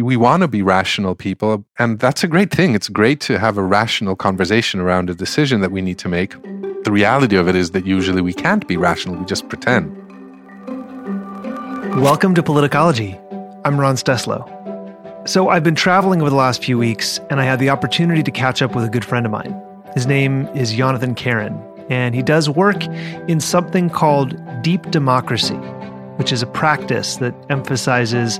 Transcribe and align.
We 0.00 0.16
want 0.16 0.42
to 0.42 0.48
be 0.48 0.62
rational 0.62 1.16
people, 1.16 1.64
and 1.76 1.98
that's 1.98 2.22
a 2.22 2.28
great 2.28 2.52
thing. 2.52 2.76
It's 2.76 2.88
great 2.88 3.20
to 3.22 3.36
have 3.36 3.58
a 3.58 3.64
rational 3.64 4.14
conversation 4.14 4.78
around 4.78 5.10
a 5.10 5.14
decision 5.14 5.60
that 5.60 5.72
we 5.72 5.82
need 5.82 5.98
to 5.98 6.08
make. 6.08 6.40
The 6.84 6.92
reality 6.92 7.34
of 7.34 7.48
it 7.48 7.56
is 7.56 7.72
that 7.72 7.84
usually 7.84 8.22
we 8.22 8.32
can't 8.32 8.64
be 8.68 8.76
rational, 8.76 9.16
we 9.16 9.24
just 9.24 9.48
pretend. 9.48 9.90
Welcome 12.00 12.36
to 12.36 12.44
Politicology. 12.44 13.20
I'm 13.64 13.80
Ron 13.80 13.96
Steslow. 13.96 14.46
So, 15.28 15.48
I've 15.48 15.64
been 15.64 15.74
traveling 15.74 16.20
over 16.20 16.30
the 16.30 16.36
last 16.36 16.62
few 16.62 16.78
weeks, 16.78 17.18
and 17.28 17.40
I 17.40 17.42
had 17.42 17.58
the 17.58 17.70
opportunity 17.70 18.22
to 18.22 18.30
catch 18.30 18.62
up 18.62 18.76
with 18.76 18.84
a 18.84 18.88
good 18.88 19.04
friend 19.04 19.26
of 19.26 19.32
mine. 19.32 19.60
His 19.94 20.06
name 20.06 20.46
is 20.54 20.74
Yonathan 20.74 21.16
Keren, 21.16 21.60
and 21.90 22.14
he 22.14 22.22
does 22.22 22.48
work 22.48 22.84
in 23.26 23.40
something 23.40 23.90
called 23.90 24.40
deep 24.62 24.92
democracy, 24.92 25.56
which 26.18 26.30
is 26.30 26.40
a 26.40 26.46
practice 26.46 27.16
that 27.16 27.34
emphasizes 27.50 28.38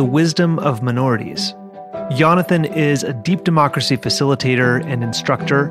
the 0.00 0.04
wisdom 0.06 0.58
of 0.60 0.82
minorities. 0.82 1.52
Yonathan 2.12 2.74
is 2.74 3.02
a 3.02 3.12
deep 3.12 3.44
democracy 3.44 3.98
facilitator 3.98 4.82
and 4.86 5.04
instructor, 5.04 5.70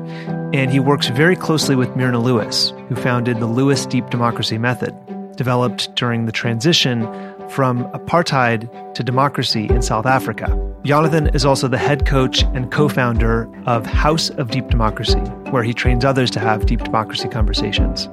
and 0.54 0.70
he 0.70 0.78
works 0.78 1.08
very 1.08 1.34
closely 1.34 1.74
with 1.74 1.96
Myrna 1.96 2.20
Lewis, 2.20 2.72
who 2.88 2.94
founded 2.94 3.40
the 3.40 3.48
Lewis 3.48 3.86
Deep 3.86 4.08
Democracy 4.08 4.56
Method, 4.56 4.94
developed 5.34 5.92
during 5.96 6.26
the 6.26 6.30
transition 6.30 7.02
from 7.48 7.90
apartheid 7.90 8.94
to 8.94 9.02
democracy 9.02 9.66
in 9.68 9.82
South 9.82 10.06
Africa. 10.06 10.46
Yonathan 10.84 11.34
is 11.34 11.44
also 11.44 11.66
the 11.66 11.76
head 11.76 12.06
coach 12.06 12.44
and 12.54 12.70
co 12.70 12.88
founder 12.88 13.50
of 13.66 13.84
House 13.84 14.30
of 14.30 14.52
Deep 14.52 14.68
Democracy, 14.68 15.18
where 15.50 15.64
he 15.64 15.74
trains 15.74 16.04
others 16.04 16.30
to 16.30 16.38
have 16.38 16.66
deep 16.66 16.84
democracy 16.84 17.28
conversations. 17.28 18.08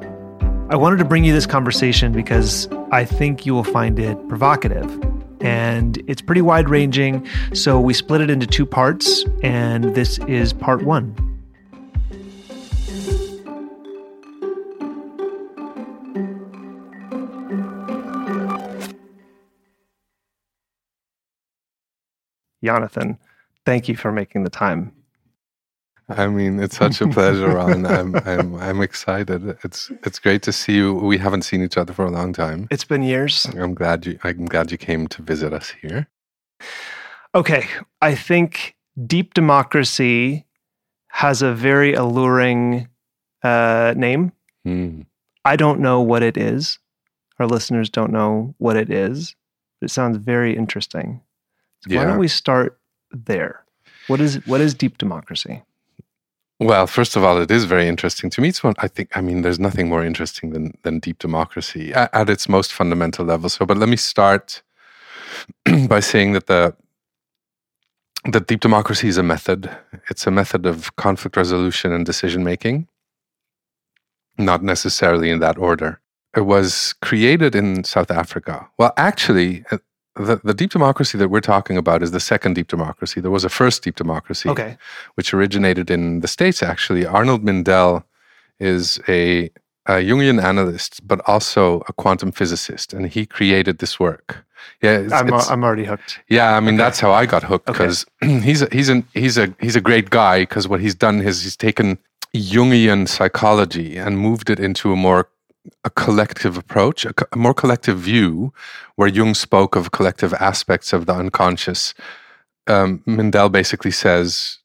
I 0.72 0.78
wanted 0.78 0.98
to 0.98 1.06
bring 1.06 1.26
you 1.26 1.32
this 1.32 1.46
conversation 1.46 2.12
because 2.12 2.68
I 2.92 3.06
think 3.06 3.46
you 3.46 3.54
will 3.54 3.64
find 3.64 4.00
it 4.00 4.18
provocative 4.28 4.90
and 5.42 6.02
it's 6.08 6.22
pretty 6.22 6.42
wide 6.42 6.70
ranging. 6.70 7.28
So 7.54 7.80
we 7.80 7.94
split 7.94 8.22
it 8.22 8.30
into 8.30 8.48
two 8.48 8.66
parts, 8.66 9.24
and 9.44 9.96
this 9.96 10.20
is 10.28 10.54
part 10.54 10.84
one. 10.84 11.16
Yonathan, 22.64 23.18
thank 23.66 23.88
you 23.88 23.96
for 23.96 24.12
making 24.12 24.44
the 24.44 24.50
time. 24.50 24.97
I 26.10 26.28
mean, 26.28 26.60
it's 26.60 26.78
such 26.78 27.02
a 27.02 27.08
pleasure, 27.08 27.50
Ron. 27.50 27.86
I'm, 27.86 28.16
I'm, 28.26 28.56
I'm 28.56 28.82
excited. 28.82 29.58
It's, 29.64 29.92
it's 30.04 30.20
great 30.20 30.42
to 30.44 30.54
see 30.54 30.76
you. 30.76 30.94
We 30.94 31.18
haven't 31.18 31.42
seen 31.42 31.62
each 31.62 31.78
other 31.78 31.94
for 31.94 32.06
a 32.06 32.12
long 32.12 32.32
time. 32.32 32.68
It's 32.72 32.86
been 32.86 33.04
years. 33.04 33.46
I'm 33.58 33.74
glad 33.74 34.06
you, 34.06 34.18
I'm 34.24 34.46
glad 34.46 34.72
you 34.72 34.78
came 34.78 35.08
to 35.08 35.22
visit 35.22 35.52
us 35.52 35.74
here. 35.82 36.08
Okay, 37.36 37.68
I 38.02 38.16
think 38.16 38.76
deep 39.06 39.34
democracy 39.34 40.46
has 41.10 41.42
a 41.42 41.54
very 41.54 41.94
alluring 41.94 42.88
uh, 43.44 43.94
name. 43.98 44.32
Mm. 44.66 45.06
I 45.44 45.56
don't 45.56 45.80
know 45.80 46.02
what 46.02 46.24
it 46.24 46.38
is. 46.38 46.80
Our 47.40 47.48
listeners 47.48 47.90
don't 47.90 48.12
know 48.12 48.56
what 48.58 48.78
it 48.78 48.90
is. 48.90 49.36
It 49.82 49.92
sounds 49.92 50.18
very 50.18 50.56
interesting. 50.56 51.22
So 51.82 51.92
Yeah. 51.92 52.00
why 52.00 52.06
don't 52.06 52.18
we 52.18 52.28
start 52.28 52.80
there? 53.12 53.64
What 54.08 54.22
is 54.22 54.46
what 54.48 54.62
is 54.62 54.74
deep 54.74 54.98
democracy? 54.98 55.64
Well, 56.60 56.88
first 56.88 57.16
of 57.16 57.24
all, 57.24 57.40
it 57.40 57.52
is 57.52 57.66
very 57.66 57.88
interesting 57.88 58.30
to 58.32 58.42
me. 58.42 58.50
It's 58.50 58.64
one 58.64 58.74
I 58.80 58.88
think. 58.88 59.16
I 59.16 59.22
mean, 59.22 59.44
there's 59.44 59.60
nothing 59.60 59.90
more 59.90 60.04
interesting 60.04 60.52
than 60.54 60.74
than 60.84 61.00
deep 61.00 61.20
democracy 61.20 61.94
at, 61.94 62.14
at 62.14 62.30
its 62.30 62.50
most 62.50 62.74
fundamental 62.74 63.26
level. 63.26 63.50
So, 63.50 63.66
but 63.66 63.78
let 63.78 63.90
me 63.90 63.98
start 63.98 64.64
by 65.88 66.00
saying 66.00 66.34
that 66.34 66.48
the 66.48 66.76
that 68.32 68.48
deep 68.48 68.60
democracy 68.60 69.08
is 69.08 69.18
a 69.18 69.24
method. 69.24 69.70
It's 70.10 70.26
a 70.26 70.32
method 70.32 70.66
of 70.66 70.96
conflict 70.96 71.38
resolution 71.38 71.92
and 71.92 72.06
decision 72.06 72.44
making, 72.44 72.88
not 74.38 74.64
necessarily 74.64 75.30
in 75.30 75.40
that 75.40 75.58
order. 75.60 76.02
It 76.36 76.42
was 76.42 76.94
created 77.02 77.56
in 77.56 77.84
South 77.84 78.12
Africa. 78.12 78.68
Well, 78.78 78.94
actually, 78.98 79.64
uh, 79.72 79.78
the, 80.18 80.42
the 80.44 80.54
deep 80.54 80.72
democracy 80.72 81.18
that 81.18 81.30
we're 81.30 81.42
talking 81.42 81.78
about 81.78 82.02
is 82.04 82.12
the 82.12 82.20
second 82.20 82.54
deep 82.56 82.68
democracy. 82.68 83.22
There 83.22 83.32
was 83.32 83.44
a 83.46 83.50
first 83.50 83.84
deep 83.84 83.96
democracy 83.96 84.50
Okay. 84.50 84.78
which 85.16 85.34
originated 85.34 85.90
in 85.90 86.20
the 86.22 86.28
States, 86.28 86.62
actually. 86.64 87.06
Arnold 87.06 87.44
Mindell 87.44 88.04
is 88.60 89.00
a, 89.08 89.50
a 89.86 89.94
Jungian 90.10 90.42
analyst, 90.44 91.08
but 91.08 91.22
also 91.28 91.82
a 91.88 91.94
quantum 91.94 92.32
physicist, 92.32 92.94
and 92.94 93.08
he 93.08 93.26
created 93.26 93.78
this 93.80 94.00
work. 94.00 94.44
Yeah, 94.82 94.98
it's, 94.98 95.14
I'm, 95.14 95.28
it's- 95.28 95.50
I'm 95.50 95.64
already 95.64 95.86
hooked. 95.86 96.20
yeah. 96.28 96.56
I 96.58 96.60
mean, 96.60 96.70
okay. 96.76 96.78
that's 96.84 97.00
how 97.00 97.12
I 97.12 97.26
got 97.26 97.44
hooked 97.44 97.70
Okay. 97.70 97.78
because 97.86 98.06
he's 98.22 98.62
a, 98.64 98.68
he's 98.72 98.90
an 98.90 99.06
he's 99.14 99.38
a 99.38 99.54
he's 99.62 99.76
a 99.76 99.82
great 99.82 100.10
guy 100.10 100.42
because 100.42 100.68
what 100.68 100.80
he's 100.82 100.96
done 100.96 101.22
is 101.22 101.44
he's 101.44 101.56
taken 101.56 101.98
Jungian 102.36 103.08
psychology 103.08 103.98
and 103.98 104.18
moved 104.20 104.50
it 104.50 104.60
into 104.60 104.92
a 104.92 104.96
more 104.96 105.30
a 105.84 105.90
collective 105.90 106.58
approach, 106.58 107.06
a, 107.06 107.14
co- 107.14 107.28
a 107.32 107.38
more 107.38 107.54
collective 107.54 107.98
view, 107.98 108.54
where 108.96 109.08
Jung 109.08 109.34
spoke 109.34 109.76
of 109.76 109.92
collective 109.92 110.34
aspects 110.36 110.94
of 110.94 111.06
the 111.06 111.14
unconscious. 111.14 111.94
Um, 112.68 113.04
Mindell 113.08 113.52
basically 113.52 113.92
says 113.92 114.60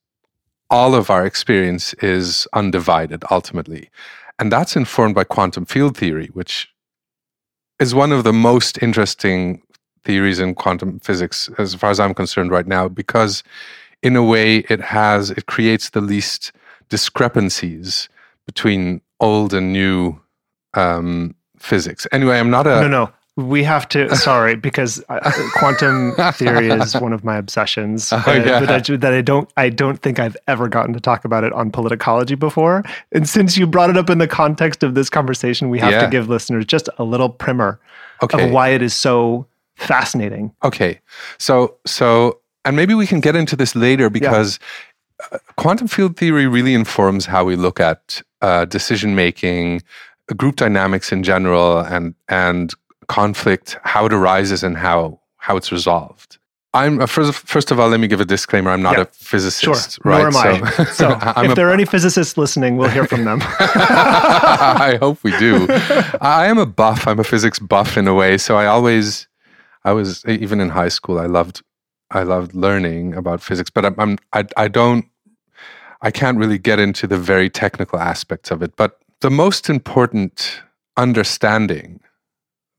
all 0.70 0.94
of 0.94 1.10
our 1.10 1.26
experience 1.26 1.94
is 1.94 2.46
undivided 2.52 3.24
ultimately, 3.30 3.90
and 4.38 4.50
that's 4.50 4.76
informed 4.76 5.14
by 5.14 5.24
quantum 5.24 5.64
field 5.64 5.96
theory, 5.96 6.28
which 6.32 6.68
is 7.78 7.94
one 7.94 8.12
of 8.12 8.24
the 8.24 8.32
most 8.32 8.82
interesting 8.82 9.62
theories 10.04 10.38
in 10.38 10.54
quantum 10.54 10.98
physics 11.00 11.48
as 11.58 11.74
far 11.74 11.90
as 11.90 12.00
I'm 12.00 12.14
concerned 12.14 12.50
right 12.50 12.66
now 12.66 12.88
because 12.88 13.42
in 14.02 14.16
a 14.16 14.22
way 14.22 14.58
it 14.68 14.80
has 14.80 15.30
it 15.30 15.46
creates 15.46 15.90
the 15.90 16.00
least 16.00 16.52
discrepancies 16.88 18.08
between 18.46 19.00
old 19.20 19.54
and 19.54 19.72
new 19.72 20.20
um, 20.74 21.34
physics. 21.58 22.06
Anyway, 22.12 22.38
I'm 22.38 22.50
not 22.50 22.66
a 22.66 22.82
no, 22.82 22.88
no. 22.88 23.10
We 23.34 23.64
have 23.64 23.88
to. 23.90 24.14
Sorry, 24.14 24.56
because 24.56 25.02
uh, 25.08 25.32
quantum 25.54 26.12
theory 26.34 26.68
is 26.68 26.94
one 27.00 27.14
of 27.14 27.24
my 27.24 27.38
obsessions. 27.38 28.12
Oh, 28.12 28.22
uh, 28.26 28.34
yeah. 28.34 28.60
that, 28.60 28.90
I, 28.90 28.96
that 28.96 29.12
I 29.14 29.22
don't. 29.22 29.50
I 29.56 29.70
don't 29.70 30.02
think 30.02 30.18
I've 30.18 30.36
ever 30.48 30.68
gotten 30.68 30.92
to 30.92 31.00
talk 31.00 31.24
about 31.24 31.42
it 31.42 31.52
on 31.54 31.70
politicology 31.70 32.38
before. 32.38 32.82
And 33.12 33.26
since 33.26 33.56
you 33.56 33.66
brought 33.66 33.88
it 33.88 33.96
up 33.96 34.10
in 34.10 34.18
the 34.18 34.28
context 34.28 34.82
of 34.82 34.94
this 34.94 35.08
conversation, 35.08 35.70
we 35.70 35.78
have 35.78 35.92
Yeah. 35.92 36.02
to 36.02 36.10
give 36.10 36.28
listeners 36.28 36.66
just 36.66 36.90
a 36.98 37.04
little 37.04 37.30
primer 37.30 37.80
okay. 38.22 38.44
of 38.44 38.50
why 38.52 38.68
it 38.68 38.82
is 38.82 38.92
so 38.92 39.46
fascinating. 39.76 40.52
Okay. 40.62 41.00
So 41.38 41.76
so 41.86 42.40
and 42.64 42.76
maybe 42.76 42.94
we 42.94 43.06
can 43.06 43.20
get 43.20 43.34
into 43.34 43.56
this 43.56 43.74
later 43.74 44.10
because 44.10 44.58
uh, 45.32 45.38
quantum 45.56 45.88
field 45.88 46.16
theory 46.16 46.46
really 46.46 46.74
informs 46.74 47.26
how 47.26 47.44
we 47.44 47.56
look 47.56 47.80
at 47.80 48.22
uh, 48.40 48.64
decision 48.64 49.14
making, 49.14 49.76
uh, 49.76 49.82
group 50.36 50.56
dynamics 50.56 51.12
in 51.12 51.22
general, 51.22 51.78
and 51.80 52.14
and 52.28 52.72
conflict, 53.08 53.76
how 53.84 54.06
it 54.06 54.12
arises, 54.12 54.62
and 54.62 54.76
how 54.76 55.20
how 55.38 55.56
it's 55.56 55.70
resolved. 55.72 56.38
I'm 56.74 57.00
uh, 57.02 57.06
first. 57.06 57.34
First 57.34 57.70
of 57.70 57.78
all, 57.78 57.88
let 57.90 58.00
me 58.00 58.06
give 58.08 58.20
a 58.20 58.24
disclaimer. 58.24 58.70
I'm 58.70 58.80
not 58.82 58.94
Yeah. 58.96 59.02
a 59.02 59.04
physicist, 59.06 59.62
Sure, 59.62 60.02
right? 60.10 60.18
nor 60.18 60.28
am 60.28 60.64
I. 60.64 60.84
So, 60.92 61.08
I'm 61.20 61.46
if 61.46 61.52
a 61.52 61.54
there 61.54 61.68
are 61.68 61.72
any 61.72 61.84
physicists 61.84 62.38
listening, 62.38 62.78
we'll 62.78 62.88
hear 62.88 63.06
from 63.06 63.24
them. 63.24 63.40
I 63.48 64.96
hope 65.00 65.22
we 65.22 65.36
do. 65.38 65.66
I 66.20 66.46
am 66.46 66.56
a 66.58 66.64
buff. 66.66 67.06
I'm 67.06 67.18
a 67.20 67.24
physics 67.24 67.58
buff 67.58 67.96
in 67.98 68.08
a 68.08 68.14
way. 68.14 68.38
So 68.38 68.56
I 68.56 68.66
always, 68.66 69.26
I 69.84 69.92
was 69.92 70.24
even 70.26 70.60
in 70.60 70.70
high 70.70 70.88
school. 70.88 71.18
I 71.18 71.26
loved, 71.26 71.62
I 72.10 72.22
loved 72.22 72.54
learning 72.54 73.14
about 73.14 73.42
physics. 73.42 73.68
But 73.68 73.84
I'm, 73.84 73.94
I'm 73.98 74.18
I, 74.32 74.44
I 74.56 74.68
don't, 74.68 75.04
I 76.00 76.10
can't 76.10 76.38
really 76.38 76.58
get 76.58 76.78
into 76.80 77.06
the 77.06 77.18
very 77.18 77.50
technical 77.50 77.98
aspects 77.98 78.50
of 78.50 78.62
it. 78.62 78.76
But 78.76 78.98
the 79.22 79.30
most 79.30 79.70
important 79.70 80.62
understanding 80.96 82.00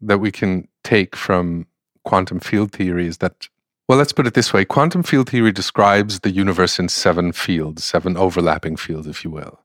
that 0.01 0.19
we 0.19 0.31
can 0.31 0.67
take 0.83 1.15
from 1.15 1.65
quantum 2.03 2.39
field 2.39 2.71
theory 2.71 3.07
is 3.07 3.17
that. 3.17 3.47
Well, 3.89 3.97
let's 3.97 4.13
put 4.13 4.27
it 4.27 4.33
this 4.33 4.53
way. 4.53 4.63
Quantum 4.63 5.03
field 5.03 5.29
theory 5.29 5.51
describes 5.51 6.21
the 6.21 6.31
universe 6.31 6.79
in 6.79 6.87
seven 6.87 7.33
fields, 7.33 7.83
seven 7.83 8.15
overlapping 8.15 8.77
fields, 8.77 9.07
if 9.07 9.25
you 9.25 9.29
will. 9.29 9.59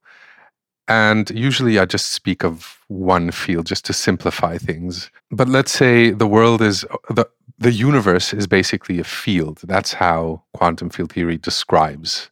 And 0.89 1.31
usually 1.31 1.79
I 1.79 1.85
just 1.85 2.11
speak 2.13 2.43
of 2.43 2.79
one 2.89 3.31
field 3.31 3.67
just 3.67 3.85
to 3.85 3.93
simplify 3.93 4.59
things. 4.59 5.11
But 5.31 5.49
let's 5.49 5.71
say 5.71 6.11
the 6.11 6.27
world 6.27 6.63
is 6.63 6.85
the 7.11 7.27
the 7.59 7.73
universe 7.73 8.33
is 8.33 8.47
basically 8.47 9.01
a 9.01 9.05
field. 9.05 9.61
That's 9.65 9.93
how 9.95 10.43
quantum 10.55 10.91
field 10.91 11.13
theory 11.13 11.39
describes 11.39 12.31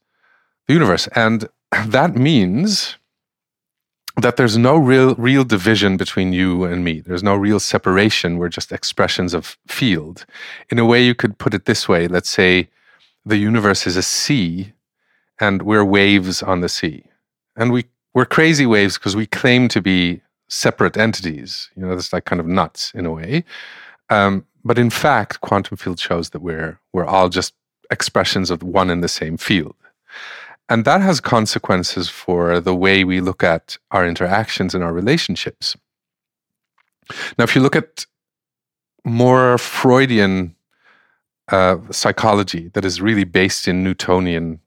the 0.66 0.74
universe. 0.74 1.08
And 1.16 1.48
that 1.86 2.14
means 2.14 2.96
that 4.16 4.36
there's 4.36 4.56
no 4.56 4.76
real 4.76 5.14
real 5.16 5.44
division 5.44 5.96
between 5.96 6.32
you 6.32 6.64
and 6.64 6.84
me. 6.84 7.00
There's 7.00 7.22
no 7.22 7.34
real 7.34 7.60
separation. 7.60 8.38
We're 8.38 8.48
just 8.48 8.72
expressions 8.72 9.34
of 9.34 9.58
field. 9.66 10.24
In 10.70 10.78
a 10.78 10.86
way 10.86 11.04
you 11.04 11.14
could 11.14 11.38
put 11.38 11.54
it 11.54 11.66
this 11.66 11.88
way. 11.88 12.08
Let's 12.08 12.30
say 12.30 12.68
the 13.24 13.36
universe 13.36 13.86
is 13.86 13.96
a 13.96 14.02
sea 14.02 14.72
and 15.38 15.62
we're 15.62 15.84
waves 15.84 16.42
on 16.42 16.60
the 16.60 16.68
sea. 16.68 17.04
And 17.56 17.72
we 17.72 17.84
we're 18.14 18.24
crazy 18.24 18.64
waves 18.64 18.96
because 18.96 19.14
we 19.14 19.26
claim 19.26 19.68
to 19.68 19.82
be 19.82 20.22
separate 20.48 20.96
entities. 20.96 21.70
You 21.76 21.82
know, 21.82 21.94
that's 21.94 22.12
like 22.12 22.24
kind 22.24 22.40
of 22.40 22.46
nuts 22.46 22.92
in 22.94 23.04
a 23.04 23.10
way. 23.10 23.44
Um, 24.08 24.46
but 24.64 24.78
in 24.78 24.90
fact, 24.90 25.42
quantum 25.42 25.76
field 25.76 26.00
shows 26.00 26.30
that 26.30 26.40
we're 26.40 26.80
we're 26.92 27.04
all 27.04 27.28
just 27.28 27.52
expressions 27.90 28.50
of 28.50 28.62
one 28.62 28.90
and 28.90 29.02
the 29.02 29.08
same 29.08 29.36
field. 29.36 29.76
And 30.68 30.84
that 30.84 31.00
has 31.00 31.20
consequences 31.20 32.08
for 32.08 32.60
the 32.60 32.74
way 32.74 33.04
we 33.04 33.20
look 33.20 33.44
at 33.44 33.78
our 33.92 34.06
interactions 34.06 34.74
and 34.74 34.82
our 34.82 34.92
relationships. 34.92 35.76
Now, 37.38 37.44
if 37.44 37.54
you 37.54 37.62
look 37.62 37.76
at 37.76 38.06
more 39.04 39.58
Freudian 39.58 40.54
uh, 41.52 41.76
psychology 41.92 42.70
that 42.74 42.84
is 42.84 43.00
really 43.00 43.22
based 43.22 43.68
in 43.68 43.84
Newtonian 43.84 44.58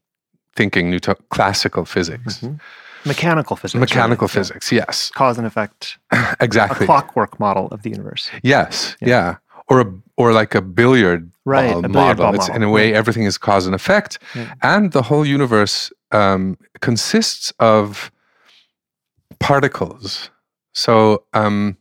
thinking, 0.56 0.90
Newton- 0.90 1.16
classical 1.28 1.84
physics, 1.84 2.38
Mhm. 2.40 2.58
Mechanical 3.04 3.56
physics. 3.56 3.80
mechanical. 3.80 4.26
Yeah. 4.26 4.32
physics, 4.32 4.72
yes, 4.72 5.10
Cause 5.14 5.36
and 5.38 5.46
effect. 5.46 5.98
exactly. 6.40 6.84
A 6.84 6.86
clockwork 6.86 7.38
model 7.38 7.68
of 7.68 7.82
the 7.82 7.90
universe. 7.90 8.30
Yes, 8.42 8.96
Yeah. 9.00 9.08
yeah. 9.08 9.34
Or 9.68 9.80
a 9.80 9.92
or 10.16 10.32
like 10.32 10.54
a 10.54 10.60
billiard 10.62 11.30
Right, 11.50 11.84
a 11.84 11.88
model. 11.88 12.28
It's 12.34 12.48
model, 12.48 12.56
in 12.56 12.62
a 12.62 12.70
way 12.70 12.94
everything 12.94 13.24
is 13.24 13.36
cause 13.38 13.66
and 13.66 13.74
effect, 13.74 14.18
Yeah. 14.34 14.52
and 14.62 14.92
the 14.92 15.02
whole 15.02 15.26
universe 15.26 15.92
um, 16.12 16.56
consists 16.80 17.52
of 17.58 18.10
particles. 19.38 20.30
So 20.72 21.24
um, 21.34 21.76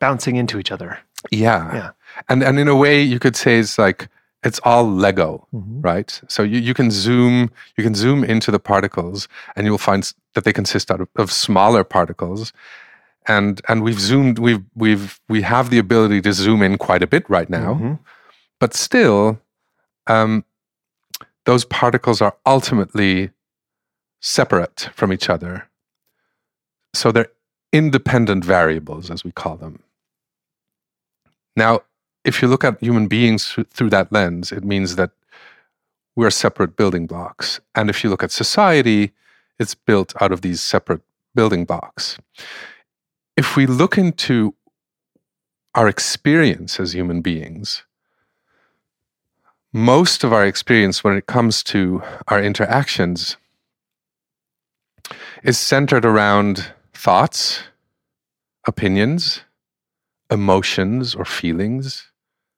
Bouncing 0.00 0.36
into 0.36 0.58
each 0.58 0.72
other. 0.72 0.98
yeah. 1.30 1.74
Yeah. 1.74 1.90
and 2.28 2.42
and 2.42 2.58
in 2.58 2.68
a 2.68 2.76
way 2.76 3.00
you 3.02 3.18
could 3.18 3.36
say 3.36 3.58
it's 3.58 3.78
like 3.78 4.08
it's 4.42 4.60
all 4.62 4.84
Lego, 4.86 5.46
right? 5.52 6.20
So 6.28 6.42
you, 6.42 6.58
you 6.60 6.74
can 6.74 6.90
zoom 6.90 7.50
you 7.78 7.84
can 7.84 7.94
zoom 7.94 8.24
into 8.24 8.50
the 8.50 8.58
particles, 8.58 9.28
and 9.56 9.66
you'll 9.66 9.78
find 9.78 10.12
that 10.34 10.44
they 10.44 10.52
consist 10.52 10.90
out 10.90 11.00
of, 11.00 11.08
of 11.16 11.32
smaller 11.32 11.84
particles. 11.84 12.52
And 13.26 13.62
and 13.68 13.82
we've 13.82 13.98
zoomed 14.00 14.38
we've 14.38 14.62
we've 14.74 15.18
we 15.30 15.40
have 15.42 15.70
the 15.70 15.78
ability 15.78 16.20
to 16.22 16.32
zoom 16.32 16.62
in 16.62 16.76
quite 16.76 17.02
a 17.02 17.06
bit 17.06 17.24
right 17.30 17.48
now 17.48 17.74
Mhm. 17.74 17.98
But 18.64 18.72
still, 18.72 19.38
um, 20.06 20.42
those 21.44 21.66
particles 21.66 22.22
are 22.22 22.34
ultimately 22.46 23.28
separate 24.22 24.88
from 24.94 25.12
each 25.12 25.28
other. 25.28 25.68
So 26.94 27.12
they're 27.12 27.28
independent 27.74 28.42
variables, 28.42 29.10
as 29.10 29.22
we 29.22 29.32
call 29.32 29.56
them. 29.56 29.82
Now, 31.54 31.80
if 32.24 32.40
you 32.40 32.48
look 32.48 32.64
at 32.64 32.80
human 32.80 33.06
beings 33.06 33.52
through, 33.70 33.90
that 33.90 34.10
lens, 34.10 34.50
it 34.50 34.64
means 34.64 34.96
that 34.96 35.10
we're 36.16 36.30
separate 36.30 36.74
building 36.74 37.06
blocks. 37.06 37.60
And 37.74 37.90
if 37.90 38.02
you 38.02 38.08
look 38.08 38.22
at 38.22 38.32
society, 38.32 39.12
it's 39.58 39.74
built 39.74 40.14
out 40.22 40.32
of 40.32 40.40
these 40.40 40.62
separate 40.62 41.02
building 41.34 41.66
blocks. 41.66 42.16
If 43.36 43.56
we 43.56 43.66
look 43.66 43.98
into 43.98 44.54
our 45.74 45.86
experience 45.86 46.80
as 46.80 46.94
human 46.94 47.20
beings, 47.20 47.84
most 49.74 50.22
of 50.22 50.32
our 50.32 50.46
experience 50.46 51.02
when 51.02 51.16
it 51.16 51.26
comes 51.26 51.64
to 51.64 52.00
our 52.28 52.40
interactions 52.40 53.36
is 55.42 55.58
centered 55.58 56.04
around 56.04 56.72
thoughts, 56.92 57.64
opinions, 58.68 59.40
emotions 60.30 61.16
or 61.16 61.24
feelings, 61.24 62.12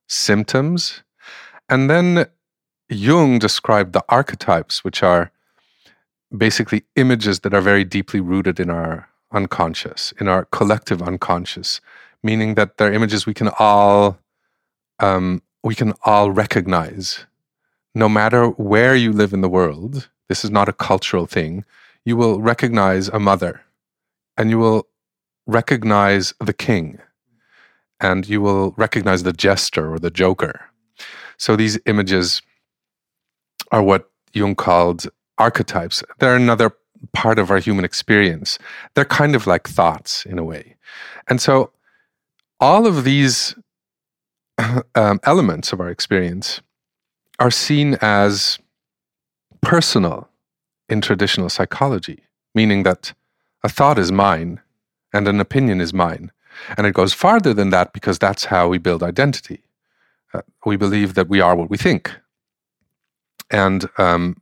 symptoms. 0.06 1.02
And 1.70 1.88
then 1.88 2.26
Jung 2.90 3.38
described 3.38 3.94
the 3.94 4.04
archetypes, 4.10 4.84
which 4.84 5.02
are 5.02 5.32
basically 6.36 6.84
images 6.96 7.40
that 7.40 7.54
are 7.54 7.62
very 7.62 7.82
deeply 7.82 8.20
rooted 8.20 8.60
in 8.60 8.68
our 8.68 9.08
unconscious, 9.32 10.12
in 10.20 10.28
our 10.28 10.44
collective 10.44 11.00
unconscious, 11.00 11.80
meaning 12.22 12.56
that 12.56 12.76
they're 12.76 12.92
images 12.92 13.24
we 13.24 13.32
can 13.32 13.48
all 13.58 14.18
um, 14.98 15.40
we 15.66 15.74
can 15.74 15.92
all 16.04 16.30
recognize. 16.30 17.26
No 17.92 18.08
matter 18.08 18.50
where 18.50 18.94
you 18.94 19.12
live 19.12 19.32
in 19.32 19.40
the 19.40 19.48
world, 19.48 20.08
this 20.28 20.44
is 20.44 20.50
not 20.50 20.68
a 20.68 20.72
cultural 20.72 21.26
thing. 21.26 21.64
You 22.04 22.16
will 22.16 22.40
recognize 22.40 23.08
a 23.08 23.18
mother, 23.18 23.62
and 24.36 24.48
you 24.48 24.60
will 24.60 24.86
recognize 25.44 26.32
the 26.38 26.52
king, 26.52 27.00
and 27.98 28.28
you 28.28 28.40
will 28.40 28.74
recognize 28.76 29.24
the 29.24 29.32
jester 29.32 29.92
or 29.92 29.98
the 29.98 30.10
joker. 30.22 30.60
So 31.36 31.56
these 31.56 31.80
images 31.84 32.42
are 33.72 33.82
what 33.82 34.08
Jung 34.34 34.54
called 34.54 35.08
archetypes. 35.36 36.04
They're 36.20 36.36
another 36.36 36.76
part 37.12 37.40
of 37.40 37.50
our 37.50 37.58
human 37.58 37.84
experience. 37.84 38.56
They're 38.94 39.04
kind 39.04 39.34
of 39.34 39.48
like 39.48 39.66
thoughts 39.66 40.24
in 40.26 40.38
a 40.38 40.44
way. 40.44 40.76
And 41.26 41.40
so 41.40 41.72
all 42.60 42.86
of 42.86 43.02
these 43.02 43.56
um, 44.94 45.20
elements 45.24 45.72
of 45.72 45.80
our 45.80 45.88
experience 45.88 46.60
are 47.38 47.50
seen 47.50 47.96
as 48.00 48.58
personal 49.60 50.28
in 50.88 51.00
traditional 51.00 51.48
psychology, 51.48 52.22
meaning 52.54 52.82
that 52.84 53.12
a 53.62 53.68
thought 53.68 53.98
is 53.98 54.12
mine 54.12 54.60
and 55.12 55.28
an 55.28 55.40
opinion 55.40 55.80
is 55.80 55.92
mine. 55.92 56.30
And 56.76 56.86
it 56.86 56.94
goes 56.94 57.12
farther 57.12 57.52
than 57.52 57.70
that 57.70 57.92
because 57.92 58.18
that's 58.18 58.46
how 58.46 58.68
we 58.68 58.78
build 58.78 59.02
identity. 59.02 59.62
Uh, 60.32 60.42
we 60.64 60.76
believe 60.76 61.14
that 61.14 61.28
we 61.28 61.40
are 61.40 61.54
what 61.54 61.70
we 61.70 61.76
think. 61.76 62.14
And 63.50 63.88
um, 63.98 64.40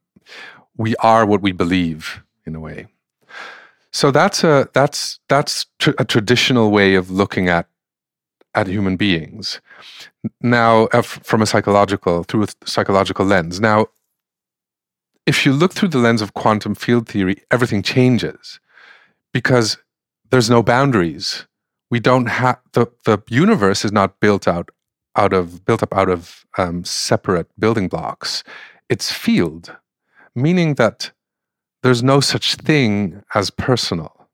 we 0.77 0.95
are 0.97 1.27
what 1.27 1.43
we 1.43 1.53
believe 1.53 2.23
in 2.47 2.55
a 2.55 2.61
way. 2.61 2.87
So 3.91 4.11
that's 4.11 4.43
a 4.43 4.69
that's 4.73 5.21
that's 5.29 5.67
tr- 5.79 5.99
a 5.99 6.05
traditional 6.05 6.71
way 6.71 6.95
of 6.95 7.11
looking 7.11 7.49
at 7.49 7.69
at 8.55 8.67
human 8.67 8.97
beings. 8.97 9.61
Now, 10.41 10.85
uh, 10.93 11.03
from 11.03 11.43
a 11.43 11.47
psychological 11.47 12.25
through 12.25 12.45
a 12.45 12.49
psychological 12.65 13.27
lens. 13.27 13.61
Now, 13.61 13.87
if 15.27 15.47
you 15.47 15.53
look 15.53 15.73
through 15.73 15.89
the 15.89 15.99
lens 15.99 16.23
of 16.23 16.35
quantum 16.35 16.75
field 16.75 17.09
theory, 17.09 17.43
everything 17.51 17.83
changes 17.83 18.61
because 19.33 19.79
there's 20.31 20.51
no 20.51 20.63
boundaries. 20.63 21.47
We 21.91 22.01
don't 22.01 22.27
have 22.27 22.59
the 22.73 22.87
the 23.05 23.19
universe 23.29 23.85
is 23.85 23.93
not 23.93 24.21
built 24.21 24.49
out 24.49 24.71
out 25.17 25.33
of 25.33 25.65
built 25.65 25.83
up 25.83 25.95
out 25.95 26.09
of 26.09 26.45
um, 26.59 26.85
separate 26.85 27.49
building 27.59 27.89
blocks. 27.89 28.43
It's 28.89 29.13
field, 29.13 29.77
meaning 30.35 30.75
that 30.75 31.13
there's 31.83 32.03
no 32.03 32.21
such 32.21 32.57
thing 32.57 33.23
as 33.35 33.51
personal, 33.51 34.29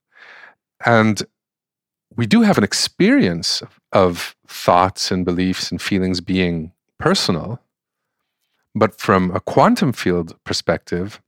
and 0.84 1.22
we 2.16 2.26
do 2.26 2.42
have 2.42 2.58
an 2.58 2.64
experience 2.64 3.62
of, 3.92 4.34
thoughts 4.50 5.10
and 5.10 5.24
beliefs 5.24 5.70
and 5.70 5.80
feelings 5.80 6.20
being 6.20 6.72
personal, 6.98 7.60
but 8.74 9.00
from 9.00 9.30
a 9.34 9.40
quantum 9.40 9.92
field 9.92 10.36
perspective, 10.44 11.20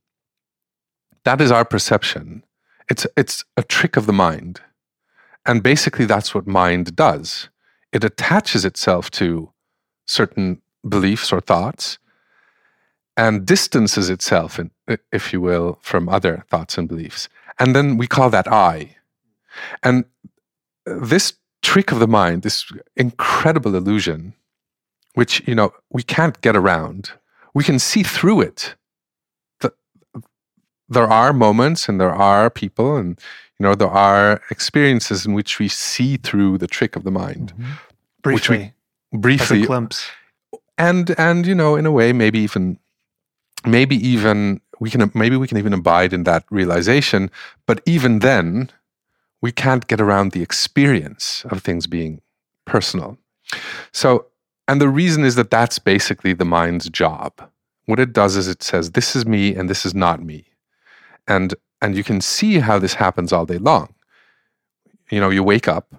that 1.23 1.41
is 1.41 1.51
our 1.51 1.65
perception. 1.65 2.43
It's 2.89 3.07
it's 3.15 3.45
a 3.57 3.63
trick 3.63 3.97
of 3.97 4.05
the 4.05 4.13
mind. 4.13 4.61
And 5.45 5.63
basically 5.63 6.05
that's 6.05 6.35
what 6.35 6.47
mind 6.47 6.95
does. 6.95 7.49
It 7.91 8.03
attaches 8.03 8.65
itself 8.65 9.09
to 9.11 9.51
certain 10.05 10.61
beliefs 10.87 11.31
or 11.31 11.41
thoughts 11.41 11.97
and 13.15 13.45
distances 13.45 14.09
itself, 14.09 14.59
in, 14.59 14.71
if 15.11 15.31
you 15.31 15.39
will, 15.39 15.79
from 15.81 16.09
other 16.09 16.43
thoughts 16.49 16.77
and 16.77 16.87
beliefs. 16.87 17.29
And 17.59 17.75
then 17.75 17.97
we 17.97 18.07
call 18.07 18.29
that 18.31 18.47
I. 18.47 18.95
And 19.81 20.05
this 20.85 21.33
trick 21.63 21.91
of 21.91 21.99
the 21.99 22.07
mind, 22.07 22.43
this 22.43 22.65
incredible 22.95 23.75
illusion, 23.75 24.33
which, 25.15 25.41
you 25.47 25.55
know, 25.55 25.73
we 25.89 26.03
can't 26.03 26.39
get 26.41 26.55
around, 26.55 27.11
we 27.53 27.63
can 27.63 27.79
see 27.79 28.03
through 28.03 28.41
it. 28.41 28.75
The, 29.61 29.73
there 30.89 31.07
are 31.07 31.33
moments 31.33 31.89
and 31.89 31.99
there 31.99 32.13
are 32.13 32.49
people 32.49 32.95
and, 32.97 33.19
you 33.59 33.63
know, 33.65 33.75
there 33.75 33.89
are 33.89 34.41
experiences 34.51 35.25
in 35.25 35.33
which 35.33 35.59
we 35.59 35.67
see 35.67 36.17
through 36.17 36.57
the 36.57 36.67
trick 36.67 36.95
of 36.95 37.03
the 37.03 37.11
mind. 37.11 37.53
Mm-hmm. 37.53 37.63
We- 37.63 37.77
Briefly, 38.23 38.73
a 39.13 39.17
briefly 39.17 39.61
glimpse. 39.65 40.09
and 40.77 41.13
and 41.17 41.45
you 41.45 41.53
know 41.53 41.75
in 41.75 41.85
a 41.85 41.91
way 41.91 42.13
maybe 42.13 42.39
even 42.39 42.79
maybe 43.67 43.95
even 43.95 44.61
we 44.79 44.89
can 44.89 45.11
maybe 45.13 45.35
we 45.35 45.47
can 45.47 45.57
even 45.57 45.73
abide 45.73 46.13
in 46.13 46.23
that 46.23 46.45
realization. 46.49 47.29
But 47.67 47.81
even 47.85 48.19
then 48.19 48.69
we 49.43 49.51
can't 49.51 49.87
get 49.87 49.99
around 49.99 50.31
the 50.31 50.41
experience 50.41 51.45
of 51.51 51.61
things 51.61 51.85
being 51.85 52.21
personal. 52.63 53.17
So 53.91 54.27
and 54.69 54.79
the 54.79 54.87
reason 54.87 55.25
is 55.25 55.35
that 55.35 55.51
that's 55.51 55.77
basically 55.77 56.31
the 56.33 56.45
mind's 56.45 56.89
job. 56.89 57.31
What 57.85 57.99
it 57.99 58.13
does 58.13 58.37
is 58.37 58.47
it 58.47 58.63
says 58.63 58.91
this 58.91 59.17
is 59.17 59.25
me 59.25 59.53
and 59.53 59.69
this 59.69 59.85
is 59.85 59.93
not 59.93 60.23
me. 60.23 60.45
And 61.27 61.53
and 61.81 61.95
you 61.97 62.03
can 62.05 62.21
see 62.21 62.59
how 62.59 62.79
this 62.79 62.93
happens 62.93 63.33
all 63.33 63.45
day 63.45 63.57
long. 63.57 63.93
You 65.11 65.19
know 65.19 65.29
you 65.29 65.43
wake 65.43 65.67
up 65.67 65.93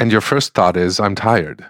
and 0.00 0.10
your 0.10 0.20
first 0.20 0.54
thought 0.54 0.76
is 0.76 0.98
i'm 0.98 1.14
tired. 1.14 1.64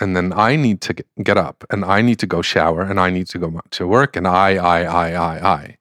And 0.00 0.16
then 0.16 0.32
I 0.32 0.56
need 0.56 0.80
to 0.80 0.94
get- 0.94 1.36
up 1.36 1.64
and 1.70 1.84
I 1.84 2.00
need 2.02 2.18
to 2.18 2.26
go 2.26 2.42
shower 2.42 2.82
and 2.82 2.98
I 2.98 3.10
need 3.10 3.28
to 3.28 3.38
go 3.38 3.60
to 3.70 3.86
work 3.86 4.16
and 4.16 4.26
I, 4.26 4.56
I, 4.56 4.78
I, 4.82 5.06
I, 5.12 5.48
I. 5.58 5.78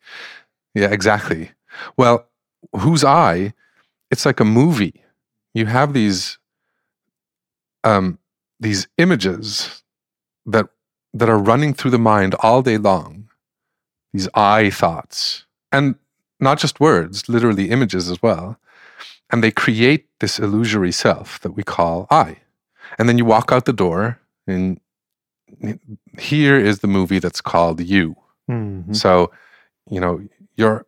Yeah, 0.75 0.91
exactly. 0.91 1.51
Well, 1.98 2.27
who's 2.75 3.03
I? 3.03 3.53
It's 4.12 4.25
like 4.25 4.39
a 4.39 4.46
movie. 4.46 5.03
You 5.53 5.65
have 5.67 5.93
these, 5.93 6.38
um, 7.84 8.17
these 8.60 8.88
images 8.98 9.84
that 10.46 10.67
that 11.15 11.29
are 11.29 11.38
running 11.38 11.74
through 11.75 11.91
the 11.91 12.00
mind 12.00 12.34
all 12.39 12.62
day 12.63 12.77
long, 12.77 13.29
these 14.13 14.27
I 14.34 14.72
thoughts, 14.72 15.46
and 15.72 15.96
not 16.39 16.58
just 16.58 16.79
words, 16.79 17.29
literally 17.29 17.70
images 17.70 18.10
as 18.10 18.22
well. 18.22 18.58
And 19.32 19.43
they 19.43 19.51
create 19.51 20.08
this 20.20 20.39
illusory 20.39 20.91
self 20.91 21.39
that 21.41 21.51
we 21.51 21.63
call 21.63 22.08
I. 22.10 22.38
And 22.98 23.08
then 23.08 23.17
you 23.17 23.25
walk 23.25 23.51
out 23.51 23.65
the 23.65 23.74
door, 23.74 24.20
and 24.48 24.79
here 26.20 26.58
is 26.58 26.79
the 26.79 26.88
movie 26.88 27.20
that's 27.20 27.41
called 27.41 27.79
You. 27.79 28.15
Mhm. 28.50 28.96
So, 28.96 29.32
you 29.89 30.00
know, 30.00 30.22
you're 30.58 30.86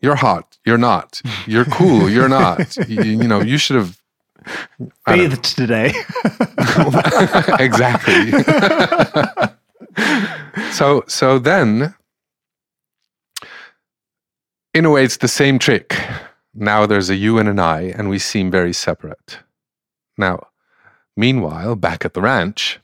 you're 0.00 0.16
hot, 0.16 0.58
you're 0.64 0.78
not. 0.78 1.20
You're 1.46 1.64
cool, 1.64 2.08
you're 2.08 2.28
not. 2.28 2.76
you, 2.88 3.02
you 3.02 3.28
know, 3.28 3.40
you 3.40 3.58
should 3.58 3.76
have 3.76 3.98
Bathed 5.06 5.44
today. 5.44 5.88
exactly. 7.58 8.32
so 10.72 11.04
so 11.06 11.38
then 11.38 11.94
in 14.74 14.84
a 14.84 14.90
way 14.90 15.04
it's 15.04 15.18
the 15.18 15.28
same 15.28 15.58
trick. 15.58 15.96
Now 16.54 16.86
there's 16.86 17.10
a 17.10 17.16
you 17.16 17.38
and 17.38 17.48
an 17.48 17.58
I 17.58 17.82
and 17.82 18.08
we 18.08 18.18
seem 18.18 18.50
very 18.50 18.72
separate. 18.72 19.38
Now, 20.16 20.48
meanwhile, 21.16 21.76
back 21.76 22.04
at 22.04 22.14
the 22.14 22.20
ranch, 22.20 22.80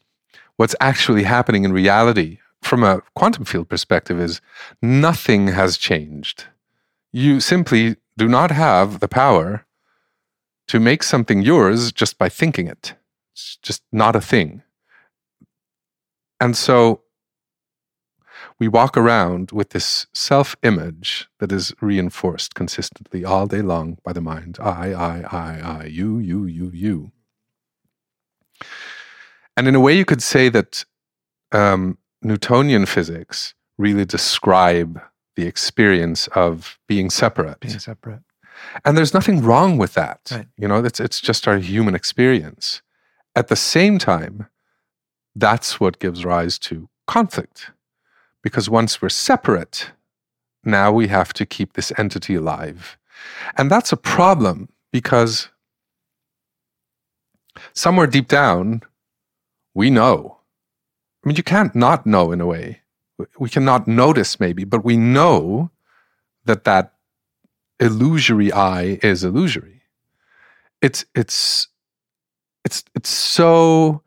what's 0.57 0.77
actually 0.81 1.25
happening 1.25 1.65
in 1.65 1.73
reality 1.73 2.39
from 2.63 2.83
a 2.83 3.03
quantum 3.15 3.45
field 3.45 3.69
perspective 3.69 4.21
is 4.21 4.41
nothing 4.81 5.49
has 5.49 5.77
changed. 5.77 6.45
You 7.15 7.39
simply 7.39 7.95
do 8.19 8.27
not 8.27 8.51
have 8.51 8.99
the 8.99 9.07
power 9.07 9.65
to 10.67 10.81
make 10.81 11.05
something 11.05 11.43
yours 11.43 11.93
just 11.93 12.19
by 12.19 12.29
thinking 12.29 12.67
it. 12.67 12.97
It's 13.33 13.57
just 13.63 13.85
not 13.93 14.17
a 14.17 14.21
thing. 14.21 14.65
And 16.41 16.57
so 16.57 17.03
we 18.59 18.67
walk 18.67 18.97
around 18.97 19.53
with 19.53 19.71
this 19.71 20.09
self 20.13 20.57
image 20.65 21.29
that 21.39 21.53
is 21.53 21.73
reinforced 21.81 22.57
consistently 22.57 23.25
all 23.25 23.47
day 23.47 23.63
long 23.63 23.99
by 24.05 24.13
the 24.13 24.21
mind 24.21 24.59
I, 24.61 24.93
I, 24.93 25.21
I, 25.31 25.61
I, 25.61 25.85
you, 25.85 26.19
you, 26.19 26.47
you, 26.47 26.73
you. 26.75 27.13
And 29.57 29.69
in 29.69 29.77
a 29.77 29.81
way, 29.81 29.97
you 29.97 30.05
could 30.05 30.21
say 30.21 30.49
that 30.49 30.85
um, 31.53 31.97
Newtonian 32.23 32.87
physics 32.87 33.55
really 33.79 34.05
describe 34.05 35.01
the 35.37 35.47
experience 35.47 36.27
of 36.29 36.79
being 36.87 37.11
separate. 37.11 37.61
Being 37.61 37.79
separate. 37.79 38.23
And 38.85 38.97
there's 38.97 39.15
nothing 39.15 39.43
wrong 39.43 39.79
with 39.79 39.95
that. 39.95 40.21
Right. 40.31 40.47
You 40.57 40.69
know, 40.69 40.85
it's, 40.85 41.01
it's 41.01 41.21
just 41.21 41.49
our 41.49 41.59
human 41.59 41.95
experience. 41.95 42.83
At 43.35 43.49
the 43.49 43.57
same 43.57 43.99
time, 43.99 44.49
that's 45.35 45.81
what 45.81 45.99
gives 45.99 46.25
rise 46.25 46.59
to 46.61 46.89
conflict. 47.07 47.71
Because 48.43 48.71
once 48.71 49.03
we're 49.03 49.09
separate, 49.09 49.91
now 50.65 50.93
we 50.93 51.09
have 51.09 51.33
to 51.35 51.47
keep 51.47 51.73
this 51.73 51.93
entity 51.99 52.37
alive. 52.37 52.97
And 53.57 53.71
that's 53.71 53.93
a 53.93 53.97
problem 53.97 54.69
because 54.93 55.49
somewhere 57.73 58.07
deep 58.07 58.29
down, 58.29 58.83
we 59.75 59.91
know. 59.91 60.39
I 61.25 61.29
mean, 61.29 61.37
you 61.37 61.43
can't 61.43 61.75
not 61.75 62.07
know 62.07 62.33
in 62.33 62.41
a 62.41 62.47
way. 62.47 62.83
We 63.39 63.49
cannot 63.49 63.87
notice 63.87 64.41
maybe, 64.41 64.65
but 64.65 64.85
we 64.85 64.97
know 64.97 65.71
that 66.45 66.65
that 66.65 66.95
illusory 67.81 68.53
I 68.53 68.99
is 69.03 69.25
illusory. 69.25 69.83
It's 70.83 71.05
it's 71.15 71.69
it's 72.65 72.85
it's 72.95 73.11
so 73.11 74.03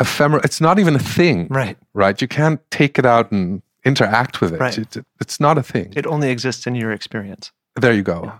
ephemeral. 0.00 0.42
It's 0.44 0.60
not 0.60 0.78
even 0.78 0.94
a 0.96 0.98
thing, 0.98 1.46
Right. 1.48 1.76
right? 1.94 2.20
You 2.20 2.28
can't 2.28 2.60
take 2.70 2.98
it 2.98 3.06
out 3.06 3.30
and 3.32 3.62
interact 3.84 4.40
with 4.40 4.52
it. 4.54 4.60
Right. 4.60 4.78
It- 4.78 5.06
it's 5.20 5.38
not 5.40 5.58
a 5.58 5.62
thing. 5.62 5.92
It 5.96 6.06
only 6.06 6.30
exists 6.30 6.66
in 6.66 6.74
your 6.74 6.90
experience. 6.92 7.52
There 7.80 7.92
you 7.92 8.02
go. 8.02 8.22
Yeah. 8.24 8.38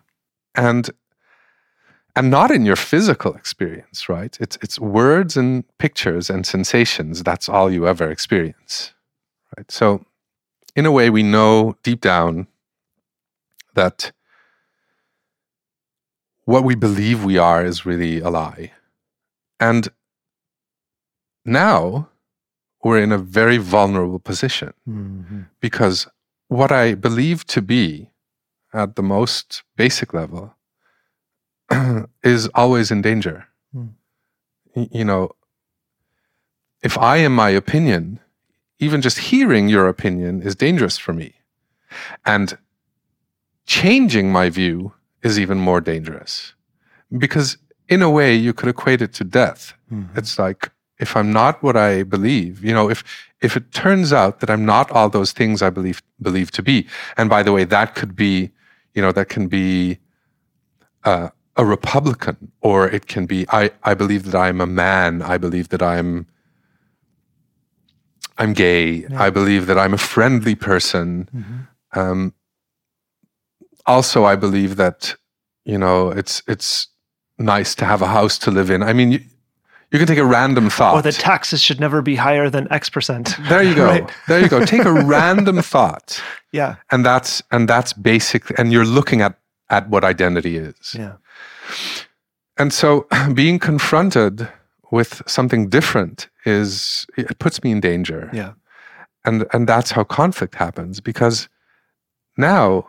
And 0.55 0.91
and 2.17 2.31
not 2.31 2.51
in 2.51 2.67
your 2.67 2.77
physical 2.77 3.35
experience, 3.35 4.09
right? 4.09 4.37
It's 4.41 4.59
it's 4.61 4.79
words 4.79 5.37
and 5.37 5.65
pictures 5.79 6.29
and 6.31 6.45
sensations. 6.45 7.23
That's 7.23 7.49
all 7.49 7.71
you 7.71 7.87
ever 7.87 8.11
experience. 8.11 8.93
Right? 9.57 9.71
So 9.71 10.05
in 10.77 10.87
a 10.87 10.93
way 10.93 11.11
we 11.11 11.23
know 11.23 11.77
deep 11.83 12.01
down 12.01 12.47
that 13.75 14.13
what 16.45 16.65
we 16.65 16.75
believe 16.75 17.25
we 17.25 17.39
are 17.39 17.65
is 17.65 17.87
really 17.87 18.21
a 18.21 18.29
lie. 18.31 18.73
And 19.59 19.89
now 21.45 22.09
we're 22.83 23.03
in 23.03 23.13
a 23.13 23.19
very 23.19 23.59
vulnerable 23.59 24.19
position 24.19 24.73
Mm-hmm. 24.89 25.43
because 25.61 26.09
what 26.49 26.73
I 26.73 26.95
believe 26.95 27.45
to 27.49 27.63
be 27.63 28.11
at 28.73 28.97
the 28.97 29.03
most 29.03 29.63
basic 29.77 30.13
level 30.15 30.55
is 32.25 32.49
always 32.55 32.91
in 32.91 33.03
danger. 33.03 33.47
Y- 34.75 34.89
You 34.93 35.05
know, 35.05 35.31
if 36.83 36.97
I 36.99 37.19
am 37.19 37.35
my 37.35 37.51
opinion, 37.51 38.19
even 38.81 39.01
just 39.01 39.19
hearing 39.19 39.69
your 39.69 39.89
opinion 39.89 40.43
is 40.43 40.57
dangerous 40.57 40.99
for 40.99 41.13
me. 41.13 41.35
And 42.25 42.59
changing 43.67 44.33
my 44.33 44.51
view 44.51 44.95
is 45.23 45.39
even 45.39 45.59
more 45.59 45.81
dangerous. 45.81 46.55
Because 47.17 47.59
in 47.89 48.03
a 48.03 48.11
way, 48.11 48.35
you 48.35 48.53
could 48.53 48.69
equate 48.69 49.03
it 49.03 49.13
to 49.15 49.25
death. 49.25 49.75
Mm-hmm. 49.93 50.19
It's 50.19 50.39
like 50.39 50.71
if 50.99 51.17
I'm 51.17 51.33
not 51.33 51.63
what 51.63 51.77
I 51.77 52.03
believe, 52.03 52.65
you 52.65 52.73
know, 52.73 52.89
if 52.89 53.05
if 53.41 53.57
it 53.57 53.73
turns 53.73 54.13
out 54.13 54.41
that 54.41 54.51
I'm 54.51 54.65
not 54.65 54.91
all 54.91 55.09
those 55.09 55.33
things 55.33 55.63
I 55.63 55.71
believe 55.71 56.03
believe 56.21 56.51
to 56.53 56.63
be, 56.63 56.87
and 57.17 57.29
by 57.29 57.43
the 57.43 57.53
way, 57.53 57.65
that 57.65 57.95
could 57.95 58.15
be, 58.15 58.51
you 58.95 59.03
know, 59.03 59.13
that 59.13 59.29
can 59.29 59.49
be 59.49 59.99
uh, 61.05 61.31
a 61.57 61.65
Republican, 61.65 62.53
or 62.61 62.89
it 62.89 63.07
can 63.07 63.27
be 63.27 63.47
I 63.51 63.71
I 63.83 63.95
believe 63.95 64.31
that 64.31 64.35
I'm 64.35 64.61
a 64.61 64.67
man. 64.67 65.23
I 65.23 65.37
believe 65.39 65.71
that 65.71 65.83
I'm 65.83 66.27
I'm 68.41 68.53
gay. 68.55 69.07
Yeah. 69.09 69.23
I 69.23 69.31
believe 69.31 69.67
that 69.67 69.79
I'm 69.79 69.95
a 69.95 69.99
friendly 69.99 70.55
person. 70.55 71.29
Mm-hmm. 71.35 71.99
Um, 72.01 72.35
also, 73.87 74.25
I 74.25 74.37
believe 74.37 74.77
that 74.77 75.15
you 75.65 75.79
know 75.79 76.11
it's 76.11 76.43
it's 76.49 76.89
nice 77.39 77.75
to 77.77 77.85
have 77.85 78.03
a 78.03 78.07
house 78.09 78.39
to 78.39 78.51
live 78.51 78.71
in. 78.71 78.83
I 78.83 78.93
mean, 78.93 79.13
you, 79.13 79.21
you 79.93 79.99
can 79.99 80.07
take 80.07 80.19
a 80.19 80.25
random 80.25 80.71
thought. 80.71 80.95
Or 80.95 81.03
that 81.03 81.15
taxes 81.15 81.61
should 81.63 81.81
never 81.81 82.03
be 82.03 82.17
higher 82.17 82.49
than 82.51 82.67
X 82.73 82.89
percent. 82.91 83.37
there 83.49 83.63
you 83.63 83.75
go. 83.75 83.87
Right. 83.91 84.11
There 84.29 84.41
you 84.41 84.49
go. 84.49 84.65
Take 84.65 84.85
a 84.85 84.93
random 84.93 85.61
thought, 85.73 86.23
Yeah. 86.53 86.77
and 86.91 87.05
that's 87.05 87.43
and 87.51 87.69
that's 87.69 87.93
basically, 87.93 88.57
and 88.59 88.73
you're 88.73 88.87
looking 88.87 89.21
at 89.23 89.39
at 89.69 89.89
what 89.89 90.05
identity 90.05 90.57
is. 90.57 90.95
Yeah. 90.99 91.17
And 92.57 92.73
so, 92.73 93.07
being 93.35 93.59
confronted 93.59 94.49
with 94.91 95.23
something 95.27 95.69
different 95.69 96.29
is 96.45 97.07
it 97.17 97.39
puts 97.39 97.63
me 97.63 97.71
in 97.71 97.81
danger. 97.81 98.31
Yeah. 98.33 98.53
and 99.25 99.47
and 99.53 99.69
that's 99.69 99.91
how 99.93 100.05
conflict 100.05 100.55
happens 100.55 101.01
because 101.01 101.49
now 102.37 102.89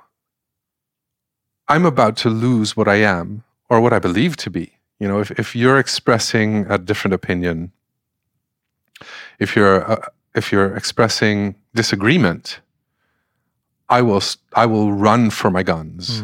i'm 1.67 1.85
about 1.85 2.15
to 2.23 2.29
lose 2.29 2.69
what 2.77 2.87
i 2.87 2.95
am 3.17 3.43
or 3.69 3.81
what 3.81 3.93
i 3.93 3.99
believe 3.99 4.33
to 4.37 4.49
be 4.49 4.65
you 5.01 5.07
know 5.09 5.19
if, 5.19 5.29
if 5.31 5.55
you're 5.55 5.79
expressing 5.85 6.65
a 6.69 6.77
different 6.77 7.13
opinion 7.13 7.71
if 9.39 9.55
you're 9.55 9.79
uh, 9.91 10.07
if 10.35 10.51
you're 10.51 10.73
expressing 10.81 11.55
disagreement 11.75 12.61
i 13.89 14.01
will 14.01 14.23
i 14.55 14.65
will 14.65 14.93
run 14.93 15.29
for 15.29 15.49
my 15.51 15.63
guns 15.63 16.23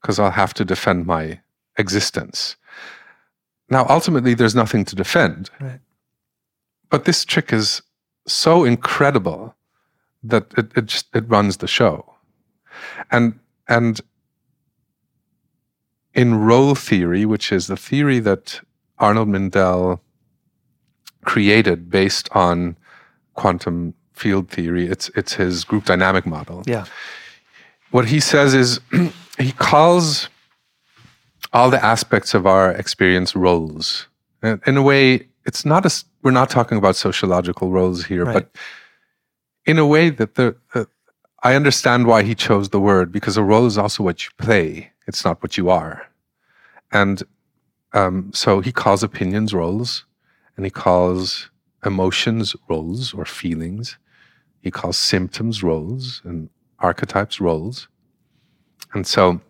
because 0.00 0.18
i'll 0.20 0.38
have 0.44 0.54
to 0.54 0.64
defend 0.64 1.06
my 1.06 1.40
existence 1.76 2.56
now 3.70 3.86
ultimately 3.88 4.34
there's 4.34 4.54
nothing 4.54 4.84
to 4.84 4.96
defend 4.96 5.50
Right. 5.60 5.80
but 6.90 7.04
this 7.04 7.24
trick 7.24 7.52
is 7.52 7.82
so 8.26 8.64
incredible 8.64 9.54
that 10.22 10.52
it, 10.56 10.70
it 10.76 10.86
just 10.86 11.06
it 11.14 11.24
runs 11.28 11.56
the 11.58 11.66
show 11.68 12.14
and 13.10 13.38
and 13.68 14.00
in 16.14 16.34
role 16.40 16.74
theory 16.74 17.24
which 17.24 17.52
is 17.52 17.66
the 17.66 17.76
theory 17.76 18.18
that 18.18 18.60
arnold 18.98 19.28
mindell 19.28 20.00
created 21.24 21.90
based 21.90 22.28
on 22.32 22.76
quantum 23.34 23.94
field 24.12 24.48
theory 24.50 24.86
it's 24.86 25.08
it's 25.14 25.34
his 25.34 25.64
group 25.64 25.84
dynamic 25.84 26.26
model 26.26 26.62
Yeah. 26.66 26.84
what 27.90 28.06
he 28.08 28.20
says 28.20 28.54
is 28.54 28.80
he 29.38 29.52
calls 29.52 30.28
all 31.52 31.70
the 31.70 31.84
aspects 31.84 32.34
of 32.34 32.46
our 32.46 32.70
experience 32.72 33.34
roles. 33.36 34.06
And 34.42 34.60
in 34.66 34.76
a 34.76 34.82
way, 34.82 35.28
it's 35.44 35.64
not 35.64 35.84
a, 35.86 36.04
we're 36.22 36.30
not 36.30 36.50
talking 36.50 36.78
about 36.78 36.96
sociological 36.96 37.70
roles 37.70 38.04
here, 38.04 38.24
Right. 38.24 38.34
but 38.34 38.56
in 39.66 39.78
a 39.78 39.86
way 39.86 40.10
that 40.10 40.34
the, 40.36 40.56
uh, 40.74 40.84
I 41.42 41.54
understand 41.54 42.06
why 42.06 42.22
he 42.22 42.34
chose 42.34 42.68
the 42.68 42.80
word 42.80 43.10
because 43.12 43.36
a 43.36 43.42
role 43.42 43.66
is 43.66 43.78
also 43.78 44.02
what 44.02 44.24
you 44.24 44.30
play. 44.38 44.92
It's 45.06 45.24
not 45.24 45.42
what 45.42 45.56
you 45.56 45.70
are. 45.70 46.06
And 46.92 47.22
um, 47.92 48.30
so 48.34 48.60
he 48.60 48.72
calls 48.72 49.02
opinions 49.02 49.52
roles 49.54 50.04
and 50.56 50.64
he 50.66 50.70
calls 50.70 51.50
emotions 51.84 52.54
roles 52.68 53.14
or 53.14 53.24
feelings. 53.24 53.96
he 54.62 54.70
calls 54.70 54.96
symptoms 54.98 55.62
roles 55.62 56.20
and 56.24 56.50
archetypes 56.80 57.40
roles. 57.40 57.88
And 58.92 59.06
so 59.06 59.40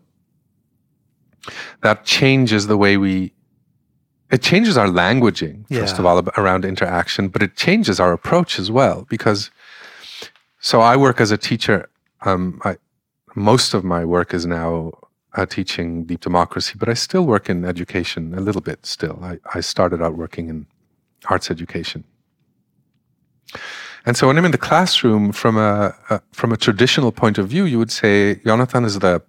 that 1.82 2.04
changes 2.04 2.66
the 2.66 2.76
way 2.76 2.96
we 2.96 3.32
it 4.30 4.42
changes 4.42 4.76
our 4.76 4.86
languaging 4.86 5.56
first 5.68 5.94
Yeah. 5.96 6.00
of 6.00 6.06
all 6.06 6.18
around 6.36 6.64
interaction 6.64 7.28
but 7.28 7.42
it 7.42 7.56
changes 7.56 7.98
our 7.98 8.12
approach 8.12 8.58
as 8.58 8.70
well 8.70 9.06
because 9.08 9.50
so 10.60 10.80
i 10.80 10.96
work 10.96 11.20
as 11.20 11.30
a 11.30 11.36
teacher 11.38 11.88
um, 12.22 12.60
I, 12.64 12.76
most 13.34 13.74
of 13.74 13.82
my 13.84 14.04
work 14.04 14.34
is 14.34 14.44
now 14.46 14.92
uh, 15.36 15.46
teaching 15.46 16.04
deep 16.04 16.20
democracy 16.20 16.74
but 16.78 16.88
i 16.88 16.94
still 16.94 17.24
work 17.24 17.48
in 17.48 17.64
education 17.64 18.34
a 18.34 18.40
little 18.40 18.60
bit 18.60 18.84
still 18.86 19.18
I, 19.22 19.38
I 19.54 19.60
started 19.60 20.00
out 20.02 20.16
working 20.16 20.48
in 20.48 20.66
arts 21.28 21.50
education 21.50 22.04
and 24.06 24.16
so 24.16 24.26
when 24.26 24.36
i'm 24.38 24.44
in 24.44 24.52
the 24.52 24.58
classroom 24.58 25.32
from 25.32 25.56
a, 25.56 25.94
a 26.10 26.20
from 26.32 26.52
a 26.52 26.56
traditional 26.56 27.12
point 27.12 27.38
of 27.38 27.48
view 27.48 27.64
you 27.64 27.78
would 27.78 27.92
say 27.92 28.40
yonathan 28.44 28.84
is 28.84 28.98
the 28.98 29.22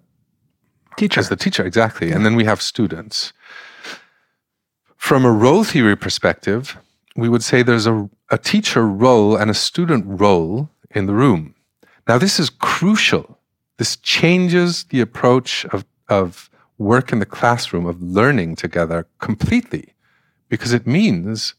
Teacher. 0.98 1.19
as 1.19 1.29
the 1.29 1.36
teacher, 1.36 1.65
exactly. 1.65 2.12
And 2.12 2.25
then 2.25 2.36
we 2.36 2.45
have 2.45 2.62
students. 2.62 3.33
From 4.98 5.25
a 5.25 5.31
role 5.31 5.63
theory 5.63 5.95
perspective, 5.95 6.77
we 7.15 7.29
would 7.29 7.43
say 7.43 7.63
there's 7.63 7.88
a, 7.88 8.10
a 8.29 8.38
teacher 8.38 8.86
role 8.86 9.36
and 9.36 9.50
a 9.50 9.55
student 9.55 10.05
role 10.07 10.69
in 10.91 11.05
the 11.07 11.13
room. 11.13 11.55
Now, 12.07 12.17
this 12.17 12.39
is 12.39 12.50
crucial. 12.50 13.38
This 13.77 13.95
changes 13.98 14.86
the 14.86 15.01
approach 15.01 15.65
of, 15.65 15.86
of 16.07 16.50
work 16.77 17.12
in 17.12 17.19
the 17.19 17.25
classroom, 17.25 17.86
of 17.86 18.01
learning 18.01 18.55
together 18.55 19.07
completely, 19.19 19.93
because 20.50 20.74
it 20.74 20.86
means 20.86 21.55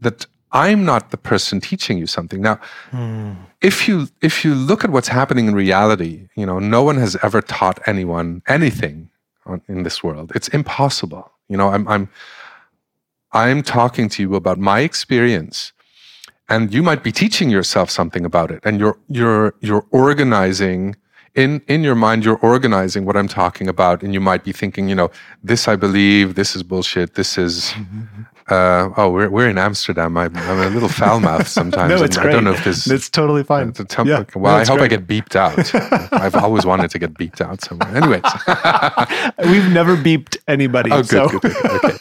that 0.00 0.26
I'm 0.52 0.84
not 0.84 1.10
the 1.10 1.16
person 1.16 1.60
teaching 1.60 1.98
you 1.98 2.06
something. 2.06 2.42
Now, 2.42 2.60
hmm. 2.90 3.32
if 3.60 3.88
you 3.88 4.08
if 4.20 4.44
you 4.44 4.54
look 4.54 4.84
at 4.84 4.90
what's 4.90 5.08
happening 5.08 5.46
in 5.46 5.54
reality, 5.54 6.28
you 6.36 6.44
know, 6.44 6.58
no 6.58 6.82
one 6.82 6.96
has 6.96 7.16
ever 7.22 7.40
taught 7.40 7.80
anyone 7.86 8.42
anything 8.46 9.10
on, 9.46 9.62
in 9.68 9.82
this 9.82 10.04
world. 10.04 10.32
It's 10.34 10.48
impossible. 10.48 11.30
You 11.48 11.56
know, 11.56 11.68
I'm 11.68 11.88
I'm 11.88 12.08
I'm 13.32 13.62
talking 13.62 14.08
to 14.10 14.22
you 14.22 14.34
about 14.34 14.58
my 14.58 14.80
experience, 14.80 15.72
and 16.48 16.72
you 16.72 16.82
might 16.82 17.02
be 17.02 17.12
teaching 17.12 17.48
yourself 17.48 17.90
something 17.90 18.24
about 18.24 18.50
it, 18.50 18.60
and 18.64 18.78
you're 18.78 18.98
you're 19.08 19.54
you're 19.60 19.86
organizing. 19.90 20.96
In, 21.34 21.62
in 21.66 21.82
your 21.82 21.94
mind, 21.94 22.26
you're 22.26 22.36
organizing 22.42 23.06
what 23.06 23.16
I'm 23.16 23.26
talking 23.28 23.66
about, 23.66 24.02
and 24.02 24.12
you 24.12 24.20
might 24.20 24.44
be 24.44 24.52
thinking, 24.52 24.88
you 24.90 24.94
know, 24.94 25.10
this 25.42 25.66
I 25.66 25.76
believe, 25.76 26.34
this 26.34 26.54
is 26.54 26.62
bullshit, 26.62 27.14
this 27.14 27.38
is, 27.38 27.72
uh, 28.50 28.90
oh, 28.98 29.08
we're, 29.10 29.30
we're 29.30 29.48
in 29.48 29.56
Amsterdam. 29.56 30.18
I'm, 30.18 30.36
I'm 30.36 30.58
a 30.60 30.68
little 30.68 30.90
foul 30.90 31.20
mouthed 31.28 31.46
sometimes. 31.46 31.88
no, 31.88 32.04
it's 32.04 32.18
I 32.18 32.22
great. 32.24 32.32
don't 32.32 32.44
know 32.44 32.52
if 32.52 32.62
this, 32.64 32.86
It's 32.90 33.08
totally 33.08 33.44
fine. 33.44 33.72
to 33.72 33.84
tell- 33.86 34.06
Yeah. 34.06 34.24
well, 34.34 34.52
No, 34.52 34.58
I 34.58 34.60
it's 34.60 34.68
hope 34.68 34.80
I 34.80 34.88
get 34.88 35.06
beeped 35.06 35.34
out. 35.34 35.74
I've 36.12 36.34
always 36.34 36.66
wanted 36.66 36.90
to 36.90 36.98
get 36.98 37.14
beeped 37.14 37.40
out 37.40 37.62
somewhere. 37.62 37.88
Anyways. 37.96 38.22
We've 39.50 39.72
never 39.72 39.96
beeped 39.96 40.36
anybody. 40.48 40.90
oh, 40.92 40.98
good, 41.02 41.06
so. 41.08 41.28
good, 41.30 41.40
good. 41.40 41.84
Okay. 41.84 41.96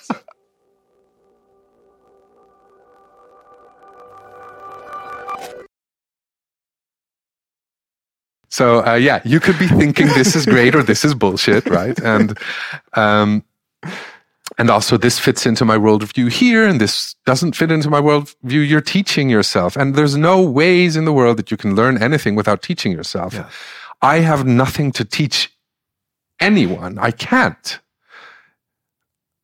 So 8.61 8.85
uh, 8.85 8.93
yeah, 8.93 9.21
you 9.25 9.39
could 9.39 9.57
be 9.57 9.67
thinking 9.67 10.05
this 10.09 10.35
is 10.35 10.45
great 10.45 10.75
or 10.75 10.83
this 10.83 11.03
is 11.03 11.15
bullshit, 11.15 11.65
right? 11.65 11.99
And 12.03 12.37
um, 12.93 13.43
and 14.59 14.69
also 14.69 14.97
this 14.97 15.17
fits 15.17 15.47
into 15.47 15.65
my 15.65 15.77
worldview 15.77 16.29
here, 16.31 16.67
and 16.67 16.79
this 16.79 17.15
doesn't 17.25 17.55
fit 17.55 17.71
into 17.71 17.89
my 17.89 17.99
worldview. 17.99 18.69
You're 18.69 18.79
teaching 18.79 19.31
yourself, 19.31 19.75
and 19.75 19.95
there's 19.95 20.15
no 20.15 20.43
ways 20.43 20.95
in 20.95 21.05
the 21.05 21.11
world 21.11 21.37
that 21.37 21.49
you 21.49 21.57
can 21.57 21.75
learn 21.75 21.97
anything 22.03 22.35
without 22.35 22.61
teaching 22.61 22.91
yourself. 22.91 23.33
Yeah. 23.33 23.49
I 24.03 24.19
have 24.19 24.45
nothing 24.45 24.91
to 24.91 25.05
teach 25.05 25.51
anyone. 26.39 26.99
I 26.99 27.09
can't. 27.09 27.79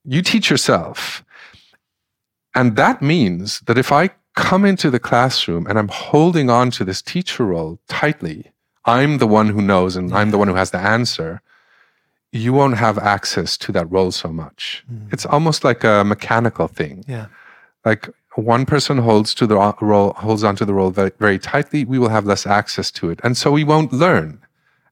You 0.06 0.22
teach 0.22 0.52
yourself. 0.52 1.26
And 2.54 2.76
that 2.76 3.02
means 3.02 3.62
that 3.62 3.80
if 3.80 3.92
I 3.92 4.12
come 4.36 4.64
into 4.64 4.92
the 4.92 5.00
classroom 5.00 5.66
and 5.66 5.80
I'm 5.80 5.88
holding 5.88 6.52
on 6.52 6.70
to 6.78 6.86
this 6.86 7.02
teacher 7.02 7.46
role 7.48 7.80
tightly, 7.88 8.52
I'm 8.88 9.18
the 9.18 9.28
one 9.28 9.50
who 9.50 9.62
knows 9.62 9.96
and 9.98 10.14
I'm 10.14 10.32
the 10.32 10.38
one 10.38 10.48
who 10.48 10.56
has 10.56 10.72
the 10.72 10.80
answer. 10.80 11.42
You 12.32 12.54
won't 12.54 12.78
have 12.78 12.98
access 12.98 13.58
to 13.58 13.72
that 13.74 13.92
role 13.92 14.12
so 14.12 14.30
much. 14.30 14.84
Mm. 14.92 15.12
It's 15.14 15.26
almost 15.26 15.64
like 15.64 15.84
a 15.84 16.04
mechanical 16.04 16.68
thing 16.68 17.04
Yeah. 17.08 17.28
like 17.86 18.10
one 18.36 18.66
person 18.66 19.00
holds 19.00 19.34
to 19.34 19.48
the 19.48 19.58
uh, 19.58 19.74
role 19.82 20.14
holds 20.14 20.44
onto 20.44 20.64
the 20.66 20.74
role 20.80 20.92
very, 20.92 21.12
very 21.20 21.40
tightly 21.40 21.84
we 21.86 21.98
will 21.98 22.10
have 22.18 22.26
less 22.28 22.46
access 22.46 22.92
to 22.92 23.10
it 23.10 23.20
and 23.24 23.36
so 23.36 23.52
we 23.52 23.64
won't 23.64 23.92
learn 23.92 24.40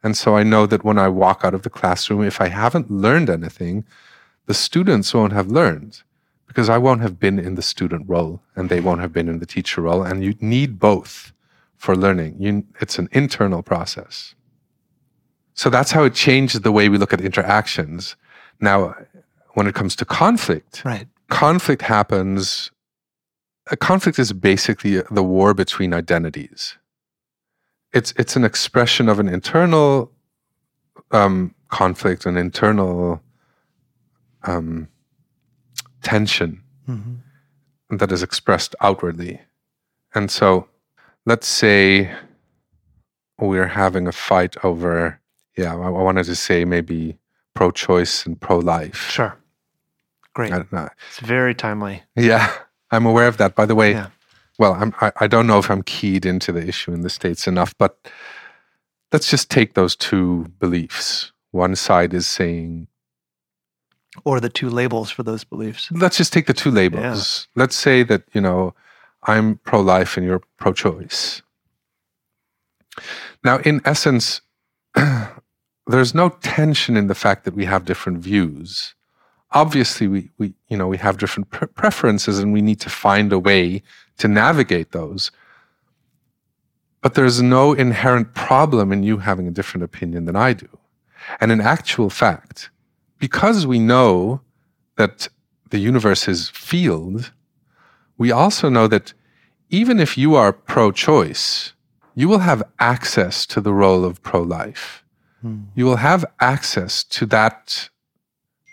and 0.04 0.18
so 0.18 0.36
i 0.36 0.42
know 0.52 0.66
that 0.66 0.84
when 0.84 0.98
i 0.98 1.08
walk 1.08 1.42
out 1.46 1.54
of 1.54 1.62
the 1.62 1.70
classroom 1.70 2.24
if 2.24 2.42
i 2.42 2.48
haven't 2.48 2.90
learned 2.90 3.30
anything 3.30 3.84
the 4.48 4.54
students 4.68 5.14
won't 5.14 5.32
have 5.40 5.50
learned 5.60 6.02
because 6.48 6.70
i 6.70 6.78
won't 6.86 7.02
have 7.06 7.20
been 7.20 7.38
in 7.38 7.54
the 7.54 7.62
student 7.62 8.04
role 8.10 8.42
and 8.56 8.68
they 8.70 8.80
won't 8.82 9.02
have 9.02 9.14
been 9.14 9.30
in 9.30 9.38
the 9.38 9.46
teacher 9.56 9.82
role 9.82 10.02
and 10.02 10.24
you 10.24 10.34
need 10.42 10.80
both 10.80 11.32
for 11.86 11.96
learning. 11.96 12.36
You, 12.40 12.64
it's 12.82 12.98
an 13.00 13.08
internal 13.12 13.62
process. 13.62 14.36
So 15.54 15.70
that's 15.70 15.92
how 15.92 16.04
it 16.04 16.14
changes 16.14 16.62
the 16.62 16.72
way 16.72 16.90
we 16.90 16.98
look 16.98 17.14
at 17.14 17.22
interactions. 17.22 18.16
Now 18.60 18.96
when 19.54 19.68
it 19.68 19.76
comes 19.76 19.96
to 19.98 20.06
conflict 20.06 20.84
Right. 20.84 21.08
conflict 21.30 21.82
happens 21.84 22.72
a 23.72 23.78
conflict 23.78 24.20
is 24.20 24.32
basically 24.34 25.02
the 25.18 25.24
war 25.24 25.54
between 25.54 25.92
identities. 25.94 26.78
It's 27.98 28.12
it's 28.22 28.36
an 28.36 28.44
expression 28.44 29.10
of 29.10 29.20
an 29.20 29.28
internal 29.38 30.12
um, 31.12 31.54
conflict 31.70 32.26
an 32.26 32.38
internal 32.38 33.22
um, 34.44 34.88
tension 36.02 36.62
hmm 36.86 37.16
that 38.00 38.12
is 38.12 38.24
expressed 38.24 38.76
outwardly. 38.82 39.42
And 40.16 40.32
so 40.32 40.68
let's 41.26 41.48
say 41.48 42.12
we're 43.40 43.68
having 43.68 44.08
a 44.08 44.12
fight 44.12 44.56
over 44.64 45.20
yeah 45.58 45.74
i, 45.76 45.86
I 45.86 45.90
wanted 45.90 46.26
to 46.26 46.36
say 46.36 46.66
maybe 46.66 47.18
pro-choice 47.54 48.26
and 48.26 48.40
pro-life 48.40 49.10
Sure. 49.12 49.38
Great. 50.34 50.52
I 50.52 50.58
don't 50.58 50.74
know. 50.74 50.90
It's 51.08 51.22
very 51.22 51.56
timely. 51.56 52.04
Yeah, 52.18 52.52
I'm 52.92 53.06
aware 53.06 53.28
of 53.30 53.38
that. 53.38 53.56
By 53.56 53.66
the 53.66 53.74
way, 53.74 53.92
Yeah. 53.94 54.08
well, 54.60 54.74
I'm, 54.74 54.94
I, 55.00 55.10
I 55.22 55.28
don't 55.28 55.48
know 55.48 55.60
if 55.60 55.72
I'm 55.72 55.82
keyed 55.84 56.26
into 56.26 56.52
the 56.52 56.68
issue 56.68 56.92
in 56.92 57.00
the 57.04 57.10
States 57.10 57.48
enough, 57.48 57.74
but 57.78 58.12
let's 59.14 59.30
just 59.30 59.50
take 59.50 59.76
those 59.76 59.96
two 59.96 60.52
beliefs. 60.60 61.32
One 61.52 61.74
side 61.78 62.14
is 62.14 62.28
saying, 62.28 62.88
Or 64.26 64.42
the 64.42 64.50
two 64.50 64.70
labels 64.70 65.10
for 65.10 65.24
those 65.24 65.46
beliefs. 65.46 65.90
let's 65.94 66.18
just 66.18 66.34
take 66.34 66.48
the 66.48 66.54
two 66.54 66.70
labels. 66.72 67.48
Let's 67.56 67.78
say 67.78 68.04
that, 68.04 68.24
you 68.34 68.42
know, 68.42 68.76
I'm 69.26 69.58
pro 69.58 69.82
life 69.82 70.18
and 70.18 70.26
you're 70.26 70.42
pro 70.58 70.74
choice. 70.74 71.42
Now, 73.44 73.58
in 73.60 73.82
essence, 73.86 74.42
there's 75.88 76.16
no 76.16 76.30
tension 76.30 76.96
in 76.98 77.08
the 77.08 77.16
fact 77.16 77.46
that 77.46 77.56
we 77.56 77.66
have 77.66 77.86
different 77.86 78.20
views. 78.20 78.96
Obviously, 79.52 80.08
we, 80.08 80.30
we 80.38 80.54
you 80.68 80.78
know 80.78 80.88
we 80.88 80.98
have 80.98 81.18
different 81.18 81.50
pre- 81.50 81.68
preferences, 81.68 82.40
and 82.40 82.54
we 82.54 82.62
need 82.62 82.80
to 82.82 82.90
find 82.90 83.32
a 83.32 83.40
way 83.40 83.84
to 84.18 84.28
navigate 84.28 84.92
those. 84.92 85.32
But 87.02 87.14
there's 87.14 87.42
no 87.42 87.74
inherent 87.74 88.34
problem 88.34 88.92
in 88.92 89.04
you 89.04 89.18
having 89.18 89.48
a 89.48 89.52
different 89.52 89.84
opinion 89.84 90.26
than 90.26 90.36
I 90.36 90.54
do. 90.54 90.68
And 91.40 91.52
in 91.52 91.62
actual 91.62 92.10
fact, 92.10 92.72
because 93.20 93.68
we 93.68 93.80
know 93.80 94.42
that 94.98 95.28
the 95.70 95.78
universe 95.78 96.28
is 96.28 96.50
field, 96.50 97.32
we 98.18 98.32
also 98.32 98.70
know 98.70 98.88
that 98.88 99.14
even 99.70 100.00
if 100.00 100.18
you 100.18 100.36
are 100.36 100.54
pro 100.54 100.92
choice, 100.92 101.74
you 102.16 102.28
will 102.30 102.40
have 102.40 102.64
access 102.80 103.46
to 103.48 103.60
the 103.62 103.74
role 103.74 104.06
of 104.06 104.22
pro 104.24 104.42
life. 104.42 105.04
You 105.76 105.86
will 105.86 105.98
have 105.98 106.26
access 106.40 107.04
to 107.04 107.28
that 107.28 107.90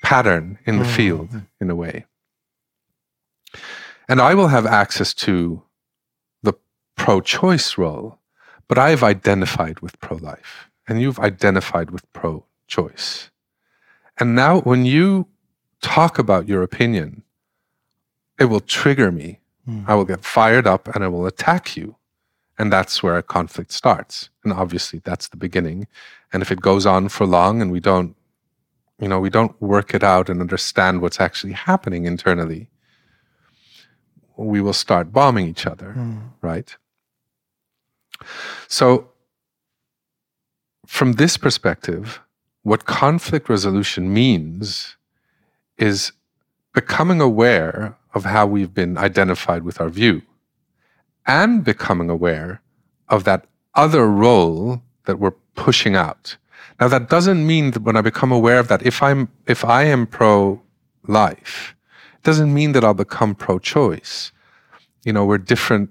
pattern 0.02 0.59
in 0.64 0.78
the 0.78 0.85
Mm. 0.87 0.96
field 0.96 1.42
in 1.61 1.68
a 1.70 1.74
way. 1.74 2.07
And 4.09 4.20
I 4.20 4.35
will 4.35 4.48
have 4.48 4.64
access 4.66 5.12
to 5.14 5.62
the 6.42 6.55
pro 6.96 7.20
choice 7.20 7.76
role, 7.76 8.18
but 8.68 8.78
I've 8.78 9.02
identified 9.02 9.81
with 9.81 9.98
pro 10.00 10.16
life 10.16 10.70
and 10.88 11.00
you've 11.00 11.18
identified 11.18 11.90
with 11.90 12.11
pro 12.12 12.44
choice. 12.66 13.31
And 14.18 14.35
now 14.35 14.61
when 14.61 14.85
you 14.87 15.28
talk 15.83 16.18
about 16.18 16.48
your 16.48 16.62
opinion, 16.62 17.22
it 18.42 18.46
will 18.50 18.61
trigger 18.81 19.11
me. 19.12 19.38
Mm. 19.68 19.85
I 19.87 19.94
will 19.94 20.05
get 20.05 20.24
fired 20.24 20.66
up 20.66 20.88
and 20.92 21.05
I 21.05 21.09
will 21.09 21.26
attack 21.26 21.76
you. 21.76 21.96
And 22.59 22.72
that's 22.72 23.02
where 23.02 23.16
a 23.16 23.22
conflict 23.22 23.72
starts. 23.72 24.28
And 24.44 24.52
obviously 24.52 24.98
that's 25.09 25.28
the 25.28 25.37
beginning. 25.37 25.87
And 26.33 26.42
if 26.42 26.50
it 26.50 26.61
goes 26.61 26.85
on 26.94 27.09
for 27.09 27.24
long 27.26 27.62
and 27.62 27.70
we 27.70 27.81
don't, 27.81 28.14
you 28.98 29.09
know, 29.09 29.20
we 29.20 29.31
don't 29.31 29.55
work 29.61 29.94
it 29.94 30.02
out 30.02 30.28
and 30.28 30.40
understand 30.40 31.00
what's 31.00 31.20
actually 31.20 31.52
happening 31.52 32.05
internally, 32.05 32.68
we 34.37 34.61
will 34.61 34.72
start 34.87 35.12
bombing 35.12 35.46
each 35.48 35.66
other, 35.66 35.94
Mm. 35.96 36.31
right? 36.40 36.76
So, 38.68 39.09
from 40.87 41.14
this 41.14 41.37
perspective, 41.37 42.20
what 42.62 42.85
conflict 42.85 43.48
resolution 43.48 44.12
means 44.12 44.96
is 45.78 46.12
becoming 46.72 47.20
aware 47.20 47.96
of 48.14 48.25
how 48.25 48.46
we've 48.46 48.75
been 48.75 48.98
identified 48.98 49.62
with 49.62 49.81
our 49.81 49.88
view 49.88 50.22
and 51.27 51.64
becoming 51.64 52.11
aware 52.11 52.61
of 53.09 53.25
that 53.25 53.46
other 53.75 54.09
role 54.09 54.83
that 55.05 55.18
we're 55.18 55.33
pushing 55.55 55.96
out. 55.96 56.37
Now 56.81 56.88
that 56.88 57.09
doesn't 57.09 57.46
mean 57.46 57.72
that 57.72 57.83
when 57.83 57.96
I 57.96 58.01
become 58.01 58.33
aware 58.33 58.59
of 58.59 58.68
that, 58.68 58.85
if 58.85 59.03
I'm 59.03 59.29
if 59.46 59.64
I 59.64 59.85
am 59.85 60.07
pro 60.07 60.61
life, 61.07 61.75
it 62.14 62.22
doesn't 62.22 62.53
mean 62.53 62.72
that 62.72 62.85
I'll 62.85 62.94
become 62.94 63.35
pro 63.35 63.59
choice. 63.59 64.33
You 65.05 65.12
know, 65.12 65.25
we're 65.25 65.38
different 65.38 65.90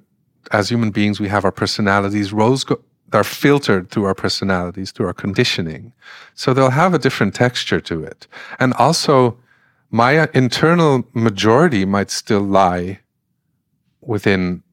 as 0.52 0.70
human 0.70 0.92
beings, 0.92 1.20
we 1.20 1.30
have 1.30 1.46
our 1.46 1.52
personalities. 1.52 2.34
Roles 2.34 2.64
go, 2.64 2.82
are 3.14 3.24
filtered 3.24 3.90
through 3.90 4.06
our 4.06 4.16
personalities, 4.16 4.92
through 4.92 5.08
our 5.08 5.14
conditioning. 5.14 5.94
So 6.34 6.54
they'll 6.54 6.70
have 6.70 6.94
a 6.94 7.00
different 7.00 7.34
texture 7.36 7.80
to 7.82 8.04
it. 8.04 8.28
And 8.60 8.74
also, 8.74 9.38
my 9.92 10.30
internal 10.34 11.04
majority 11.14 11.86
might 11.86 12.10
still 12.10 12.42
lie 12.42 13.02
within 14.00 14.64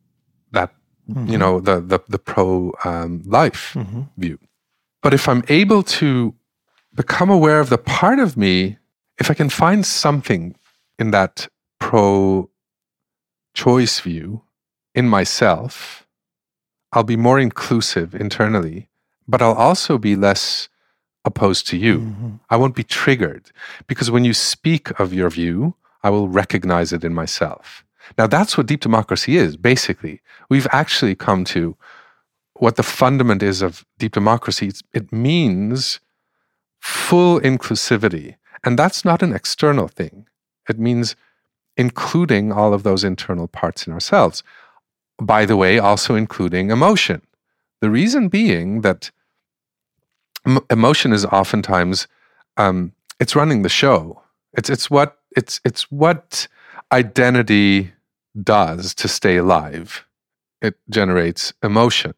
that, 0.52 0.72
mm-hmm. 1.10 1.26
you 1.26 1.36
know, 1.36 1.60
the 1.60 1.80
the, 1.80 1.98
the 2.08 2.18
pro 2.18 2.72
um, 2.84 3.22
life 3.26 3.74
mm-hmm. 3.74 4.02
view. 4.16 4.38
But 5.02 5.12
if 5.12 5.28
I'm 5.28 5.44
able 5.48 5.82
to 6.00 6.34
become 6.94 7.30
aware 7.30 7.60
of 7.60 7.68
the 7.68 7.78
part 7.78 8.18
of 8.18 8.36
me, 8.36 8.78
if 9.18 9.30
I 9.30 9.34
can 9.34 9.50
find 9.50 9.84
something 9.84 10.56
in 10.98 11.10
that 11.10 11.48
pro 11.78 12.50
choice 13.54 14.00
view 14.00 14.42
in 14.94 15.08
myself, 15.08 16.06
I'll 16.92 17.04
be 17.04 17.16
more 17.16 17.38
inclusive 17.38 18.14
internally, 18.14 18.88
but 19.26 19.42
I'll 19.42 19.52
also 19.52 19.98
be 19.98 20.16
less 20.16 20.68
opposed 21.30 21.64
to 21.68 21.76
you. 21.76 21.96
Mm-hmm. 21.98 22.30
I 22.50 22.56
won't 22.56 22.80
be 22.82 22.88
triggered 23.00 23.44
because 23.86 24.10
when 24.10 24.24
you 24.24 24.34
speak 24.34 24.84
of 24.98 25.12
your 25.12 25.30
view, 25.30 25.74
I 26.02 26.10
will 26.10 26.28
recognize 26.42 26.92
it 26.92 27.04
in 27.04 27.14
myself. 27.22 27.84
Now, 28.16 28.26
that's 28.26 28.56
what 28.56 28.66
deep 28.66 28.80
democracy 28.80 29.36
is, 29.36 29.56
basically. 29.56 30.20
We've 30.48 30.72
actually 30.72 31.14
come 31.14 31.44
to 31.56 31.76
what 32.54 32.76
the 32.76 32.82
fundament 32.82 33.42
is 33.42 33.62
of 33.62 33.84
deep 33.98 34.12
democracy. 34.12 34.72
It 34.92 35.12
means 35.12 36.00
full 36.80 37.40
inclusivity. 37.40 38.36
And 38.64 38.78
that's 38.78 39.04
not 39.04 39.22
an 39.22 39.32
external 39.32 39.88
thing, 39.88 40.26
it 40.68 40.78
means 40.78 41.16
including 41.76 42.50
all 42.50 42.74
of 42.74 42.82
those 42.82 43.04
internal 43.04 43.46
parts 43.46 43.86
in 43.86 43.92
ourselves. 43.92 44.42
By 45.20 45.46
the 45.46 45.56
way, 45.56 45.78
also 45.78 46.16
including 46.16 46.70
emotion. 46.70 47.22
The 47.80 47.90
reason 47.90 48.28
being 48.28 48.80
that 48.80 49.10
emotion 50.70 51.12
is 51.12 51.24
oftentimes 51.26 52.06
um, 52.56 52.92
it's 53.20 53.36
running 53.36 53.62
the 53.62 53.68
show. 53.68 54.22
It's 54.52 54.70
it's 54.70 54.90
what 54.90 55.18
it's 55.36 55.60
it's 55.64 55.90
what 55.90 56.48
identity 56.92 57.92
does 58.42 58.94
to 58.94 59.08
stay 59.08 59.36
alive. 59.36 60.04
It 60.60 60.76
generates 60.90 61.52
emotion. 61.62 62.14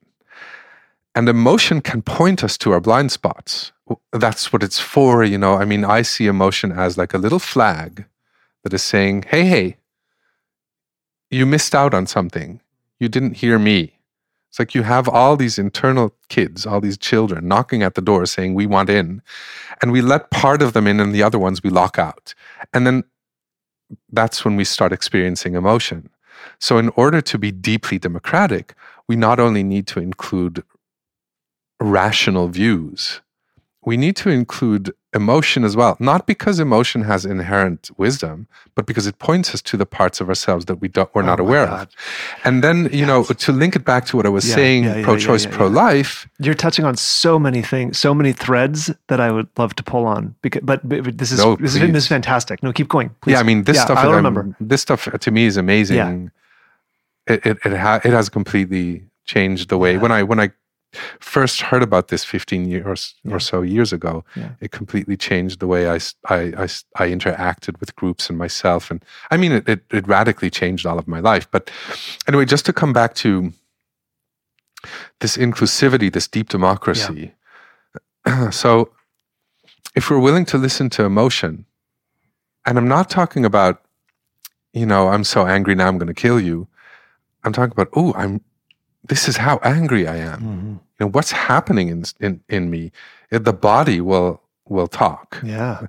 And 1.14 1.28
emotion 1.28 1.80
can 1.80 2.02
point 2.02 2.44
us 2.44 2.56
to 2.58 2.72
our 2.72 2.80
blind 2.80 3.10
spots. 3.10 3.72
That's 4.12 4.52
what 4.52 4.62
it's 4.62 4.78
for, 4.78 5.24
you 5.24 5.36
know. 5.36 5.54
I 5.54 5.64
mean, 5.64 5.84
I 5.84 6.02
see 6.02 6.26
emotion 6.26 6.70
as 6.70 6.96
like 6.96 7.12
a 7.12 7.18
little 7.18 7.40
flag 7.40 8.04
that 8.62 8.72
is 8.72 8.82
saying, 8.82 9.24
hey, 9.28 9.44
hey, 9.44 9.76
you 11.30 11.46
missed 11.46 11.74
out 11.74 11.94
on 11.94 12.06
something. 12.06 12.60
You 13.00 13.08
didn't 13.08 13.38
hear 13.38 13.58
me. 13.58 13.99
It's 14.50 14.58
like 14.58 14.74
you 14.74 14.82
have 14.82 15.08
all 15.08 15.36
these 15.36 15.60
internal 15.60 16.12
kids, 16.28 16.66
all 16.66 16.80
these 16.80 16.98
children 16.98 17.46
knocking 17.46 17.84
at 17.84 17.94
the 17.94 18.02
door 18.02 18.26
saying, 18.26 18.54
We 18.54 18.66
want 18.66 18.90
in. 18.90 19.22
And 19.80 19.92
we 19.92 20.02
let 20.02 20.30
part 20.32 20.60
of 20.60 20.72
them 20.72 20.88
in 20.88 20.98
and 20.98 21.14
the 21.14 21.22
other 21.22 21.38
ones 21.38 21.62
we 21.62 21.70
lock 21.70 21.98
out. 21.98 22.34
And 22.74 22.84
then 22.84 23.04
that's 24.10 24.44
when 24.44 24.56
we 24.56 24.64
start 24.64 24.92
experiencing 24.92 25.54
emotion. 25.54 26.10
So, 26.58 26.78
in 26.78 26.88
order 26.96 27.20
to 27.20 27.38
be 27.38 27.52
deeply 27.52 27.98
democratic, 27.98 28.74
we 29.08 29.14
not 29.14 29.38
only 29.38 29.62
need 29.62 29.86
to 29.88 30.00
include 30.00 30.64
rational 31.80 32.48
views, 32.48 33.20
we 33.84 33.96
need 33.96 34.14
to 34.16 34.28
include 34.28 34.92
emotion 35.12 35.64
as 35.64 35.74
well. 35.74 35.96
Not 35.98 36.26
because 36.26 36.60
emotion 36.60 37.02
has 37.02 37.24
inherent 37.24 37.90
wisdom, 37.96 38.46
but 38.74 38.86
because 38.86 39.06
it 39.06 39.18
points 39.18 39.54
us 39.54 39.62
to 39.62 39.76
the 39.76 39.86
parts 39.86 40.20
of 40.20 40.28
ourselves 40.28 40.66
that 40.66 40.76
we 40.76 40.88
don't, 40.88 41.12
we're 41.14 41.22
oh 41.22 41.26
not 41.26 41.40
aware 41.40 41.66
God. 41.66 41.88
of. 41.88 41.94
And 42.44 42.62
then, 42.62 42.84
you 42.92 43.00
yes. 43.00 43.08
know, 43.08 43.24
to 43.24 43.52
link 43.52 43.74
it 43.74 43.84
back 43.84 44.04
to 44.06 44.16
what 44.16 44.26
I 44.26 44.28
was 44.28 44.48
yeah, 44.48 44.54
saying, 44.54 44.84
yeah, 44.84 44.96
yeah, 44.96 45.04
pro-choice, 45.04 45.46
pro-life. 45.46 46.28
You're 46.38 46.54
touching 46.54 46.84
on 46.84 46.96
so 46.96 47.38
many 47.38 47.62
things, 47.62 47.98
so 47.98 48.14
many 48.14 48.32
threads 48.32 48.90
that 49.08 49.20
I 49.20 49.30
would 49.30 49.48
love 49.56 49.74
to 49.76 49.82
pull 49.82 50.04
on. 50.04 50.34
Because, 50.42 50.62
but, 50.62 50.86
but 50.86 51.16
this 51.16 51.32
is 51.32 51.38
no, 51.38 51.56
this, 51.56 51.74
is, 51.74 51.80
this 51.80 52.04
is 52.04 52.08
fantastic. 52.08 52.62
No, 52.62 52.72
keep 52.72 52.88
going. 52.88 53.10
Please. 53.22 53.32
Yeah, 53.32 53.40
I 53.40 53.42
mean, 53.42 53.64
this 53.64 53.80
stuff. 53.80 53.98
I 53.98 54.10
remember. 54.14 54.54
this 54.60 54.82
stuff 54.82 55.08
uh, 55.08 55.18
to 55.18 55.30
me 55.30 55.46
is 55.46 55.56
amazing. 55.56 56.30
It 57.26 57.46
it 57.46 57.58
it, 57.64 57.76
ha- 57.76 58.00
it 58.04 58.12
has 58.12 58.28
completely 58.28 59.04
changed 59.24 59.68
the 59.68 59.78
way 59.78 59.96
when 59.98 60.12
I 60.12 60.22
when 60.22 60.40
I 60.40 60.50
first 61.20 61.60
heard 61.60 61.82
about 61.82 62.08
this 62.08 62.24
15 62.24 62.68
years 62.68 63.14
yeah. 63.22 63.34
or 63.34 63.40
so 63.40 63.62
years 63.62 63.92
ago, 63.92 64.24
yeah. 64.34 64.50
it 64.60 64.70
completely 64.70 65.16
changed 65.16 65.60
the 65.60 65.66
way 65.66 65.88
I, 65.88 66.00
I, 66.28 66.38
I, 66.56 66.68
I, 66.96 67.08
interacted 67.08 67.78
with 67.78 67.94
groups 67.96 68.28
and 68.28 68.36
myself. 68.36 68.90
And 68.90 69.04
I 69.30 69.36
mean, 69.36 69.52
it, 69.52 69.68
it, 69.68 69.84
it, 69.92 70.08
radically 70.08 70.50
changed 70.50 70.86
all 70.86 70.98
of 70.98 71.06
my 71.06 71.20
life. 71.20 71.48
But 71.50 71.70
anyway, 72.26 72.44
just 72.44 72.66
to 72.66 72.72
come 72.72 72.92
back 72.92 73.14
to 73.16 73.52
this 75.20 75.36
inclusivity, 75.36 76.12
this 76.12 76.26
deep 76.26 76.48
democracy. 76.48 77.32
Yeah. 78.26 78.50
so 78.50 78.90
if 79.94 80.10
we're 80.10 80.18
willing 80.18 80.44
to 80.46 80.58
listen 80.58 80.90
to 80.90 81.04
emotion, 81.04 81.66
and 82.66 82.78
I'm 82.78 82.88
not 82.88 83.08
talking 83.08 83.44
about, 83.44 83.82
you 84.72 84.86
know, 84.86 85.08
I'm 85.08 85.24
so 85.24 85.46
angry 85.46 85.74
now 85.74 85.88
I'm 85.88 85.98
going 85.98 86.08
to 86.08 86.14
kill 86.14 86.40
you. 86.40 86.68
I'm 87.42 87.52
talking 87.52 87.72
about, 87.72 87.88
oh, 87.94 88.12
I'm 88.14 88.42
this 89.04 89.28
is 89.28 89.36
how 89.36 89.58
angry 89.62 90.06
I 90.06 90.16
am. 90.16 90.40
Mm-hmm. 90.40 90.68
You 90.70 90.80
know, 91.00 91.06
what's 91.08 91.32
happening 91.32 91.88
in, 91.88 92.04
in, 92.20 92.40
in 92.48 92.70
me? 92.70 92.92
The 93.30 93.52
body 93.52 94.00
will, 94.00 94.42
will 94.68 94.88
talk. 94.88 95.40
Yeah. 95.44 95.86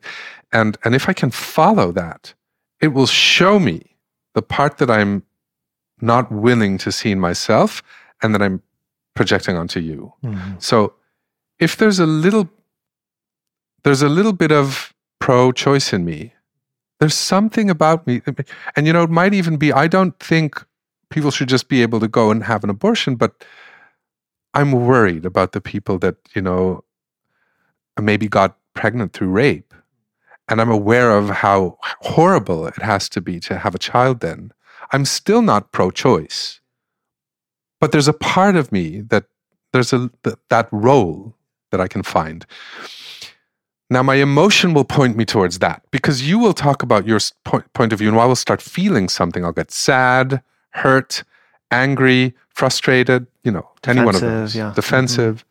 And, 0.52 0.78
and 0.84 0.96
if 0.96 1.10
I 1.10 1.14
can 1.14 1.32
follow 1.32 1.92
that, 1.92 2.34
it 2.80 2.90
will 2.90 3.08
show 3.08 3.60
me 3.60 3.98
the 4.34 4.42
part 4.42 4.78
that 4.78 4.90
I'm 4.90 5.24
not 6.00 6.32
willing 6.32 6.78
to 6.80 6.92
see 6.92 7.12
in 7.12 7.20
myself 7.20 7.84
and 8.22 8.34
that 8.34 8.42
I'm 8.42 8.62
projecting 9.14 9.58
onto 9.58 9.80
you. 9.80 10.14
Mm-hmm. 10.24 10.54
So 10.60 10.94
if 11.60 11.78
there's 11.78 12.00
a 12.00 12.06
little, 12.06 12.50
there's 13.84 14.02
a 14.02 14.10
little 14.10 14.34
bit 14.34 14.52
of 14.52 14.94
pro 15.20 15.52
choice 15.52 15.94
in 15.94 16.06
me, 16.06 16.34
there's 17.00 17.16
something 17.16 17.70
about 17.70 18.08
me. 18.08 18.22
And, 18.76 18.88
you 18.88 18.94
know, 18.94 19.04
it 19.04 19.10
might 19.10 19.34
even 19.34 19.58
be, 19.58 19.74
I 19.74 19.88
don't 19.88 20.18
think 20.20 20.66
people 21.12 21.32
should 21.32 21.50
just 21.50 21.68
be 21.68 21.82
able 21.82 22.00
to 22.00 22.08
go 22.08 22.32
and 22.32 22.44
have 22.44 22.64
an 22.64 22.70
abortion. 22.70 23.16
But 23.16 23.46
I'm 24.54 24.72
worried 24.72 25.26
about 25.26 25.52
the 25.52 25.62
people 25.62 26.00
that, 26.00 26.16
you 26.34 26.42
know, 26.42 26.84
maybe 28.00 28.28
got 28.28 28.58
pregnant 28.74 29.14
through 29.14 29.30
rape. 29.30 29.74
And 30.48 30.60
I'm 30.60 30.72
aware 30.72 31.12
of 31.12 31.30
how 31.30 31.78
horrible 32.02 32.68
it 32.68 32.82
has 32.82 33.08
to 33.10 33.22
be 33.22 33.40
to 33.42 33.58
have 33.60 33.76
a 33.76 33.80
child 33.80 34.20
then. 34.20 34.52
I'm 34.92 35.06
still 35.06 35.42
not 35.42 35.72
pro 35.72 35.92
choice. 35.92 36.60
But 37.80 37.92
there's 37.92 38.08
a 38.08 38.14
part 38.14 38.56
of 38.56 38.72
me 38.72 39.02
that 39.02 39.26
there's 39.72 39.94
a 39.94 40.12
that 40.50 40.68
role 40.72 41.36
that 41.72 41.80
I 41.80 41.88
can 41.88 42.04
find. 42.04 42.46
Now, 43.90 44.04
my 44.04 44.16
emotion 44.16 44.74
will 44.74 44.86
point 44.86 45.18
me 45.18 45.26
towards 45.26 45.60
that 45.60 45.84
because 45.92 46.28
you 46.28 46.40
will 46.40 46.54
talk 46.54 46.84
about 46.84 47.06
your 47.06 47.20
point, 47.44 47.72
point 47.74 47.92
of 47.92 48.00
view, 48.00 48.08
and 48.10 48.18
I 48.18 48.26
will 48.26 48.36
start 48.36 48.62
feeling 48.62 49.10
something. 49.10 49.44
I'll 49.44 49.52
get 49.52 49.72
sad, 49.72 50.42
hurt, 50.72 51.24
angry, 51.70 52.34
frustrated, 52.50 53.28
you 53.44 53.52
know, 53.52 53.70
defensive, 53.82 53.98
any 53.98 54.06
one 54.06 54.16
of 54.16 54.22
those, 54.22 54.56
yeah. 54.56 54.74
defensive. 54.76 55.38
Mm-hmm. 55.38 55.48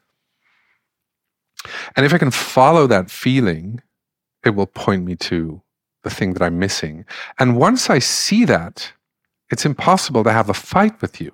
And 1.96 2.06
if 2.06 2.14
I 2.14 2.18
can 2.18 2.30
follow 2.30 2.87
that 2.87 3.11
feeling, 3.11 3.83
it 4.44 4.50
will 4.50 4.66
point 4.66 5.04
me 5.04 5.16
to 5.16 5.61
the 6.02 6.11
thing 6.11 6.33
that 6.33 6.42
I'm 6.42 6.59
missing. 6.59 7.04
And 7.38 7.56
once 7.56 7.90
I 7.90 7.98
see 7.98 8.44
that, 8.46 8.92
it's 9.50 9.66
impossible 9.66 10.24
to 10.24 10.33
have 10.33 10.48
a 10.48 10.54
fight 10.54 11.00
with 11.02 11.20
you 11.20 11.33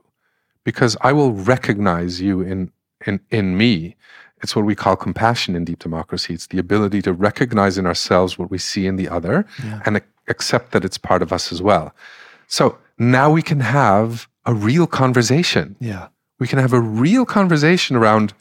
because 0.64 0.96
I 1.02 1.12
will 1.12 1.32
recognize 1.32 2.20
you 2.20 2.40
in, 2.40 2.72
in, 3.06 3.20
in 3.30 3.56
me. 3.56 3.94
It's 4.42 4.56
what 4.56 4.64
we 4.64 4.74
call 4.74 4.96
compassion 4.96 5.54
in 5.54 5.64
deep 5.64 5.78
democracy. 5.78 6.34
It's 6.34 6.48
the 6.48 6.58
ability 6.58 7.02
to 7.02 7.12
recognize 7.12 7.78
in 7.78 7.86
ourselves 7.86 8.38
what 8.38 8.50
we 8.50 8.58
see 8.58 8.86
in 8.86 8.96
the 8.96 9.08
other 9.08 9.46
yeah. 9.62 9.80
and 9.86 10.00
accept 10.28 10.72
that 10.72 10.84
it's 10.84 10.98
part 10.98 11.22
of 11.22 11.32
us 11.32 11.52
as 11.52 11.62
well. 11.62 11.94
So 12.48 12.78
now 12.98 13.30
we 13.30 13.42
can 13.42 13.60
have 13.60 14.28
a 14.44 14.54
real 14.54 14.86
conversation. 14.86 15.76
Yeah. 15.80 16.08
We 16.38 16.46
can 16.46 16.58
have 16.58 16.72
a 16.72 16.80
real 16.80 17.24
conversation 17.24 17.96
around 17.96 18.34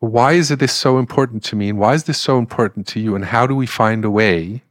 why 0.00 0.32
is 0.32 0.48
this 0.48 0.72
so 0.72 0.98
important 0.98 1.42
to 1.44 1.56
me 1.56 1.70
and 1.70 1.78
why 1.78 1.94
is 1.94 2.04
this 2.04 2.20
so 2.20 2.38
important 2.38 2.86
to 2.88 3.00
you 3.00 3.14
and 3.14 3.24
how 3.24 3.46
do 3.46 3.54
we 3.54 3.66
find 3.66 4.04
a 4.04 4.10
way 4.10 4.62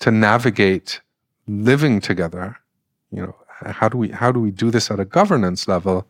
to 0.00 0.10
navigate 0.10 1.00
living 1.46 2.00
together? 2.00 2.58
You 3.10 3.22
know, 3.22 3.36
how 3.48 3.88
do 3.88 3.98
we 3.98 4.08
how 4.08 4.32
do 4.32 4.40
we 4.40 4.50
do 4.50 4.70
this 4.70 4.90
at 4.90 4.98
a 4.98 5.04
governance 5.04 5.68
level 5.68 6.06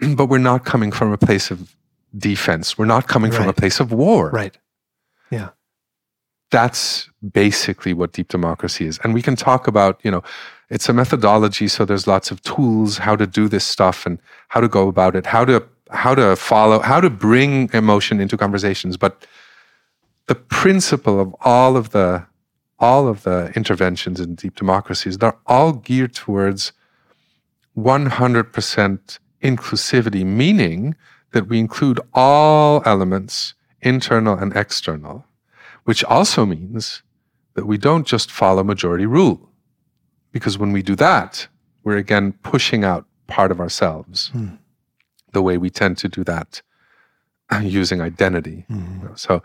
but 0.16 0.26
we're 0.26 0.38
not 0.38 0.64
coming 0.64 0.92
from 0.92 1.12
a 1.12 1.18
place 1.18 1.50
of 1.50 1.74
defense. 2.16 2.78
We're 2.78 2.86
not 2.86 3.08
coming 3.08 3.30
from 3.30 3.48
a 3.48 3.52
place 3.52 3.80
of 3.80 3.92
war. 3.92 4.30
Right. 4.30 4.56
Yeah. 5.30 5.50
That's 6.50 7.10
basically 7.32 7.92
what 7.92 8.12
deep 8.12 8.28
democracy 8.28 8.86
is. 8.86 8.98
And 9.04 9.12
we 9.12 9.20
can 9.20 9.36
talk 9.36 9.66
about, 9.66 10.00
you 10.02 10.10
know, 10.10 10.22
it's 10.70 10.88
a 10.88 10.92
methodology, 10.92 11.68
so 11.68 11.84
there's 11.84 12.06
lots 12.06 12.30
of 12.30 12.42
tools 12.42 12.98
how 12.98 13.16
to 13.16 13.26
do 13.26 13.48
this 13.48 13.64
stuff 13.64 14.04
and 14.04 14.18
how 14.48 14.60
to 14.60 14.68
go 14.68 14.88
about 14.88 15.16
it, 15.16 15.26
how 15.26 15.44
to 15.44 15.66
how 15.90 16.14
to 16.14 16.36
follow, 16.36 16.80
how 16.80 17.00
to 17.00 17.08
bring 17.08 17.70
emotion 17.72 18.20
into 18.20 18.36
conversations. 18.36 18.98
But 18.98 19.26
the 20.26 20.34
principle 20.34 21.18
of 21.18 21.34
all 21.40 21.76
of 21.76 21.90
the 21.90 22.26
all 22.78 23.08
of 23.08 23.22
the 23.24 23.52
interventions 23.56 24.20
in 24.20 24.34
deep 24.34 24.54
democracies, 24.54 25.18
they're 25.18 25.36
all 25.46 25.72
geared 25.72 26.14
towards 26.14 26.72
100% 27.76 29.18
inclusivity, 29.42 30.24
meaning 30.24 30.94
that 31.32 31.48
we 31.48 31.58
include 31.58 32.00
all 32.14 32.82
elements, 32.84 33.54
internal 33.80 34.36
and 34.38 34.54
external, 34.56 35.24
which 35.84 36.04
also 36.04 36.46
means 36.46 37.02
that 37.54 37.66
we 37.66 37.78
don't 37.78 38.06
just 38.06 38.30
follow 38.30 38.62
majority 38.62 39.06
rule. 39.06 39.47
Because 40.32 40.58
when 40.58 40.72
we 40.72 40.82
do 40.82 40.94
that, 40.96 41.48
we're 41.84 41.96
again 41.96 42.32
pushing 42.42 42.84
out 42.84 43.06
part 43.26 43.50
of 43.50 43.60
ourselves 43.60 44.28
Hmm. 44.32 44.48
the 45.32 45.42
way 45.42 45.58
we 45.58 45.70
tend 45.70 45.98
to 45.98 46.08
do 46.08 46.24
that 46.24 46.62
using 47.62 48.00
identity. 48.00 48.64
So, 49.14 49.42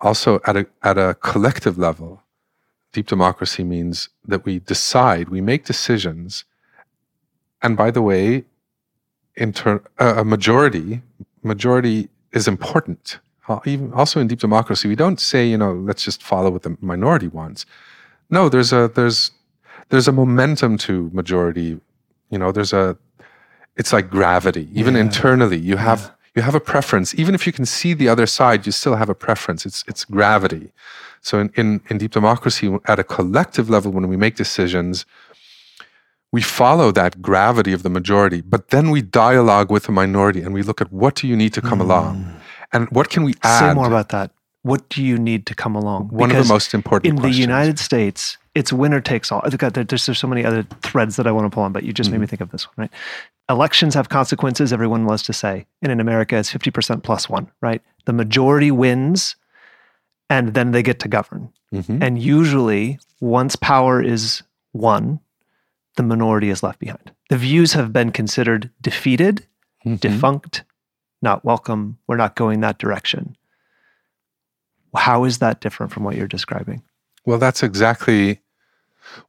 also 0.00 0.40
at 0.46 0.56
a, 0.56 0.66
at 0.82 0.98
a 0.98 1.14
collective 1.20 1.78
level, 1.78 2.22
deep 2.92 3.06
democracy 3.06 3.64
means 3.64 4.08
that 4.26 4.44
we 4.44 4.58
decide, 4.60 5.28
we 5.28 5.40
make 5.40 5.64
decisions. 5.64 6.44
And 7.62 7.76
by 7.76 7.90
the 7.90 8.02
way, 8.02 8.44
inter- 9.36 9.82
uh, 9.98 10.14
a 10.18 10.24
majority 10.24 11.02
majority 11.42 12.08
is 12.32 12.46
important. 12.48 13.18
Even 13.66 13.92
also 13.92 14.20
in 14.20 14.28
deep 14.28 14.38
democracy, 14.40 14.88
we 14.88 14.94
don't 14.96 15.20
say, 15.20 15.46
you 15.46 15.58
know, 15.58 15.72
let's 15.74 16.04
just 16.04 16.22
follow 16.22 16.50
what 16.50 16.62
the 16.62 16.76
minority 16.80 17.28
wants. 17.28 17.66
No, 18.30 18.48
there's 18.48 18.72
a 18.72 18.88
there's 18.94 19.32
there's 19.92 20.08
a 20.08 20.12
momentum 20.12 20.78
to 20.78 21.10
majority. 21.12 21.78
You 22.30 22.38
know, 22.38 22.50
there's 22.50 22.72
a 22.72 22.96
it's 23.76 23.92
like 23.92 24.08
gravity. 24.10 24.68
Even 24.80 24.94
Yeah. 24.94 25.02
internally, 25.06 25.58
you 25.58 25.76
have 25.76 26.00
you 26.34 26.40
have 26.42 26.54
a 26.54 26.64
preference. 26.72 27.14
Even 27.22 27.34
if 27.34 27.46
you 27.46 27.52
can 27.52 27.66
see 27.66 27.92
the 28.02 28.08
other 28.08 28.26
side, 28.26 28.60
you 28.66 28.72
still 28.72 28.96
have 28.96 29.10
a 29.10 29.14
preference. 29.26 29.60
It's 29.68 29.84
it's 29.86 30.04
gravity. 30.06 30.72
So 31.20 31.38
in, 31.38 31.50
in, 31.60 31.80
in 31.90 31.98
deep 31.98 32.10
democracy, 32.10 32.66
at 32.92 32.98
a 32.98 33.04
collective 33.04 33.70
level, 33.70 33.92
when 33.92 34.08
we 34.08 34.16
make 34.16 34.34
decisions, 34.34 35.06
we 36.32 36.40
follow 36.42 36.90
that 37.00 37.12
gravity 37.22 37.72
of 37.74 37.82
the 37.84 37.90
majority, 37.90 38.40
but 38.40 38.68
then 38.74 38.90
we 38.90 39.02
dialogue 39.02 39.70
with 39.70 39.84
the 39.84 39.92
minority 39.92 40.40
and 40.44 40.52
we 40.52 40.62
look 40.62 40.80
at 40.80 40.90
what 40.90 41.14
do 41.14 41.28
you 41.28 41.36
need 41.36 41.52
to 41.52 41.60
come 41.60 41.80
along 41.80 42.12
and 42.72 42.88
what 42.90 43.06
can 43.10 43.22
we 43.22 43.34
add. 43.44 43.62
Mm. 43.62 43.68
Say 43.68 43.74
more 43.74 43.86
about 43.86 44.08
that. 44.08 44.30
What 44.62 44.88
do 44.88 45.02
you 45.02 45.18
need 45.18 45.46
to 45.46 45.54
come 45.54 45.74
along? 45.74 46.08
One 46.08 46.30
of 46.30 46.36
the 46.36 46.52
most 46.52 46.72
important 46.72 47.14
things 47.20 47.24
in 47.26 47.32
the. 47.32 47.38
United 47.38 47.78
States, 47.80 48.38
it's 48.54 48.72
winner 48.72 49.00
takes 49.00 49.32
all. 49.32 49.40
I've 49.44 49.56
There's, 49.58 50.06
there's 50.06 50.18
so 50.18 50.28
many 50.28 50.44
other 50.44 50.62
threads 50.82 51.16
that 51.16 51.26
I 51.26 51.32
want 51.32 51.46
to 51.50 51.54
pull 51.54 51.64
on, 51.64 51.72
but 51.72 51.82
you 51.82 51.92
just 51.92 52.10
made 52.10 52.16
Mm-hmm. 52.16 52.20
me 52.22 52.26
think 52.28 52.40
of 52.42 52.50
this 52.50 52.66
one, 52.68 52.74
right? 52.76 52.90
Elections 53.50 53.94
have 53.94 54.08
consequences, 54.08 54.72
everyone 54.72 55.04
loves 55.04 55.22
to 55.24 55.32
say. 55.32 55.66
And 55.82 55.90
in 55.90 55.98
America, 55.98 56.36
it's 56.36 56.52
50% 56.52 57.02
plus 57.02 57.28
one, 57.28 57.50
right? 57.60 57.82
The 58.04 58.12
majority 58.12 58.70
wins, 58.70 59.34
and 60.30 60.54
then 60.54 60.70
they 60.70 60.82
get 60.82 61.00
to 61.00 61.08
govern. 61.08 61.50
Mhm. 61.74 62.00
And 62.00 62.22
usually, 62.22 63.00
once 63.20 63.56
power 63.56 64.00
is 64.00 64.42
won, 64.72 65.18
the 65.96 66.04
minority 66.04 66.50
is 66.50 66.62
left 66.62 66.78
behind. 66.78 67.10
The 67.30 67.36
views 67.36 67.72
have 67.72 67.92
been 67.92 68.12
considered 68.12 68.70
defeated, 68.80 69.44
Mhm. 69.84 69.98
defunct, 69.98 70.62
not 71.20 71.44
welcome. 71.44 71.98
We're 72.06 72.16
not 72.16 72.36
going 72.36 72.60
that 72.60 72.78
direction. 72.78 73.36
How 74.94 75.24
is 75.24 75.38
that 75.38 75.60
different 75.60 75.92
from 75.92 76.04
what 76.04 76.16
you're 76.16 76.26
describing? 76.28 76.82
Well, 77.24 77.38
that's 77.38 77.62
exactly 77.62 78.40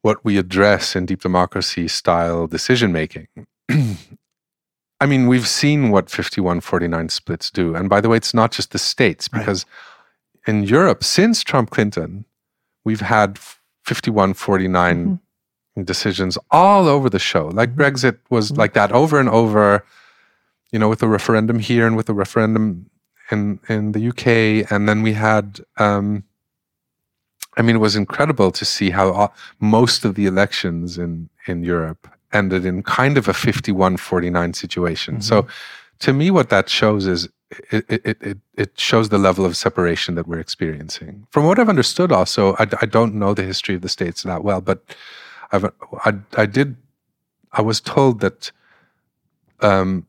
what 0.01 0.23
we 0.25 0.37
address 0.37 0.95
in 0.95 1.05
deep 1.05 1.21
democracy 1.21 1.87
style 1.87 2.47
decision 2.47 2.91
making. 2.91 3.27
I 3.69 5.05
mean, 5.05 5.27
we've 5.27 5.47
seen 5.47 5.89
what 5.89 6.09
5149 6.09 7.09
splits 7.09 7.49
do. 7.51 7.75
And 7.75 7.89
by 7.89 7.99
the 8.01 8.09
way, 8.09 8.17
it's 8.17 8.33
not 8.33 8.51
just 8.51 8.71
the 8.71 8.79
states, 8.79 9.29
Right. 9.33 9.39
because 9.39 9.65
in 10.47 10.63
Europe, 10.63 11.03
since 11.03 11.43
Trump 11.43 11.69
Clinton, 11.71 12.25
we've 12.85 13.01
had 13.01 13.37
5149 13.85 15.19
decisions 15.83 16.37
all 16.51 16.87
over 16.87 17.09
the 17.09 17.19
show. 17.19 17.47
Like 17.47 17.75
Brexit 17.75 18.19
was 18.29 18.51
Mhm. 18.51 18.57
like 18.57 18.73
that 18.73 18.91
over 18.91 19.19
and 19.19 19.27
over, 19.29 19.83
you 20.71 20.79
know, 20.79 20.87
with 20.89 20.99
the 20.99 21.07
referendum 21.07 21.59
here 21.59 21.85
and 21.87 21.95
with 21.97 22.05
the 22.05 22.13
referendum 22.13 22.89
in, 23.33 23.59
in 23.67 23.91
the 23.91 24.03
UK. 24.09 24.71
And 24.71 24.87
then 24.87 25.01
we 25.01 25.13
had, 25.13 25.59
um, 25.77 26.23
I 27.57 27.61
mean, 27.61 27.75
it 27.75 27.79
was 27.79 27.95
incredible 27.95 28.51
to 28.51 28.65
see 28.65 28.89
how 28.91 29.11
all, 29.11 29.33
most 29.59 30.05
of 30.05 30.15
the 30.15 30.25
elections 30.25 30.97
in, 30.97 31.29
in 31.47 31.63
Europe 31.63 32.07
ended 32.31 32.65
in 32.65 32.81
kind 32.83 33.17
of 33.17 33.27
a 33.27 33.33
51 33.33 33.97
49 33.97 34.53
situation. 34.53 35.21
So 35.21 35.45
to 35.99 36.13
me, 36.13 36.31
what 36.31 36.49
that 36.49 36.69
shows 36.69 37.05
is 37.05 37.29
it, 37.71 37.85
it, 37.89 38.01
it- 38.05 38.21
it, 38.21 38.37
it 38.63 38.79
shows 38.79 39.09
the 39.09 39.17
level 39.19 39.45
of 39.45 39.55
separation 39.55 40.15
that 40.15 40.27
we're 40.27 40.39
experiencing. 40.39 41.27
From 41.31 41.45
what 41.45 41.59
I've 41.59 41.69
understood, 41.69 42.11
also, 42.11 42.53
I, 42.57 42.65
I 42.81 42.87
don't 42.87 43.13
know 43.15 43.33
the 43.35 43.43
history 43.43 43.75
of 43.75 43.81
the 43.81 43.89
states 43.89 44.23
that 44.23 44.43
well, 44.43 44.61
but 44.61 44.79
I've, 45.51 45.65
I, 46.05 46.11
I 46.35 46.45
did, 46.47 46.75
I 47.51 47.61
was 47.61 47.79
told 47.81 48.21
that 48.21 48.51
um, 49.61 50.05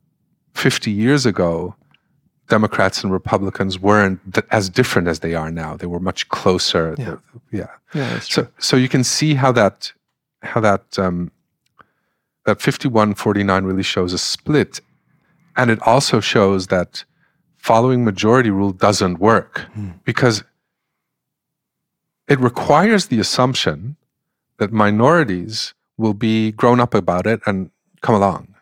50 0.55 0.91
years 0.91 1.27
ago, 1.27 1.75
Democrats 2.49 3.03
and 3.03 3.13
Republicans 3.13 3.79
weren't 3.79 4.21
th- 4.35 4.47
as 4.51 4.69
different 4.69 5.09
as 5.09 5.21
they 5.21 5.35
are 5.35 5.51
now. 5.51 5.77
They 5.77 5.87
were 5.87 6.01
much 6.01 6.29
closer. 6.29 6.95
Yeah. 6.99 7.17
yeah. 7.51 7.67
Yeah, 7.95 8.19
So, 8.21 8.49
so 8.59 8.77
you 8.77 8.89
can 8.89 9.05
see 9.05 9.35
how 9.35 9.53
that, 9.53 9.93
how 10.43 10.61
that, 10.61 10.99
um, 10.99 11.31
that 12.45 12.59
51-49 12.59 13.65
really 13.67 13.83
shows 13.83 14.13
a 14.13 14.19
split, 14.19 14.81
and 15.57 15.71
it 15.71 15.79
also 15.83 16.21
shows 16.21 16.67
that 16.67 17.05
following 17.57 18.05
majority 18.05 18.51
rule 18.51 18.73
doesn't 18.73 19.19
work 19.21 19.61
Hmm. 19.73 19.91
because 20.05 20.45
it 22.29 22.39
requires 22.41 23.07
the 23.07 23.21
assumption 23.21 23.97
that 24.59 24.73
minorities 24.73 25.75
will 25.97 26.15
be 26.15 26.53
grown 26.53 26.81
up 26.81 26.95
about 26.95 27.27
it 27.27 27.41
and 27.47 27.71
come 28.03 28.15
along. 28.15 28.55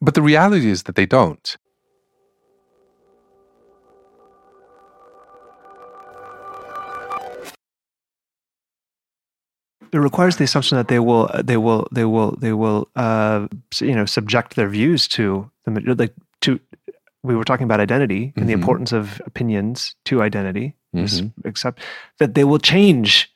But 0.00 0.14
the 0.14 0.22
reality 0.22 0.70
is 0.70 0.84
that 0.84 0.94
they 0.94 1.06
don't. 1.06 1.56
It 9.92 9.98
requires 9.98 10.36
the 10.36 10.44
assumption 10.44 10.76
that 10.78 10.88
they 10.88 10.98
will 11.00 11.28
they 11.44 11.56
will 11.56 11.86
they 11.92 12.04
will 12.04 12.36
they 12.40 12.52
will 12.52 12.88
uh 12.96 13.46
you 13.80 13.94
know 13.94 14.06
subject 14.06 14.54
their 14.56 14.68
views 14.68 15.08
to 15.08 15.50
the 15.64 15.94
like 15.98 16.14
to 16.40 16.58
we 17.22 17.34
were 17.36 17.44
talking 17.44 17.64
about 17.64 17.80
identity 17.80 18.32
and 18.36 18.48
the 18.48 18.52
Mhm. 18.54 18.60
importance 18.62 18.92
of 18.92 19.20
opinions 19.26 19.94
to 20.04 20.22
identity 20.22 20.74
Mhm. 20.94 21.32
accept 21.44 21.82
that 22.18 22.34
they 22.34 22.44
will 22.44 22.58
change 22.58 23.28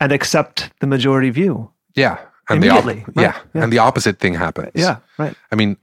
and 0.00 0.12
accept 0.12 0.70
the 0.80 0.86
majority 0.86 1.30
view 1.30 1.70
Yeah. 1.94 2.16
And 2.48 2.62
the 2.62 2.68
op- 2.70 2.84
Immediately, 2.84 3.04
right, 3.16 3.24
yeah. 3.24 3.36
yeah. 3.54 3.62
And 3.64 3.72
the 3.72 3.78
opposite 3.78 4.18
thing 4.18 4.34
happens. 4.34 4.70
yeah 4.74 4.96
right 5.18 5.34
I 5.52 5.54
mean, 5.56 5.76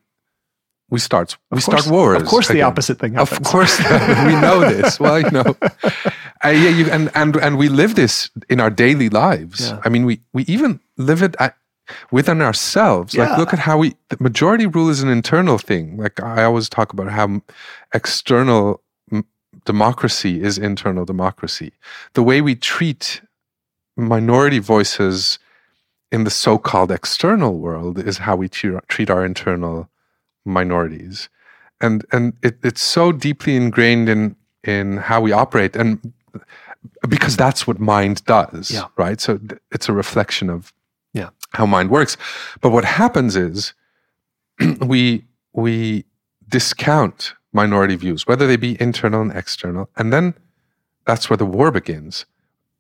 we 0.90 1.00
start 1.00 1.38
we 1.52 1.62
course- 1.62 1.84
start 1.84 1.88
wars. 1.96 2.22
of 2.22 2.28
course 2.28 2.48
the 2.54 2.62
opposite 2.62 3.00
thing 3.00 3.14
happens 3.14 3.40
Of 3.40 3.44
course, 3.52 3.78
we 4.28 4.34
know 4.46 4.60
this. 4.74 5.00
Well, 5.00 5.20
you 5.20 5.32
know, 5.32 5.44
uh, 6.46 6.50
yeah, 6.50 6.70
you, 6.70 6.90
and 6.92 7.10
and 7.16 7.36
and 7.38 7.58
we 7.58 7.70
live 7.70 7.96
this 7.96 8.30
in 8.50 8.60
our 8.60 8.70
daily 8.70 9.10
lives. 9.10 9.70
Yeah. 9.70 9.80
I 9.86 9.90
mean, 9.90 10.06
we 10.06 10.20
we 10.34 10.44
even 10.44 10.80
live 10.98 11.22
it 11.24 11.36
at, 11.40 11.56
within 12.12 12.42
ourselves. 12.42 13.16
Like, 13.16 13.30
Yeah. 13.30 13.38
look 13.38 13.54
at 13.54 13.60
how 13.60 13.78
we 13.78 13.96
the 14.10 14.18
majority 14.20 14.66
rule 14.68 14.90
is 14.90 15.02
an 15.02 15.10
internal 15.10 15.58
thing. 15.58 15.98
Like 15.98 16.22
I 16.22 16.44
always 16.44 16.70
talk 16.70 16.94
about 16.94 17.10
how 17.10 17.42
external 17.94 18.82
m- 19.12 19.26
democracy 19.66 20.42
is 20.42 20.58
internal 20.58 21.06
democracy. 21.06 21.72
The 22.14 22.24
way 22.24 22.42
we 22.42 22.56
treat 22.56 23.22
minority 23.96 24.60
voices 24.60 25.40
in 26.12 26.24
the 26.24 26.30
so-called 26.32 26.92
external 26.92 27.60
world 27.60 27.98
is 28.00 28.18
how 28.20 28.36
we 28.36 28.48
treat, 28.50 28.78
treat 28.88 29.10
our 29.10 29.26
internal 29.26 29.90
minorities 30.46 31.30
and 31.80 32.06
and 32.12 32.34
it, 32.44 32.58
it's 32.64 32.82
so 32.82 33.12
deeply 33.12 33.56
ingrained 33.56 34.10
in 34.10 34.36
in 34.64 34.98
how 34.98 35.22
we 35.22 35.32
operate 35.32 35.76
and 35.76 36.14
because 37.08 37.36
that's 37.38 37.68
what 37.68 37.80
mind 37.80 38.24
does 38.26 38.72
Yeah. 38.72 38.86
right 38.98 39.20
so 39.22 39.40
it's 39.72 39.90
a 39.90 39.94
reflection 39.94 40.50
of 40.50 40.74
Yeah. 41.14 41.30
how 41.54 41.66
mind 41.66 41.90
works 41.90 42.18
but 42.62 42.72
what 42.72 42.86
happens 42.86 43.36
is 43.36 43.74
we 44.82 45.26
we 45.54 46.06
discount 46.50 47.34
minority 47.52 47.96
views 47.96 48.26
whether 48.28 48.48
they 48.48 48.58
be 48.58 48.76
internal 48.82 49.22
and 49.22 49.32
external 49.32 49.90
and 49.96 50.12
then 50.14 50.34
that's 51.06 51.30
where 51.30 51.38
the 51.38 51.46
war 51.46 51.72
begins 51.72 52.26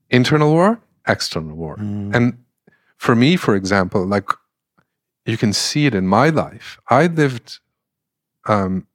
internal 0.09 0.51
war 0.51 0.79
external 1.07 1.55
war 1.55 1.75
Mm. 1.77 2.15
and 2.15 2.37
for 2.97 3.15
me, 3.15 3.35
for 3.35 3.53
example, 3.53 4.05
like 4.05 4.29
you 5.25 5.35
can 5.35 5.51
see 5.51 5.85
it 5.85 5.93
in 5.93 6.07
my 6.07 6.29
life. 6.29 6.79
I 6.89 7.07
lived 7.07 7.59
um, 8.47 8.87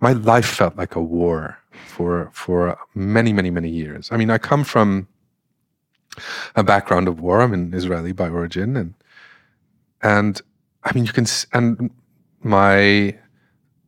my 0.00 0.12
life 0.12 0.46
felt 0.46 0.76
like 0.76 0.94
a 0.94 1.02
war 1.02 1.58
for 1.86 2.30
for 2.32 2.78
many, 2.94 3.32
many, 3.32 3.50
many 3.50 3.68
years. 3.68 4.08
I 4.10 4.16
mean, 4.16 4.30
I 4.30 4.38
come 4.38 4.64
from 4.64 5.08
a 6.54 6.64
background 6.64 7.08
of 7.08 7.20
war. 7.20 7.40
I'm 7.40 7.52
an 7.52 7.74
Israeli 7.74 8.12
by 8.12 8.28
origin, 8.28 8.76
and 8.76 8.94
and 10.02 10.40
I 10.84 10.92
mean, 10.94 11.04
you 11.04 11.12
can 11.12 11.26
and 11.52 11.90
my 12.42 13.16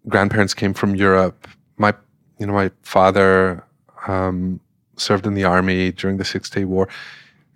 grandparents 0.09 0.55
came 0.55 0.75
from 0.75 0.95
Europe. 0.95 1.49
My 1.77 1.95
you 2.39 2.47
know 2.47 2.53
my 2.53 2.71
father 2.83 3.65
um, 4.07 4.61
served 4.97 5.27
in 5.27 5.35
the 5.35 5.45
army 5.45 5.93
during 5.93 6.17
the 6.17 6.25
Six 6.25 6.51
Day 6.51 6.65
War. 6.65 6.89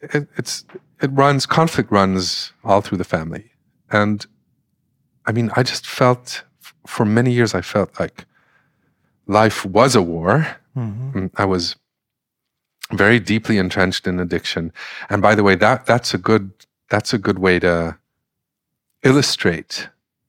It, 0.01 0.29
it's 0.37 0.65
it 1.01 1.11
runs 1.13 1.47
conflict 1.47 1.91
runs 1.91 2.53
all 2.65 2.81
through 2.81 2.99
the 2.99 3.05
family, 3.05 3.51
and 3.91 4.27
I 5.27 5.33
mean, 5.33 5.51
I 5.57 5.63
just 5.63 5.87
felt 5.87 6.43
for 6.87 7.05
many 7.05 7.33
years 7.33 7.55
I 7.55 7.61
felt 7.61 7.99
like 8.01 8.25
life 9.27 9.65
was 9.65 9.95
a 9.95 10.03
war. 10.03 10.57
Mm-hmm. 10.77 11.27
I 11.37 11.45
was 11.45 11.77
very 12.93 13.21
deeply 13.21 13.59
entrenched 13.59 14.07
in 14.07 14.21
addiction, 14.21 14.73
and 15.09 15.23
by 15.23 15.35
the 15.35 15.43
way, 15.43 15.55
that 15.57 15.87
that's 15.87 16.15
a 16.15 16.19
good 16.19 16.53
that's 16.89 17.13
a 17.13 17.19
good 17.19 17.39
way 17.39 17.59
to 17.59 17.97
illustrate 19.03 19.89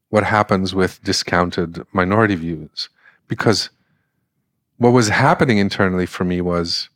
what 0.09 0.23
happens 0.23 0.73
with 0.73 1.03
discounted 1.03 1.85
minority 1.91 2.35
views, 2.35 2.89
because 3.27 3.69
what 4.77 4.91
was 4.91 5.09
happening 5.09 5.57
internally 5.57 6.05
for 6.05 6.23
me 6.23 6.41
was 6.41 6.89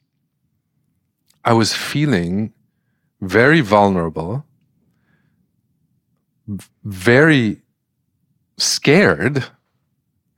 I 1.43 1.53
was 1.53 1.73
feeling 1.73 2.53
very 3.21 3.62
vulnerable, 3.62 4.45
very 6.83 7.62
scared, 8.57 9.45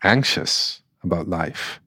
anxious 0.03 0.81
about 1.03 1.27
life. 1.27 1.79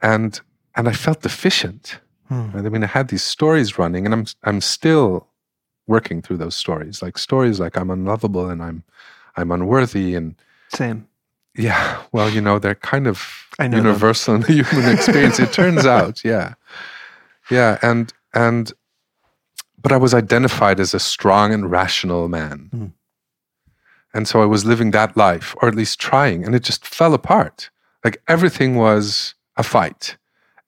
And 0.00 0.40
and 0.74 0.88
I 0.88 0.92
felt 0.92 1.22
deficient. 1.22 2.00
Hmm. 2.28 2.50
I 2.54 2.60
mean, 2.68 2.84
I 2.84 2.86
had 2.86 3.08
these 3.08 3.22
stories 3.22 3.78
running, 3.78 4.04
and 4.04 4.14
I'm 4.14 4.26
I'm 4.44 4.60
still 4.60 5.28
working 5.88 6.22
through 6.22 6.36
those 6.36 6.54
stories, 6.54 7.02
like 7.02 7.18
stories 7.18 7.58
like 7.58 7.76
I'm 7.76 7.90
unlovable 7.90 8.48
and 8.48 8.62
I'm 8.62 8.84
I'm 9.36 9.50
unworthy 9.50 10.14
and 10.14 10.36
same. 10.68 11.08
Yeah, 11.56 12.02
well, 12.12 12.30
you 12.30 12.40
know, 12.40 12.60
they're 12.60 12.76
kind 12.76 13.08
of 13.08 13.48
universal 13.58 14.34
them. 14.34 14.42
in 14.42 14.46
the 14.46 14.62
human 14.62 14.94
experience. 14.94 15.40
it 15.40 15.52
turns 15.52 15.86
out, 15.96 16.22
yeah, 16.24 16.54
yeah, 17.50 17.78
and 17.82 18.12
and, 18.32 18.72
but 19.80 19.90
I 19.90 19.96
was 19.96 20.14
identified 20.14 20.78
as 20.78 20.94
a 20.94 21.00
strong 21.00 21.52
and 21.52 21.68
rational 21.68 22.28
man, 22.28 22.70
mm. 22.72 22.92
and 24.14 24.28
so 24.28 24.40
I 24.40 24.46
was 24.46 24.64
living 24.64 24.92
that 24.92 25.16
life, 25.16 25.56
or 25.60 25.68
at 25.68 25.74
least 25.74 25.98
trying, 25.98 26.44
and 26.44 26.54
it 26.54 26.62
just 26.62 26.86
fell 26.86 27.14
apart. 27.14 27.70
Like 28.04 28.22
everything 28.28 28.76
was 28.76 29.34
a 29.56 29.62
fight, 29.62 30.16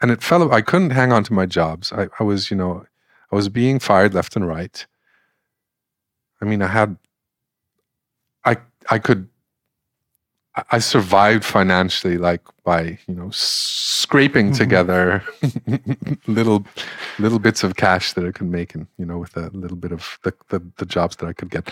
and 0.00 0.10
it 0.10 0.22
fell. 0.22 0.52
I 0.52 0.62
couldn't 0.62 0.90
hang 0.90 1.12
on 1.12 1.24
to 1.24 1.32
my 1.32 1.46
jobs. 1.46 1.92
I, 1.92 2.08
I 2.18 2.24
was, 2.24 2.50
you 2.50 2.56
know, 2.56 2.84
I 3.30 3.36
was 3.36 3.48
being 3.48 3.78
fired 3.78 4.14
left 4.14 4.36
and 4.36 4.46
right. 4.46 4.86
I 6.42 6.44
mean, 6.44 6.62
I 6.62 6.68
had, 6.68 6.96
I 8.44 8.56
I 8.90 8.98
could 8.98 9.28
I 10.70 10.80
survived 10.80 11.44
financially, 11.44 12.18
like 12.18 12.42
by 12.64 12.98
you 13.06 13.14
know 13.14 13.30
scraping 13.32 14.46
mm-hmm. 14.46 14.56
together 14.56 15.22
little 16.26 16.66
little 17.18 17.38
bits 17.38 17.62
of 17.62 17.76
cash 17.76 18.14
that 18.14 18.26
I 18.26 18.32
could 18.32 18.48
make, 18.48 18.74
and 18.74 18.86
you 18.98 19.06
know 19.06 19.18
with 19.18 19.36
a 19.36 19.50
little 19.52 19.76
bit 19.76 19.92
of 19.92 20.18
the, 20.22 20.34
the, 20.48 20.60
the 20.76 20.86
jobs 20.86 21.16
that 21.16 21.26
I 21.26 21.32
could 21.32 21.50
get. 21.50 21.70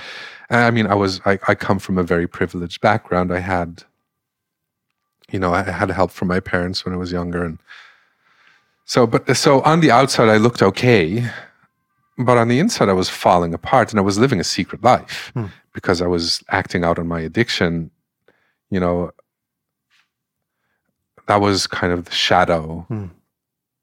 And 0.49 0.61
I 0.61 0.71
mean, 0.71 0.87
I 0.87 0.95
was 0.95 1.21
I, 1.25 1.39
I 1.49 1.55
come 1.55 1.81
from 1.81 1.99
a 1.99 2.05
very 2.05 2.29
privileged 2.29 2.81
background. 2.81 3.33
I 3.33 3.41
had, 3.41 3.83
you 5.31 5.39
know, 5.39 5.53
I 5.53 5.63
had 5.63 5.91
help 5.91 6.11
from 6.11 6.29
my 6.29 6.41
parents 6.41 6.85
when 6.85 6.95
I 6.95 6.97
was 6.99 7.13
younger, 7.13 7.45
and 7.45 7.59
so 8.85 9.07
but 9.07 9.37
so 9.37 9.63
on 9.63 9.81
the 9.81 9.91
outside 9.91 10.29
I 10.29 10.37
looked 10.37 10.63
okay, 10.63 11.29
but 12.17 12.37
on 12.39 12.49
the 12.49 12.59
inside 12.59 12.89
I 12.89 12.95
was 12.95 13.09
falling 13.09 13.55
apart, 13.55 13.91
and 13.91 13.99
I 13.99 14.03
was 14.03 14.19
living 14.19 14.41
a 14.41 14.45
secret 14.45 14.83
life 14.83 15.33
mm. 15.35 15.51
because 15.73 16.01
I 16.03 16.07
was 16.07 16.43
acting 16.49 16.85
out 16.85 16.99
on 16.99 17.07
my 17.07 17.21
addiction 17.21 17.91
you 18.71 18.81
know, 18.81 19.11
that 21.27 21.41
was 21.41 21.67
kind 21.67 21.93
of 21.93 22.05
the 22.05 22.13
shadow 22.13 22.87
mm. 22.91 23.11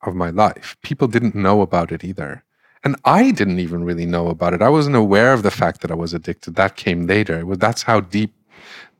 of 0.03 0.15
my 0.15 0.29
life. 0.29 0.77
People 0.81 1.08
didn't 1.08 1.36
know 1.36 1.62
about 1.62 1.91
it 1.91 2.03
either. 2.03 2.43
And 2.84 2.95
I 3.03 3.31
didn't 3.31 3.60
even 3.60 3.84
really 3.84 4.05
know 4.05 4.27
about 4.27 4.53
it. 4.53 4.62
I 4.62 4.69
wasn't 4.69 4.95
aware 4.95 5.34
of 5.34 5.41
the 5.41 5.51
fact 5.51 5.81
that 5.81 5.89
I 5.89 5.95
was 5.95 6.13
addicted. 6.13 6.55
That 6.55 6.75
came 6.75 7.08
later. 7.08 7.43
Was, 7.45 7.58
that's 7.58 7.84
how 7.84 7.99
deep 7.99 8.34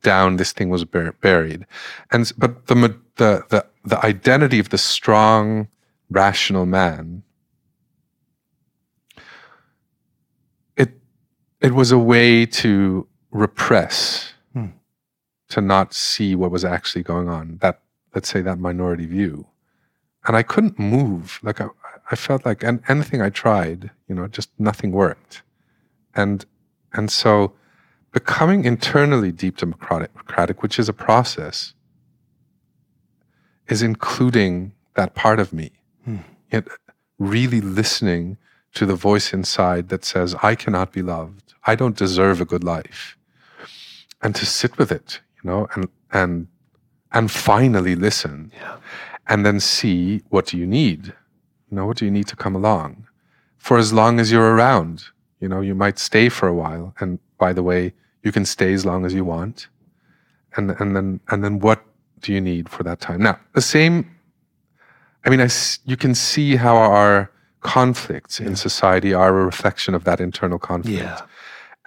down 0.06 0.38
this 0.38 0.54
thing 0.54 0.70
was 0.70 0.86
bur- 0.86 1.18
buried. 1.20 1.65
And 2.12 2.32
but 2.38 2.68
the 2.68 2.76
the 3.15 3.44
the 3.50 3.65
the 3.84 4.06
identity 4.06 4.60
of 4.60 4.70
the 4.70 4.78
strong, 4.78 5.68
rational 6.10 6.65
man. 6.65 7.24
It 10.78 10.91
it 11.60 11.74
was 11.74 11.91
a 11.91 11.98
way 11.98 12.46
to 12.62 13.08
repress 13.32 14.34
hmm. 14.54 14.68
to 15.50 15.60
not 15.60 15.94
see 15.94 16.36
what 16.36 16.52
was 16.52 16.63
actually 16.63 17.04
going 17.04 17.28
on. 17.28 17.58
That 17.62 17.82
let's 18.13 18.30
say 18.30 18.41
that 18.41 18.60
minority 18.60 19.08
view, 19.08 19.48
and 20.28 20.38
I 20.38 20.44
couldn't 20.44 20.78
move. 20.78 21.39
Like 21.41 21.60
I, 21.62 21.68
I 22.12 22.15
felt 22.15 22.46
like 22.46 22.63
and 22.63 22.80
anything 22.88 23.22
I 23.24 23.32
tried, 23.32 23.89
you 24.08 24.13
know, 24.15 24.28
just 24.28 24.50
nothing 24.60 24.91
worked, 24.91 25.41
and 26.13 26.46
and 26.94 27.10
so 27.12 27.54
becoming 28.15 28.63
internally 28.63 29.30
deep 29.30 29.58
democratic, 29.58 30.63
which 30.63 30.80
is 30.80 30.88
a 30.88 30.93
process, 30.93 31.73
is 33.67 33.82
including 33.82 34.71
that 34.93 35.15
part 35.15 35.38
of 35.38 35.51
me. 35.51 35.69
Hmm. 36.06 36.19
It 36.49 36.65
really 37.19 37.60
listening 37.60 38.38
to 38.73 38.86
the 38.86 38.95
voice 38.95 39.34
inside 39.34 39.89
that 39.89 40.06
says, 40.06 40.34
I 40.41 40.56
cannot 40.56 40.93
be 40.93 41.01
loved. 41.01 41.56
I 41.65 41.75
don't 41.75 41.97
deserve 41.97 42.39
a 42.39 42.45
good 42.45 42.63
life. 42.63 43.17
And 44.21 44.34
to 44.36 44.45
sit 44.45 44.78
with 44.78 44.93
it, 44.93 45.19
you 45.38 45.49
know, 45.49 45.67
and 45.73 45.89
and 46.12 46.47
and 47.12 47.30
finally 47.30 47.95
listen, 47.95 48.51
yeah. 48.56 48.78
and 49.28 49.45
then 49.45 49.60
see 49.60 50.23
what 50.30 50.45
do 50.47 50.58
you 50.58 50.65
need. 50.65 51.08
You 51.69 51.75
know, 51.75 51.86
what 51.86 51.97
do 51.97 52.06
you 52.06 52.12
need 52.12 52.28
to 52.28 52.38
come 52.38 52.56
along? 52.56 53.08
For 53.58 53.78
as 53.78 53.91
long 53.91 54.21
as 54.21 54.32
you're 54.32 54.56
around, 54.56 55.04
you 55.41 55.49
know, 55.49 55.60
you 55.60 55.75
might 55.75 55.99
stay 55.99 56.30
for 56.30 56.47
a 56.47 56.54
while. 56.54 56.95
And 57.01 57.19
by 57.38 57.51
the 57.51 57.63
way, 57.63 57.93
you 58.25 58.31
can 58.31 58.43
stay 58.43 58.73
as 58.73 58.85
long 58.85 59.05
as 59.05 59.13
you 59.13 59.23
want. 59.23 59.67
And 60.57 60.71
and 60.71 60.95
then 60.95 61.19
and 61.29 61.43
then 61.43 61.59
what 61.59 61.79
do 62.19 62.33
you 62.33 62.41
need 62.41 62.67
for 62.69 62.83
that 62.83 62.99
time? 62.99 63.21
Now, 63.21 63.39
the 63.53 63.61
same. 63.61 64.11
I 65.25 65.29
mean, 65.29 65.41
I, 65.41 65.49
you 65.85 65.97
can 65.97 66.13
see 66.13 66.55
how 66.55 66.75
our 66.75 67.31
conflicts 67.61 68.39
yeah. 68.39 68.47
in 68.47 68.55
society 68.55 69.11
are 69.13 69.29
a 69.29 69.45
reflection 69.45 69.95
of 69.95 70.03
that 70.03 70.19
internal 70.19 70.59
conflict. 70.59 70.99
Yeah. 70.99 71.21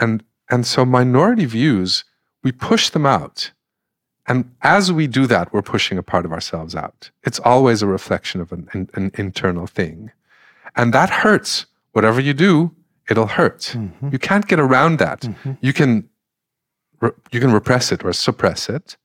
And 0.00 0.24
and 0.50 0.66
so 0.66 0.84
minority 0.84 1.44
views 1.44 2.04
we 2.42 2.52
push 2.52 2.90
them 2.90 3.06
out. 3.06 3.52
And 4.26 4.50
as 4.62 4.92
we 4.92 5.06
do 5.06 5.26
that, 5.26 5.52
we're 5.52 5.62
pushing 5.62 5.98
a 5.98 6.02
part 6.02 6.24
of 6.24 6.32
ourselves 6.32 6.74
out. 6.74 7.10
It's 7.24 7.40
always 7.40 7.82
a 7.82 7.86
reflection 7.86 8.40
of 8.40 8.52
an, 8.52 8.68
an, 8.72 8.88
an 8.94 9.10
internal 9.14 9.66
thing. 9.66 10.12
And 10.76 10.92
that 10.92 11.10
hurts. 11.10 11.66
Whatever 11.92 12.20
you 12.20 12.34
do, 12.34 12.74
it'll 13.10 13.26
hurt. 13.26 13.72
Mm-hmm. 13.74 14.10
You 14.12 14.18
can't 14.18 14.46
get 14.46 14.60
around 14.60 14.98
that. 14.98 15.22
Mm-hmm. 15.22 15.52
You 15.60 15.72
can 15.72 16.08
re- 17.00 17.10
you 17.32 17.40
can 17.40 17.52
repress 17.52 17.92
it 17.92 18.04
or 18.04 18.12
suppress 18.12 18.68
it, 18.68 18.96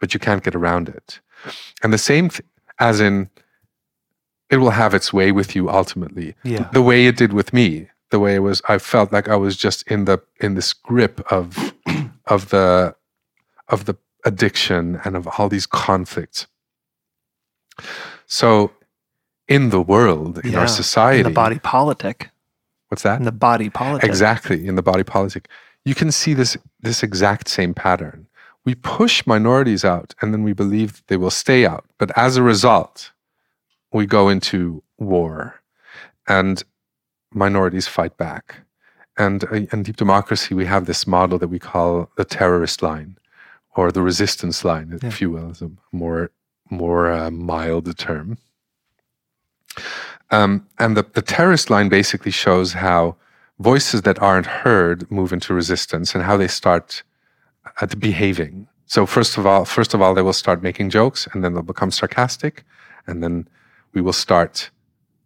but 0.00 0.14
you 0.14 0.20
can't 0.20 0.42
get 0.42 0.54
around 0.54 0.88
it. 0.88 1.20
And 1.82 1.92
the 1.92 1.98
same 1.98 2.28
th- 2.28 2.42
as 2.78 3.00
in 3.00 3.30
it 4.50 4.56
will 4.56 4.70
have 4.70 4.94
its 4.94 5.12
way 5.12 5.32
with 5.32 5.54
you 5.54 5.68
ultimately. 5.68 6.34
Yeah. 6.42 6.68
The 6.72 6.82
way 6.82 7.06
it 7.06 7.16
did 7.16 7.32
with 7.32 7.52
me. 7.52 7.88
The 8.10 8.18
way 8.18 8.36
it 8.36 8.38
was 8.38 8.62
I 8.68 8.78
felt 8.78 9.12
like 9.12 9.28
I 9.28 9.36
was 9.36 9.56
just 9.56 9.82
in 9.90 10.06
the 10.06 10.18
in 10.40 10.54
this 10.54 10.72
grip 10.72 11.20
of 11.30 11.74
of 12.26 12.48
the 12.48 12.94
of 13.68 13.84
the 13.84 13.96
addiction 14.24 15.00
and 15.04 15.16
of 15.16 15.28
all 15.38 15.48
these 15.48 15.66
conflicts. 15.66 16.46
So, 18.26 18.72
in 19.46 19.70
the 19.70 19.80
world, 19.80 20.38
in 20.38 20.52
yeah, 20.52 20.60
our 20.60 20.68
society, 20.68 21.20
in 21.20 21.24
the 21.24 21.30
body 21.30 21.58
politic. 21.58 22.30
What's 22.88 23.02
that? 23.02 23.18
In 23.18 23.24
the 23.24 23.32
body 23.32 23.68
politic. 23.68 24.08
Exactly, 24.08 24.66
in 24.66 24.74
the 24.74 24.82
body 24.82 25.04
politic. 25.04 25.48
You 25.88 25.94
can 25.94 26.12
see 26.12 26.34
this 26.34 26.56
this 26.88 27.02
exact 27.02 27.48
same 27.48 27.72
pattern. 27.72 28.26
We 28.66 28.74
push 28.74 29.26
minorities 29.26 29.84
out, 29.84 30.14
and 30.20 30.34
then 30.34 30.42
we 30.42 30.52
believe 30.52 31.02
they 31.06 31.16
will 31.16 31.30
stay 31.44 31.64
out. 31.64 31.84
But 31.96 32.10
as 32.26 32.36
a 32.36 32.42
result, 32.42 33.12
we 33.90 34.04
go 34.04 34.28
into 34.28 34.82
war, 34.98 35.62
and 36.26 36.62
minorities 37.32 37.88
fight 37.88 38.18
back. 38.18 38.44
And 39.16 39.44
uh, 39.44 39.66
in 39.72 39.82
deep 39.82 39.96
democracy, 39.96 40.54
we 40.54 40.66
have 40.66 40.84
this 40.84 41.06
model 41.06 41.38
that 41.38 41.48
we 41.48 41.58
call 41.58 42.10
the 42.18 42.24
terrorist 42.24 42.82
line 42.82 43.16
or 43.74 43.90
the 43.90 44.02
resistance 44.02 44.64
line, 44.66 44.88
yeah. 44.90 45.08
if 45.08 45.22
you 45.22 45.30
will, 45.30 45.50
is 45.52 45.62
a 45.62 45.70
more 45.90 46.30
more 46.68 47.10
uh, 47.10 47.30
mild 47.30 47.96
term. 47.96 48.36
Um, 50.30 50.66
and 50.78 50.98
the, 50.98 51.04
the 51.14 51.22
terrorist 51.22 51.70
line 51.70 51.88
basically 51.88 52.32
shows 52.44 52.74
how 52.74 53.16
voices 53.58 54.02
that 54.02 54.18
aren't 54.20 54.46
heard 54.46 55.10
move 55.10 55.32
into 55.32 55.54
resistance 55.54 56.14
and 56.14 56.24
how 56.24 56.36
they 56.36 56.48
start 56.48 57.02
uh, 57.80 57.86
behaving. 57.98 58.68
So 58.86 59.04
first 59.04 59.36
of 59.36 59.46
all, 59.46 59.64
first 59.64 59.94
of 59.94 60.00
all, 60.00 60.14
they 60.14 60.22
will 60.22 60.32
start 60.32 60.62
making 60.62 60.90
jokes, 60.90 61.28
and 61.32 61.44
then 61.44 61.52
they'll 61.52 61.62
become 61.62 61.90
sarcastic, 61.90 62.64
and 63.06 63.22
then 63.22 63.48
we 63.92 64.00
will 64.00 64.12
start 64.14 64.70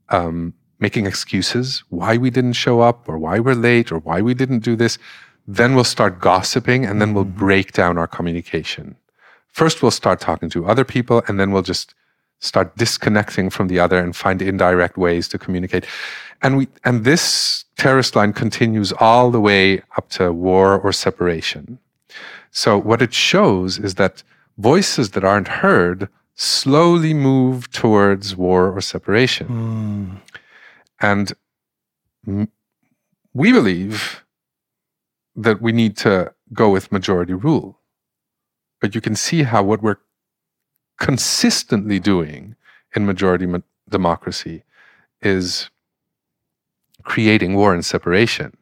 um, 0.09 0.55
making 0.80 1.07
excuses 1.07 1.85
why 1.91 2.16
we 2.16 2.30
didn't 2.30 2.55
show 2.55 2.80
up, 2.80 3.09
or 3.09 3.18
why 3.18 3.39
we're 3.39 3.55
late, 3.55 3.93
or 3.93 3.99
why 3.99 4.20
we 4.20 4.35
didn't 4.35 4.61
do 4.61 4.74
this. 4.76 4.99
Then 5.47 5.74
we'll 5.74 5.85
start 5.85 6.20
gossiping, 6.20 6.85
and 6.85 7.01
then 7.01 7.14
we'll 7.14 7.24
Mm-hmm. 7.24 7.39
break 7.39 7.72
down 7.72 7.99
our 7.99 8.09
communication. 8.09 8.97
First, 9.49 9.83
we'll 9.83 9.91
start 9.91 10.18
talking 10.20 10.51
to 10.51 10.66
other 10.66 10.85
people, 10.85 11.22
and 11.28 11.39
then 11.39 11.53
we'll 11.53 11.62
just 11.62 11.95
start 12.43 12.76
disconnecting 12.76 13.49
from 13.49 13.68
the 13.68 13.78
other 13.78 13.99
and 13.99 14.14
find 14.14 14.43
indirect 14.43 14.99
ways 14.99 15.28
to 15.28 15.38
communicate. 15.38 15.86
And 16.43 16.59
we 16.59 16.68
and 16.84 17.05
this 17.05 17.64
terrorist 17.76 18.14
line 18.16 18.32
continues 18.32 18.93
all 18.93 19.30
the 19.30 19.40
way 19.40 19.82
up 19.97 20.11
to 20.11 20.32
war 20.32 20.78
or 20.78 20.93
separation. 20.93 21.78
So 22.51 22.76
what 22.76 23.01
it 23.01 23.14
shows 23.14 23.78
is 23.78 23.95
that 23.95 24.22
voices 24.59 25.12
that 25.12 25.24
aren't 25.24 25.49
heard 25.49 26.09
slowly 26.34 27.14
move 27.14 27.70
towards 27.70 28.36
war 28.36 28.72
or 28.76 28.80
separation. 28.80 29.49
Mm. 29.49 30.20
And 31.01 32.47
we 33.32 33.53
believe 33.53 34.24
that 35.36 35.62
we 35.62 35.72
need 35.72 35.97
to 35.99 36.34
go 36.53 36.70
with 36.70 36.93
majority 36.93 37.32
rule. 37.32 37.78
But 38.80 38.95
you 38.95 39.01
can 39.01 39.14
see 39.14 39.45
how 39.45 39.62
what 39.62 39.82
we're 39.82 39.99
consistently 41.03 41.98
doing 41.98 42.55
in 42.94 43.05
majority 43.05 43.44
ma- 43.44 43.59
democracy 43.88 44.62
is 45.20 45.68
creating 47.03 47.57
war 47.57 47.74
and 47.74 47.84
separation. 47.84 48.57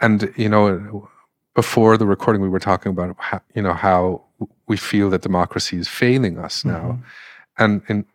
And, 0.00 0.32
you 0.36 0.48
know, 0.48 1.10
before 1.54 1.98
the 1.98 2.06
recording, 2.06 2.40
we 2.40 2.48
were 2.48 2.64
talking 2.70 2.90
about, 2.90 3.14
how, 3.18 3.42
you 3.54 3.60
know, 3.60 3.74
how 3.74 4.22
we 4.66 4.78
feel 4.78 5.10
that 5.10 5.20
democracy 5.20 5.76
is 5.76 5.86
failing 5.86 6.38
us 6.38 6.64
now. 6.64 6.86
Mm-hmm. 6.86 7.62
And 7.62 7.82
in, 7.90 8.06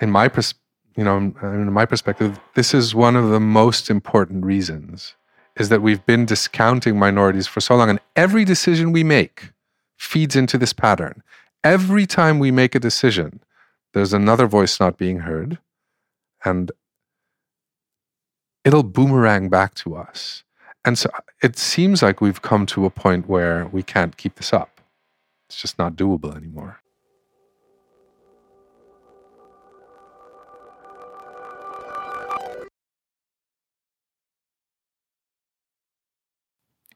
in 0.00 0.10
my 0.10 0.28
pers- 0.28 0.54
you 0.96 1.04
know, 1.04 1.16
in 1.42 1.72
my 1.72 1.84
perspective, 1.84 2.40
this 2.54 2.72
is 2.72 2.94
one 2.94 3.14
of 3.14 3.28
the 3.28 3.40
most 3.40 3.90
important 3.90 4.44
reasons 4.44 5.14
is 5.56 5.68
that 5.68 5.82
we've 5.82 6.04
been 6.06 6.24
discounting 6.24 6.98
minorities 6.98 7.46
for 7.46 7.60
so 7.60 7.76
long. 7.76 7.90
And 7.90 8.00
every 8.16 8.44
decision 8.46 8.90
we 8.90 9.04
make 9.04 9.52
feeds 9.98 10.34
into 10.34 10.56
this 10.56 10.72
pattern. 10.72 11.22
Every 11.64 12.06
time 12.06 12.40
we 12.40 12.50
make 12.50 12.74
a 12.74 12.80
decision, 12.80 13.40
there's 13.94 14.12
another 14.12 14.48
voice 14.48 14.80
not 14.80 14.98
being 14.98 15.20
heard, 15.20 15.58
and 16.44 16.72
it'll 18.64 18.82
boomerang 18.82 19.48
back 19.48 19.74
to 19.74 19.94
us. 19.94 20.42
And 20.84 20.98
so 20.98 21.08
it 21.40 21.56
seems 21.56 22.02
like 22.02 22.20
we've 22.20 22.42
come 22.42 22.66
to 22.66 22.84
a 22.84 22.90
point 22.90 23.28
where 23.28 23.66
we 23.66 23.84
can't 23.84 24.16
keep 24.16 24.34
this 24.34 24.52
up. 24.52 24.80
It's 25.48 25.60
just 25.60 25.78
not 25.78 25.94
doable 25.94 26.36
anymore. 26.36 26.80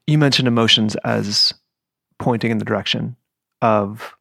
You 0.08 0.18
mentioned 0.18 0.48
emotions 0.48 0.96
as 1.04 1.54
pointing 2.18 2.50
in 2.50 2.58
the 2.58 2.64
direction 2.64 3.16
of 3.62 4.16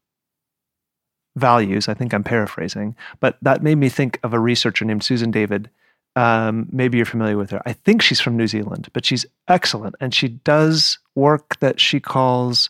values. 1.35 1.87
I 1.87 1.93
think 1.93 2.13
I'm 2.13 2.23
paraphrasing, 2.23 2.95
but 3.19 3.37
that 3.41 3.63
made 3.63 3.77
me 3.77 3.89
think 3.89 4.19
of 4.23 4.33
a 4.33 4.39
researcher 4.39 4.85
named 4.85 5.03
Susan 5.03 5.31
David. 5.31 5.69
Um, 6.15 6.67
maybe 6.71 6.97
you're 6.97 7.05
familiar 7.05 7.37
with 7.37 7.49
her. 7.51 7.61
I 7.65 7.73
think 7.73 8.01
she's 8.01 8.21
from 8.21 8.37
New 8.37 8.47
Zealand, 8.47 8.89
but 8.93 9.05
she's 9.05 9.25
excellent. 9.47 9.95
And 9.99 10.13
she 10.13 10.29
does 10.29 10.97
work 11.13 11.59
that 11.59 11.79
she 11.79 11.99
calls 11.99 12.69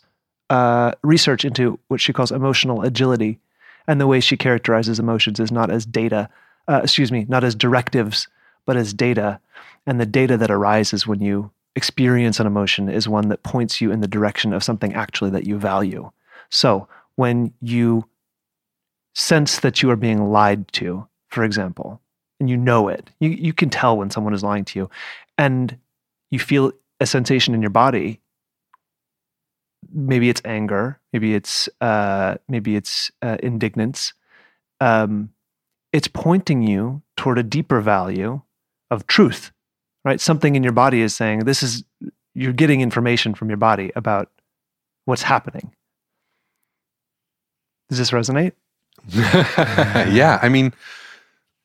uh, 0.49 0.93
research 1.03 1.45
into 1.45 1.79
what 1.87 2.01
she 2.01 2.13
calls 2.13 2.31
emotional 2.31 2.81
agility. 2.81 3.39
And 3.87 4.01
the 4.01 4.07
way 4.07 4.19
she 4.19 4.35
characterizes 4.35 4.99
emotions 4.99 5.39
is 5.39 5.51
not 5.51 5.69
as 5.69 5.85
data, 5.85 6.27
uh, 6.67 6.81
excuse 6.83 7.11
me, 7.11 7.25
not 7.29 7.43
as 7.43 7.53
directives, 7.53 8.27
but 8.65 8.77
as 8.77 8.93
data. 8.93 9.39
And 9.85 9.99
the 9.99 10.07
data 10.07 10.37
that 10.37 10.49
arises 10.49 11.05
when 11.05 11.21
you 11.21 11.51
experience 11.75 12.39
an 12.39 12.47
emotion 12.47 12.89
is 12.89 13.07
one 13.07 13.29
that 13.29 13.43
points 13.43 13.79
you 13.79 13.91
in 13.91 14.01
the 14.01 14.07
direction 14.07 14.53
of 14.53 14.63
something 14.63 14.93
actually 14.95 15.29
that 15.31 15.45
you 15.45 15.59
value. 15.59 16.09
So 16.49 16.87
when 17.15 17.53
you 17.61 18.05
sense 19.15 19.59
that 19.59 19.81
you 19.81 19.89
are 19.89 19.95
being 19.95 20.29
lied 20.31 20.67
to, 20.73 21.07
for 21.29 21.43
example, 21.43 22.01
and 22.39 22.49
you 22.49 22.57
know 22.57 22.87
it, 22.87 23.09
you, 23.19 23.29
you 23.29 23.53
can 23.53 23.69
tell 23.69 23.97
when 23.97 24.09
someone 24.09 24.33
is 24.33 24.43
lying 24.43 24.65
to 24.65 24.79
you, 24.79 24.89
and 25.37 25.77
you 26.31 26.39
feel 26.39 26.71
a 26.99 27.05
sensation 27.05 27.53
in 27.53 27.61
your 27.61 27.71
body. 27.71 28.21
Maybe 29.93 30.29
it's 30.29 30.41
anger, 30.45 30.99
maybe 31.13 31.33
it's 31.35 31.69
uh, 31.81 32.35
maybe 32.47 32.75
it's 32.75 33.11
uh, 33.21 33.37
indignance. 33.41 34.13
Um, 34.81 35.29
it's 35.93 36.09
pointing 36.09 36.61
you 36.61 37.01
toward 37.15 37.37
a 37.37 37.43
deeper 37.43 37.79
value 37.79 38.41
of 38.91 39.07
truth 39.07 39.51
right 40.03 40.21
something 40.21 40.55
in 40.55 40.63
your 40.63 40.73
body 40.73 41.01
is 41.01 41.15
saying 41.15 41.39
this 41.39 41.63
is 41.63 41.83
you're 42.33 42.53
getting 42.53 42.81
information 42.81 43.33
from 43.33 43.49
your 43.49 43.57
body 43.57 43.91
about 43.95 44.29
what's 45.05 45.23
happening 45.23 45.73
does 47.89 47.97
this 47.97 48.11
resonate 48.11 48.53
yeah, 49.13 50.39
I 50.41 50.49
mean, 50.49 50.73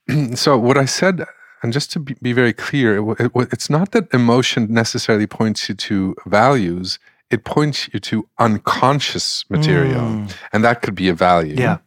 so 0.34 0.58
what 0.58 0.76
I 0.76 0.84
said, 0.84 1.24
and 1.62 1.72
just 1.72 1.92
to 1.92 2.00
be, 2.00 2.14
be 2.20 2.32
very 2.32 2.52
clear, 2.52 2.98
it, 2.98 3.20
it, 3.20 3.48
it's 3.52 3.70
not 3.70 3.92
that 3.92 4.12
emotion 4.12 4.72
necessarily 4.72 5.26
points 5.26 5.68
you 5.68 5.74
to 5.74 6.14
values, 6.26 6.98
it 7.30 7.44
points 7.44 7.88
you 7.92 8.00
to 8.00 8.28
unconscious 8.38 9.44
material. 9.48 10.00
Mm. 10.00 10.36
And 10.52 10.64
that 10.64 10.82
could 10.82 10.94
be 10.94 11.08
a 11.08 11.14
value. 11.14 11.54
Yeah. 11.56 11.78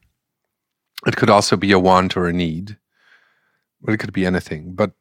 It 1.05 1.17
could 1.17 1.29
also 1.29 1.57
be 1.57 1.71
a 1.71 1.79
want 1.79 2.15
or 2.15 2.27
a 2.27 2.33
need, 2.33 2.77
but 3.81 3.93
it 3.93 3.97
could 3.97 4.13
be 4.13 4.25
anything. 4.25 4.73
But 4.73 4.91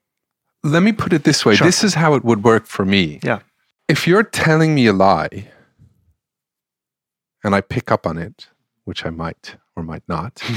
let 0.65 0.83
me 0.83 0.93
put 0.93 1.13
it 1.13 1.25
this 1.25 1.45
way 1.45 1.55
Sure. 1.55 1.67
this 1.67 1.85
is 1.85 1.95
how 1.95 2.15
it 2.15 2.25
would 2.25 2.43
work 2.43 2.67
for 2.67 2.85
me. 2.85 3.21
Yeah. 3.23 3.41
If 3.89 4.07
you're 4.07 4.25
telling 4.25 4.75
me 4.75 4.87
a 4.87 4.93
lie 4.93 5.51
and 7.45 7.55
I 7.55 7.61
pick 7.61 7.93
up 7.93 8.07
on 8.07 8.19
it, 8.19 8.49
which 8.85 9.05
I 9.07 9.11
might 9.11 9.57
or 9.77 9.83
might 9.83 10.03
not, 10.09 10.41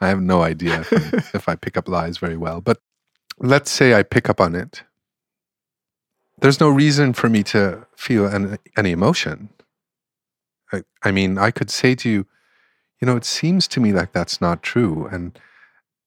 I 0.00 0.08
have 0.08 0.20
no 0.20 0.42
idea 0.42 0.80
if, 0.80 0.92
if 1.34 1.48
I 1.48 1.54
pick 1.56 1.76
up 1.76 1.88
lies 1.88 2.18
very 2.18 2.36
well. 2.36 2.60
But 2.60 2.80
let's 3.38 3.70
say 3.70 3.94
I 3.94 4.02
pick 4.02 4.28
up 4.28 4.40
on 4.40 4.54
it. 4.54 4.82
There's 6.40 6.60
no 6.60 6.68
reason 6.68 7.12
for 7.14 7.28
me 7.28 7.42
to 7.44 7.86
feel 7.96 8.26
any, 8.28 8.56
any 8.76 8.92
emotion. 8.92 9.48
I, 10.72 10.82
I 11.02 11.10
mean, 11.10 11.36
I 11.38 11.50
could 11.50 11.70
say 11.70 11.94
to 11.96 12.08
you, 12.08 12.26
you 13.00 13.06
know, 13.06 13.16
it 13.16 13.24
seems 13.24 13.66
to 13.68 13.80
me 13.80 13.92
like 13.92 14.12
that's 14.12 14.40
not 14.40 14.62
true, 14.62 15.06
and 15.10 15.38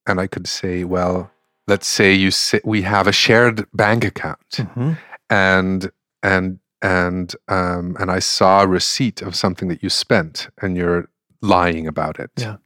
and 0.05 0.19
I 0.19 0.27
could 0.27 0.47
say, 0.47 0.83
well, 0.83 1.31
let's 1.67 1.87
say 1.87 2.13
you 2.13 2.31
say 2.31 2.59
we 2.65 2.81
have 2.83 3.07
a 3.07 3.11
shared 3.13 3.65
bank 3.73 4.03
account, 4.05 4.49
Mhm. 4.51 4.97
and 5.29 5.91
and 6.23 6.59
and 6.81 7.35
um, 7.47 7.95
and 7.99 8.09
I 8.11 8.19
saw 8.19 8.63
a 8.63 8.67
receipt 8.67 9.21
of 9.21 9.35
something 9.35 9.67
that 9.69 9.81
you 9.83 9.89
spent, 9.89 10.49
and 10.61 10.75
you're 10.77 11.09
lying 11.41 11.87
about 11.87 12.19
it. 12.19 12.31
Yeah. 12.37 12.57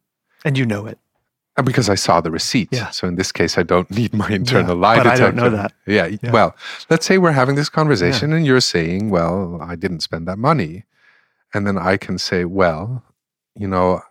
and 0.43 0.57
you 0.57 0.65
know 0.65 0.85
it 0.85 0.97
Uh, 1.57 1.63
Because 1.63 1.89
I 1.89 1.95
saw 1.95 2.21
the 2.21 2.31
receipt. 2.31 2.69
Yeah. 2.71 2.91
So 2.91 3.07
in 3.07 3.15
this 3.15 3.31
case, 3.31 3.57
I 3.57 3.63
don't 3.63 3.89
need 3.89 4.13
my 4.13 4.29
internal 4.29 4.75
Yeah, 4.75 4.81
lie 4.87 4.97
but 4.97 5.07
I 5.07 5.15
detector. 5.15 5.25
don't 5.31 5.35
know 5.43 5.57
that. 5.57 5.71
Yeah. 5.87 6.07
Yeah. 6.21 6.31
Well, 6.31 6.55
let's 6.89 7.05
say 7.05 7.17
we're 7.17 7.31
having 7.41 7.55
this 7.55 7.69
conversation 7.69 8.33
and 8.33 8.45
you're 8.45 8.61
saying, 8.61 9.09
well, 9.09 9.59
I 9.71 9.75
didn't 9.75 10.01
spend 10.01 10.27
that 10.27 10.37
money. 10.37 10.83
And 11.53 11.65
then 11.65 11.77
I 11.77 11.97
can 11.97 12.17
say, 12.17 12.43
well, 12.45 13.03
you 13.55 13.67
know, 13.67 14.01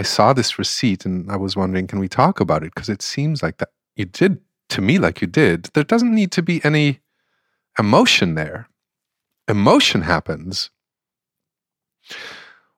I 0.00 0.02
saw 0.04 0.32
this 0.32 0.58
receipt 0.58 1.04
and 1.06 1.30
I 1.32 1.36
was 1.36 1.56
wondering, 1.56 1.88
can 1.88 1.98
we 1.98 2.08
talk 2.08 2.38
about 2.40 2.62
it? 2.62 2.72
Because 2.74 2.88
it 2.92 3.02
seems 3.02 3.42
like 3.42 3.56
that 3.58 3.70
you 3.96 4.04
did 4.04 4.38
to 4.68 4.80
me 4.80 4.98
like 4.98 5.20
you 5.20 5.26
did. 5.26 5.64
There 5.74 5.82
doesn't 5.92 6.14
need 6.14 6.30
to 6.32 6.42
be 6.42 6.60
any 6.64 7.00
emotion 7.78 8.34
there. 8.36 8.68
Emotion 9.48 10.02
happens 10.02 10.70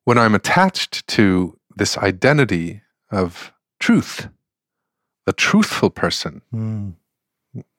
when 0.04 0.18
I'm 0.18 0.34
attached 0.34 1.06
to 1.08 1.58
this 1.76 1.98
identity 1.98 2.82
of 3.10 3.52
truth, 3.80 4.28
the 5.26 5.32
truthful 5.32 5.90
person. 5.90 6.42
Hmm. 6.50 6.90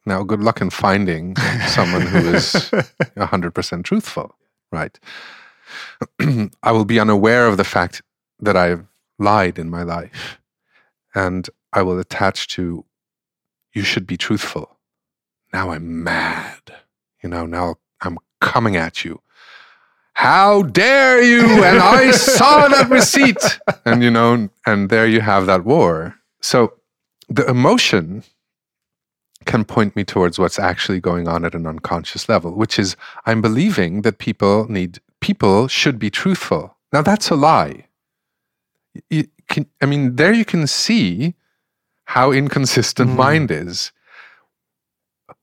Now, 0.06 0.24
good 0.24 0.42
luck 0.42 0.62
in 0.62 0.72
finding 0.72 1.36
someone 1.68 2.02
who 2.02 2.34
is 2.34 2.54
100% 3.16 3.84
truthful, 3.84 4.36
right? 4.72 5.00
I 6.64 6.72
will 6.72 6.86
be 6.86 7.00
unaware 7.00 7.48
of 7.48 7.58
the 7.58 7.64
fact 7.64 8.02
that 8.40 8.58
I've 8.58 8.86
lied 9.20 9.60
in 9.60 9.70
my 9.70 9.84
life. 9.84 10.40
And 11.14 11.50
I 11.72 11.84
will 11.84 12.00
attach 12.00 12.48
to, 12.56 12.86
you 13.74 13.84
should 13.84 14.08
be 14.08 14.18
truthful. 14.18 14.78
Now 15.54 15.72
I'm 15.72 16.04
mad. 16.04 16.62
You 17.22 17.30
know, 17.30 17.46
now 17.46 17.76
I'm 18.02 18.18
coming 18.42 18.76
at 18.76 19.06
you. 19.06 19.22
How 20.14 20.64
dare 20.64 21.22
you? 21.24 21.64
And 21.64 21.80
I 21.80 22.12
saw 22.12 22.68
that 22.68 22.90
receipt. 22.90 23.60
And, 23.86 24.04
you 24.04 24.12
know, 24.12 24.50
and 24.66 24.90
there 24.90 25.08
you 25.08 25.22
have 25.22 25.46
that 25.48 25.64
war. 25.66 26.16
So 26.42 26.74
the 27.30 27.48
emotion 27.50 28.24
can 29.46 29.64
point 29.66 29.96
me 29.96 30.04
towards 30.04 30.38
what's 30.38 30.60
actually 30.60 31.00
going 31.00 31.28
on 31.28 31.46
at 31.46 31.56
an 31.56 31.66
unconscious 31.66 32.30
level, 32.30 32.52
which 32.52 32.78
is 32.78 32.96
I'm 33.26 33.42
believing 33.42 34.02
that 34.04 34.18
people 34.20 34.68
need 34.70 35.00
people 35.20 35.68
should 35.68 35.98
be 35.98 36.10
truthful. 36.12 36.78
Now 36.94 37.02
that's 37.02 37.30
a 37.32 37.36
lie. 37.36 37.86
You 39.10 39.28
can, 39.48 39.66
I 39.82 39.86
mean, 39.86 40.16
there 40.18 40.34
you 40.34 40.46
can 40.46 40.68
see 40.68 41.34
how 42.06 42.32
inconsistent 42.32 43.12
Mm. 43.12 43.16
mind 43.16 43.52
is. 43.52 43.92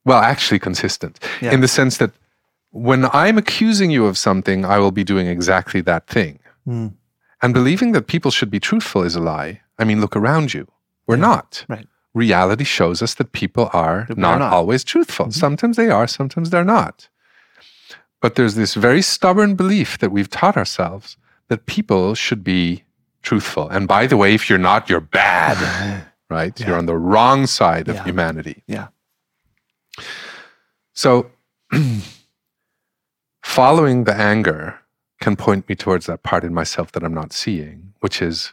Well, 0.05 0.19
actually, 0.23 0.59
consistent 0.61 1.19
Yeah. 1.41 1.53
in 1.55 1.61
the 1.61 1.69
sense 1.69 1.97
that 1.99 2.13
when 2.79 3.07
I'm 3.13 3.39
accusing 3.39 3.91
you 3.91 4.07
of 4.07 4.17
something, 4.19 4.65
I 4.65 4.79
will 4.79 4.93
be 4.93 5.05
doing 5.05 5.27
exactly 5.27 5.81
that 5.83 6.07
thing. 6.07 6.39
Mm. 6.67 6.95
And 7.43 7.55
believing 7.55 7.93
that 7.93 8.07
people 8.07 8.31
should 8.31 8.51
be 8.51 8.61
truthful 8.61 9.03
is 9.03 9.15
a 9.17 9.21
lie. 9.21 9.61
I 9.79 9.85
mean, 9.85 10.01
look 10.01 10.17
around 10.17 10.55
you. 10.55 10.67
We're 11.07 11.17
Yeah. 11.17 11.21
not. 11.33 11.65
Right. 11.69 11.87
Reality 12.15 12.65
shows 12.65 13.03
us 13.03 13.15
that 13.15 13.33
people 13.33 13.71
are 13.73 14.07
That 14.09 14.19
not, 14.19 14.39
not. 14.41 14.53
always 14.53 14.83
truthful. 14.85 15.27
Mhm. 15.27 15.33
Sometimes 15.35 15.77
they 15.77 15.89
are, 15.91 16.07
sometimes 16.07 16.51
they're 16.51 16.65
not. 16.79 17.09
But 18.21 18.35
there's 18.35 18.55
this 18.57 18.75
very 18.75 19.03
stubborn 19.03 19.55
belief 19.55 19.99
that 19.99 20.11
we've 20.11 20.29
taught 20.31 20.57
ourselves 20.57 21.17
that 21.49 21.67
people 21.67 22.15
should 22.17 22.43
be 22.43 22.85
truthful. 23.23 23.69
And 23.69 23.87
by 23.87 24.07
the 24.07 24.17
way, 24.17 24.35
if 24.35 24.49
you're 24.51 24.59
not, 24.59 24.89
you're 24.91 25.01
bad, 25.01 25.59
right? 26.31 26.59
Yeah. 26.59 26.67
You're 26.69 26.79
on 26.79 26.87
the 26.87 26.97
wrong 26.97 27.47
side 27.47 27.89
of 27.89 27.95
Yeah. 27.97 28.05
humanity. 28.05 28.63
Yeah. 28.67 28.89
So, 30.93 31.31
following 33.49 34.05
the 34.05 34.15
anger 34.15 34.79
can 35.21 35.35
point 35.35 35.69
me 35.69 35.75
towards 35.75 36.07
that 36.07 36.23
part 36.23 36.45
in 36.45 36.53
myself 36.53 36.93
that 36.93 37.03
I'm 37.03 37.15
not 37.15 37.33
seeing, 37.33 37.95
which 38.01 38.21
is 38.21 38.53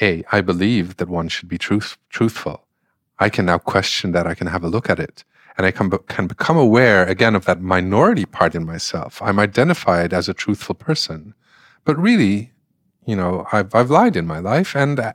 A, 0.00 0.24
I 0.32 0.40
believe 0.40 0.96
that 0.96 1.08
one 1.08 1.28
should 1.28 1.48
be 1.48 1.58
truth, 1.58 1.98
truthful. 2.08 2.64
I 3.18 3.28
can 3.28 3.44
now 3.44 3.58
question 3.58 4.12
that. 4.12 4.26
I 4.26 4.34
can 4.34 4.46
have 4.46 4.64
a 4.64 4.68
look 4.68 4.88
at 4.88 4.98
it. 4.98 5.24
And 5.56 5.66
I 5.66 5.72
can, 5.72 5.90
can 6.08 6.26
become 6.26 6.56
aware 6.56 7.04
again 7.04 7.34
of 7.36 7.44
that 7.44 7.60
minority 7.60 8.24
part 8.24 8.54
in 8.54 8.64
myself. 8.64 9.20
I'm 9.20 9.38
identified 9.38 10.14
as 10.14 10.28
a 10.28 10.34
truthful 10.34 10.74
person. 10.74 11.34
But 11.84 11.98
really, 11.98 12.52
you 13.04 13.14
know, 13.14 13.46
I've, 13.52 13.74
I've 13.74 13.90
lied 13.90 14.16
in 14.16 14.26
my 14.26 14.38
life. 14.38 14.74
And, 14.74 15.14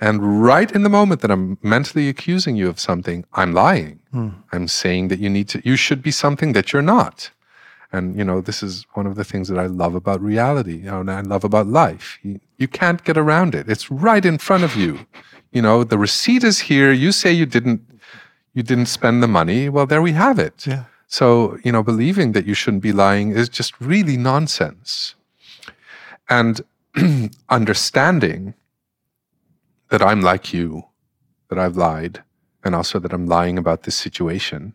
and 0.00 0.42
right 0.42 0.70
in 0.70 0.84
the 0.84 0.88
moment 0.88 1.22
that 1.22 1.30
I'm 1.30 1.58
mentally 1.60 2.08
accusing 2.08 2.54
you 2.54 2.68
of 2.68 2.78
something, 2.78 3.24
I'm 3.32 3.52
lying. 3.52 3.98
Mm. 4.14 4.34
I'm 4.52 4.68
saying 4.68 5.08
that 5.08 5.18
you 5.18 5.28
need 5.28 5.48
to, 5.48 5.60
you 5.64 5.76
should 5.76 6.02
be 6.02 6.12
something 6.12 6.52
that 6.52 6.72
you're 6.72 6.82
not. 6.82 7.30
And, 7.92 8.16
you 8.16 8.24
know, 8.24 8.40
this 8.40 8.62
is 8.62 8.86
one 8.94 9.06
of 9.06 9.16
the 9.16 9.24
things 9.24 9.48
that 9.48 9.58
I 9.58 9.66
love 9.66 9.94
about 9.94 10.20
reality, 10.22 10.76
you 10.76 10.90
know, 10.90 11.00
and 11.00 11.10
I 11.10 11.20
love 11.20 11.44
about 11.44 11.66
life. 11.66 12.18
You, 12.22 12.40
you 12.56 12.66
can't 12.66 13.04
get 13.04 13.18
around 13.18 13.54
it. 13.54 13.68
It's 13.68 13.90
right 13.90 14.24
in 14.24 14.38
front 14.38 14.64
of 14.64 14.76
you. 14.76 15.06
You 15.52 15.60
know, 15.60 15.84
the 15.84 15.98
receipt 15.98 16.42
is 16.42 16.60
here. 16.60 16.92
You 16.92 17.12
say 17.12 17.32
you 17.32 17.44
didn't, 17.44 17.82
you 18.54 18.62
didn't 18.62 18.86
spend 18.86 19.22
the 19.22 19.28
money. 19.28 19.68
Well, 19.68 19.86
there 19.86 20.00
we 20.00 20.12
have 20.12 20.38
it. 20.38 20.66
Yeah. 20.66 20.84
So, 21.06 21.58
you 21.62 21.70
know, 21.70 21.82
believing 21.82 22.32
that 22.32 22.46
you 22.46 22.54
shouldn't 22.54 22.82
be 22.82 22.92
lying 22.92 23.32
is 23.32 23.50
just 23.50 23.78
really 23.78 24.16
nonsense. 24.16 25.14
And 26.30 26.62
understanding 27.50 28.54
that 29.90 30.00
I'm 30.00 30.22
like 30.22 30.54
you, 30.54 30.84
that 31.50 31.58
I've 31.58 31.76
lied, 31.76 32.22
and 32.64 32.74
also 32.74 32.98
that 32.98 33.12
I'm 33.12 33.26
lying 33.26 33.58
about 33.58 33.82
this 33.82 33.94
situation, 33.94 34.72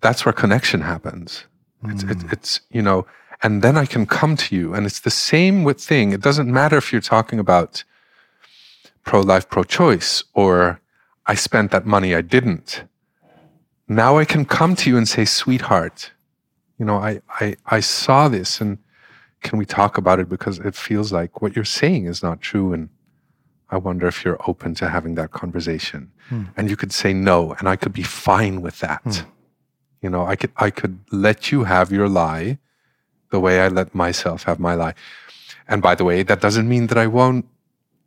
that's 0.00 0.24
where 0.24 0.32
connection 0.32 0.80
happens. 0.80 1.44
It's, 1.84 2.02
it's, 2.02 2.24
it's, 2.32 2.60
you 2.70 2.82
know, 2.82 3.06
and 3.42 3.62
then 3.62 3.76
I 3.76 3.86
can 3.86 4.04
come 4.06 4.36
to 4.36 4.56
you. 4.56 4.74
And 4.74 4.84
it's 4.84 5.00
the 5.00 5.10
same 5.10 5.62
with 5.62 5.80
thing. 5.80 6.12
It 6.12 6.20
doesn't 6.20 6.52
matter 6.52 6.76
if 6.76 6.92
you're 6.92 7.00
talking 7.00 7.38
about 7.38 7.84
pro 9.04 9.20
life, 9.20 9.48
pro 9.48 9.62
choice, 9.62 10.24
or 10.34 10.80
I 11.26 11.34
spent 11.34 11.70
that 11.70 11.86
money, 11.86 12.14
I 12.14 12.20
didn't. 12.20 12.84
Now 13.86 14.18
I 14.18 14.24
can 14.24 14.44
come 14.44 14.74
to 14.76 14.90
you 14.90 14.96
and 14.96 15.08
say, 15.08 15.24
sweetheart, 15.24 16.12
you 16.78 16.84
know, 16.84 16.96
I, 16.96 17.20
I, 17.40 17.56
I 17.66 17.80
saw 17.80 18.28
this 18.28 18.60
and 18.60 18.78
can 19.42 19.58
we 19.58 19.64
talk 19.64 19.98
about 19.98 20.18
it 20.18 20.28
because 20.28 20.58
it 20.58 20.74
feels 20.74 21.12
like 21.12 21.40
what 21.40 21.54
you're 21.54 21.64
saying 21.64 22.06
is 22.06 22.22
not 22.22 22.40
true. 22.40 22.72
And 22.72 22.88
I 23.70 23.76
wonder 23.76 24.06
if 24.06 24.24
you're 24.24 24.40
open 24.48 24.74
to 24.76 24.88
having 24.88 25.14
that 25.14 25.30
conversation. 25.30 26.10
Hmm. 26.28 26.44
And 26.56 26.68
you 26.68 26.76
could 26.76 26.92
say 26.92 27.12
no, 27.12 27.54
and 27.58 27.68
I 27.68 27.76
could 27.76 27.92
be 27.92 28.02
fine 28.02 28.60
with 28.60 28.80
that. 28.80 29.02
Hmm. 29.04 29.30
You 30.02 30.10
know, 30.10 30.26
I 30.26 30.36
could 30.36 30.52
I 30.56 30.70
could 30.70 30.98
let 31.10 31.50
you 31.52 31.64
have 31.64 31.90
your 31.92 32.08
lie 32.08 32.58
the 33.30 33.40
way 33.40 33.60
I 33.60 33.68
let 33.68 33.94
myself 33.94 34.44
have 34.44 34.58
my 34.58 34.74
lie. 34.74 34.94
And 35.66 35.82
by 35.82 35.94
the 35.94 36.04
way, 36.04 36.22
that 36.22 36.40
doesn't 36.40 36.68
mean 36.68 36.86
that 36.86 36.96
I 36.98 37.06
won't, 37.06 37.44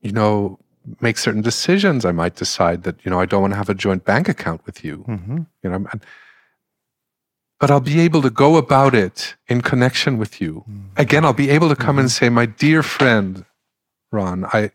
you 0.01 0.11
know, 0.11 0.57
make 0.99 1.17
certain 1.19 1.41
decisions. 1.41 2.05
I 2.05 2.11
might 2.11 2.35
decide 2.35 2.83
that, 2.83 2.95
you 3.05 3.11
know, 3.11 3.19
I 3.19 3.25
don't 3.27 3.41
want 3.41 3.53
to 3.53 3.57
have 3.57 3.69
a 3.69 3.75
joint 3.75 4.03
bank 4.03 4.27
account 4.29 4.65
with 4.65 4.83
you. 4.83 5.05
Mm-hmm. 5.07 5.37
You 5.63 5.69
know, 5.69 5.85
and, 5.91 6.03
but 7.59 7.69
I'll 7.69 7.79
be 7.79 7.99
able 7.99 8.23
to 8.23 8.31
go 8.31 8.57
about 8.57 8.95
it 8.95 9.35
in 9.47 9.61
connection 9.61 10.17
with 10.17 10.41
you. 10.41 10.65
Again, 10.97 11.23
I'll 11.23 11.33
be 11.33 11.51
able 11.51 11.69
to 11.69 11.75
come 11.75 11.99
and 11.99 12.09
say, 12.09 12.29
my 12.29 12.47
dear 12.47 12.81
friend, 12.81 13.45
Ron, 14.11 14.45
I 14.45 14.71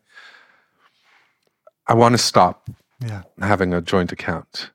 I 1.89 1.95
want 1.95 2.13
to 2.15 2.19
stop 2.19 2.69
Yeah. 3.01 3.23
having 3.41 3.75
a 3.75 3.81
joint 3.81 4.13
account. 4.13 4.71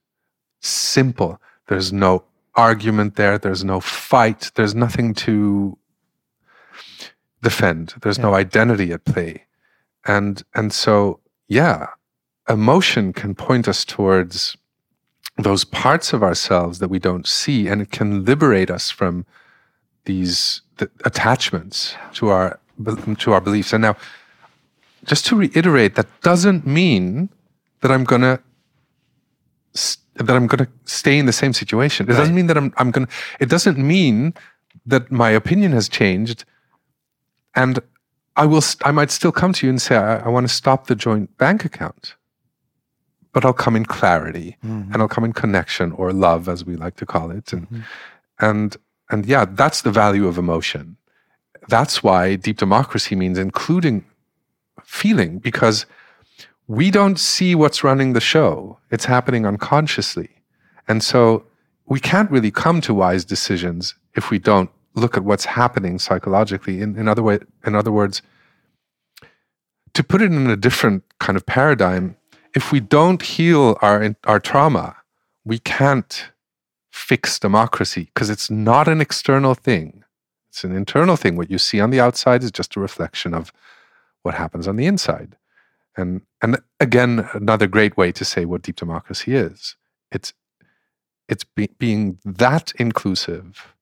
Simple. 0.59 1.39
There's 1.67 1.91
no 1.93 2.23
argument 2.56 3.16
there. 3.16 3.38
There's 3.38 3.64
no 3.64 3.80
fight. 3.80 4.52
There's 4.56 4.76
nothing 4.76 5.14
to 5.16 5.78
defend. 7.41 7.95
There's 8.02 8.20
no 8.20 8.34
identity 8.34 8.91
at 8.91 9.06
play. 9.06 9.45
And 10.06 10.43
and 10.54 10.74
so 10.74 11.20
yeah, 11.47 11.88
emotion 12.49 13.14
can 13.14 13.36
point 13.36 13.68
us 13.68 13.86
towards 13.86 14.58
those 15.38 15.64
parts 15.64 16.14
of 16.14 16.24
ourselves 16.24 16.80
that 16.80 16.89
we 16.89 16.99
don't 16.99 17.28
see 17.28 17.68
and 17.68 17.82
it 17.82 17.91
can 17.91 18.26
liberate 18.26 18.70
us 18.70 18.89
from 18.89 19.26
these 20.06 20.62
th- 20.78 20.91
attachments 21.06 21.95
to 22.14 22.30
our 22.30 22.60
to 23.20 23.34
our 23.34 23.41
beliefs. 23.41 23.74
And 23.74 23.84
now 23.84 23.95
just 25.06 25.26
to 25.28 25.36
reiterate 25.36 25.95
that 25.95 26.08
doesn't 26.22 26.68
mean 26.68 27.30
that 27.82 27.91
I'm 27.91 28.04
going 28.04 28.22
to 28.22 28.39
that 30.28 30.36
I'm 30.36 30.47
going 30.47 30.65
to 30.65 30.72
stay 30.86 31.17
in 31.17 31.26
the 31.26 31.34
same 31.34 31.53
situation. 31.53 32.09
It 32.09 32.13
doesn't 32.15 32.36
mean 32.36 32.47
that 32.47 32.57
I'm 32.57 32.74
I'm 32.78 32.91
going 32.91 33.07
to 33.07 33.13
it 33.39 33.49
doesn't 33.49 33.78
mean 33.78 34.34
that 34.86 35.11
my 35.11 35.30
opinion 35.30 35.72
has 35.74 35.88
changed 35.89 36.45
and 37.55 37.80
I 38.36 38.45
will 38.45 38.61
st- 38.61 38.88
I 38.88 38.91
might 38.91 39.11
still 39.11 39.32
come 39.32 39.53
to 39.53 39.65
you 39.65 39.69
and 39.69 39.82
say 39.82 39.95
I, 39.95 40.17
I 40.26 40.30
want 40.30 40.47
to 40.47 40.53
stop 40.53 40.88
the 40.88 40.95
joint 40.95 41.38
bank 41.38 41.65
account. 41.65 42.15
But 43.34 43.45
I'll 43.45 43.53
come 43.65 43.76
in 43.76 43.86
clarity 43.86 44.57
Mm-hmm. 44.65 44.91
and 44.93 45.01
I'll 45.01 45.07
come 45.15 45.24
in 45.24 45.34
connection 45.34 45.91
or 45.93 46.11
love 46.13 46.47
as 46.49 46.65
we 46.65 46.76
like 46.76 46.95
to 46.97 47.05
call 47.05 47.32
it 47.32 47.53
and 47.53 47.69
Mhm. 47.69 47.84
and 48.39 48.78
and 49.09 49.26
yeah 49.26 49.45
that's 49.61 49.82
the 49.82 49.91
value 49.91 50.28
of 50.28 50.38
emotion 50.38 50.97
that's 51.67 52.01
why 52.03 52.36
deep 52.36 52.57
democracy 52.57 53.15
means 53.15 53.38
including 53.38 54.03
feeling 54.84 55.39
because 55.39 55.86
we 56.78 56.88
don't 56.97 57.19
see 57.19 57.51
what's 57.61 57.84
running 57.84 58.13
the 58.13 58.28
show 58.34 58.78
it's 58.95 59.05
happening 59.15 59.45
unconsciously 59.45 60.30
and 60.88 61.03
so 61.03 61.43
we 61.93 61.99
can't 61.99 62.32
really 62.32 62.51
come 62.51 62.80
to 62.82 62.93
wise 62.93 63.24
decisions 63.26 63.95
if 64.15 64.30
we 64.32 64.39
don't 64.39 64.69
look 64.93 65.17
at 65.17 65.24
what's 65.24 65.45
happening 65.45 65.97
psychologically 65.99 66.82
in, 66.82 66.97
in 66.97 67.07
other 67.07 67.24
way 67.24 67.39
in 67.65 67.76
other 67.76 67.91
words 67.91 68.22
to 69.93 70.03
put 70.03 70.22
it 70.22 70.32
in 70.32 70.49
a 70.49 70.61
different 70.67 71.03
kind 71.19 71.36
of 71.38 71.45
paradigm 71.45 72.15
if 72.55 72.72
we 72.72 72.80
don't 72.80 73.22
heal 73.34 73.78
our 73.82 74.15
our 74.26 74.39
trauma 74.39 74.95
we 75.43 75.59
can't 75.59 76.32
fix 76.91 77.39
democracy 77.39 78.09
because 78.13 78.30
it's 78.30 78.51
not 78.51 78.88
an 78.88 79.01
external 79.01 79.55
thing. 79.55 80.03
It's 80.49 80.63
an 80.63 80.76
internal 80.76 81.15
thing. 81.15 81.38
What 81.38 81.49
you 81.49 81.57
see 81.57 81.80
on 81.80 81.89
the 81.89 81.99
outside 81.99 82.43
is 82.43 82.51
just 82.51 82.76
a 82.76 82.80
reflection 82.80 83.34
of 83.34 83.51
what 84.24 84.36
happens 84.36 84.67
on 84.67 84.76
the 84.76 84.86
inside. 84.86 85.38
And 85.97 86.21
and 86.41 86.59
again, 86.79 87.29
another 87.33 87.67
great 87.67 87.97
way 87.97 88.11
to 88.13 88.25
say 88.25 88.45
what 88.45 88.61
deep 88.61 88.77
democracy 88.77 89.35
is. 89.35 89.75
It's 90.11 90.33
it's 91.27 91.43
be, 91.43 91.69
being 91.77 92.17
that 92.25 92.73
inclusive. 92.77 93.75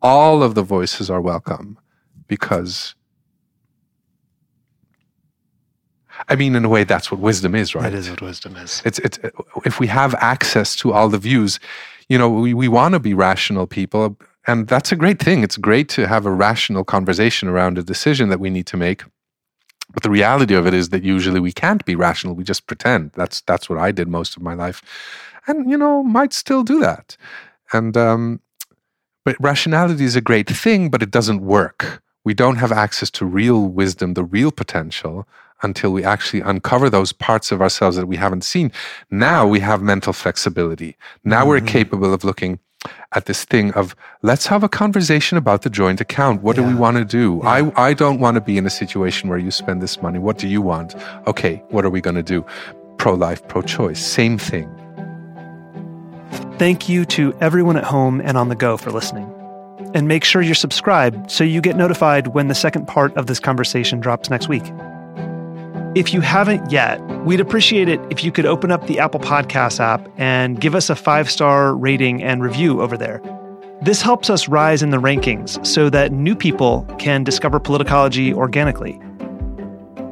All 0.00 0.42
of 0.42 0.54
the 0.54 0.62
voices 0.62 1.10
are 1.10 1.20
welcome 1.20 1.78
because 2.28 2.94
I 6.28 6.34
mean, 6.34 6.56
in 6.56 6.64
a 6.64 6.68
way, 6.68 6.84
that's 6.84 7.12
what 7.12 7.20
wisdom 7.20 7.54
is, 7.54 7.74
right? 7.74 7.82
That 7.82 7.94
is 7.94 8.10
what 8.10 8.22
wisdom 8.22 8.56
is. 8.56 8.82
It's 8.84 8.98
it's 9.00 9.18
if 9.64 9.78
we 9.78 9.86
have 9.86 10.14
access 10.16 10.74
to 10.76 10.92
all 10.92 11.08
the 11.08 11.18
views, 11.18 11.60
you 12.08 12.18
know, 12.18 12.28
we, 12.28 12.54
we 12.54 12.68
want 12.68 12.94
to 12.94 13.00
be 13.00 13.14
rational 13.14 13.66
people, 13.66 14.16
and 14.46 14.66
that's 14.66 14.90
a 14.90 14.96
great 14.96 15.20
thing. 15.22 15.42
It's 15.42 15.56
great 15.56 15.88
to 15.90 16.08
have 16.08 16.26
a 16.26 16.32
rational 16.32 16.84
conversation 16.84 17.48
around 17.48 17.78
a 17.78 17.82
decision 17.82 18.30
that 18.30 18.40
we 18.40 18.50
need 18.50 18.66
to 18.66 18.76
make. 18.76 19.04
But 19.92 20.02
the 20.02 20.10
reality 20.10 20.54
of 20.54 20.66
it 20.66 20.74
is 20.74 20.90
that 20.90 21.02
usually 21.02 21.40
we 21.40 21.52
can't 21.52 21.84
be 21.84 21.96
rational. 21.96 22.34
We 22.34 22.44
just 22.44 22.66
pretend. 22.66 23.12
That's 23.14 23.40
that's 23.42 23.68
what 23.70 23.78
I 23.78 23.90
did 23.92 24.08
most 24.08 24.36
of 24.36 24.42
my 24.42 24.54
life, 24.54 24.82
and 25.46 25.70
you 25.70 25.78
know, 25.78 26.02
might 26.02 26.32
still 26.32 26.62
do 26.62 26.78
that. 26.80 27.16
And 27.72 27.96
um, 27.96 28.40
but 29.24 29.36
rationality 29.40 30.04
is 30.04 30.16
a 30.16 30.20
great 30.20 30.48
thing, 30.48 30.90
but 30.90 31.02
it 31.02 31.10
doesn't 31.10 31.40
work. 31.42 32.02
We 32.24 32.34
don't 32.34 32.56
have 32.56 32.72
access 32.72 33.10
to 33.12 33.24
real 33.24 33.68
wisdom, 33.68 34.14
the 34.14 34.24
real 34.24 34.50
potential, 34.50 35.26
until 35.62 35.90
we 35.92 36.04
actually 36.04 36.42
uncover 36.42 36.90
those 36.90 37.12
parts 37.12 37.50
of 37.50 37.60
ourselves 37.62 37.96
that 37.96 38.06
we 38.06 38.16
haven't 38.16 38.44
seen. 38.44 38.70
Now 39.10 39.46
we 39.46 39.60
have 39.60 39.80
mental 39.82 40.12
flexibility. 40.12 40.96
Now 41.24 41.46
we're 41.46 41.60
Mhm. 41.60 41.66
capable 41.66 42.12
of 42.12 42.24
looking 42.24 42.58
at 43.12 43.26
this 43.26 43.44
thing 43.44 43.72
of 43.74 43.96
let's 44.22 44.46
have 44.46 44.62
a 44.62 44.68
conversation 44.68 45.38
about 45.38 45.62
the 45.62 45.70
joint 45.70 46.00
account. 46.00 46.42
What 46.42 46.56
do 46.56 46.62
we 46.62 46.74
want 46.74 46.96
to 46.96 47.04
do? 47.04 47.40
Yeah. 47.42 47.70
I, 47.76 47.88
I 47.88 47.94
don't 47.94 48.20
want 48.20 48.36
to 48.36 48.40
be 48.40 48.58
in 48.58 48.66
a 48.66 48.70
situation 48.70 49.28
where 49.28 49.38
you 49.38 49.50
spend 49.50 49.82
this 49.82 50.00
money. 50.02 50.18
What 50.18 50.38
do 50.38 50.48
you 50.48 50.62
want? 50.62 50.94
Okay, 51.26 51.62
what 51.70 51.84
are 51.84 51.90
we 51.90 52.00
going 52.00 52.16
to 52.16 52.22
do? 52.22 52.44
Pro 52.98 53.14
life, 53.14 53.46
pro 53.48 53.62
choice, 53.62 54.04
same 54.04 54.38
thing. 54.38 54.68
Thank 56.58 56.88
you 56.88 57.04
to 57.06 57.36
everyone 57.40 57.76
at 57.76 57.84
home 57.84 58.20
and 58.20 58.36
on 58.36 58.48
the 58.48 58.56
go 58.56 58.76
for 58.76 58.90
listening. 58.90 59.32
And 59.94 60.08
make 60.08 60.24
sure 60.24 60.42
you're 60.42 60.54
subscribed 60.54 61.30
so 61.30 61.44
you 61.44 61.60
get 61.60 61.76
notified 61.76 62.28
when 62.28 62.48
the 62.48 62.54
second 62.54 62.86
part 62.86 63.16
of 63.16 63.26
this 63.26 63.40
conversation 63.40 64.00
drops 64.00 64.28
next 64.28 64.48
week. 64.48 64.64
If 65.98 66.14
you 66.14 66.20
haven't 66.20 66.70
yet, 66.70 67.04
we'd 67.24 67.40
appreciate 67.40 67.88
it 67.88 68.00
if 68.08 68.22
you 68.22 68.30
could 68.30 68.46
open 68.46 68.70
up 68.70 68.86
the 68.86 69.00
Apple 69.00 69.18
Podcast 69.18 69.80
app 69.80 70.08
and 70.16 70.60
give 70.60 70.76
us 70.76 70.88
a 70.90 70.94
five 70.94 71.28
star 71.28 71.74
rating 71.74 72.22
and 72.22 72.40
review 72.40 72.80
over 72.80 72.96
there. 72.96 73.20
This 73.82 74.00
helps 74.00 74.30
us 74.30 74.46
rise 74.46 74.80
in 74.80 74.90
the 74.90 74.98
rankings 74.98 75.66
so 75.66 75.90
that 75.90 76.12
new 76.12 76.36
people 76.36 76.86
can 77.00 77.24
discover 77.24 77.58
politicology 77.58 78.32
organically. 78.32 79.00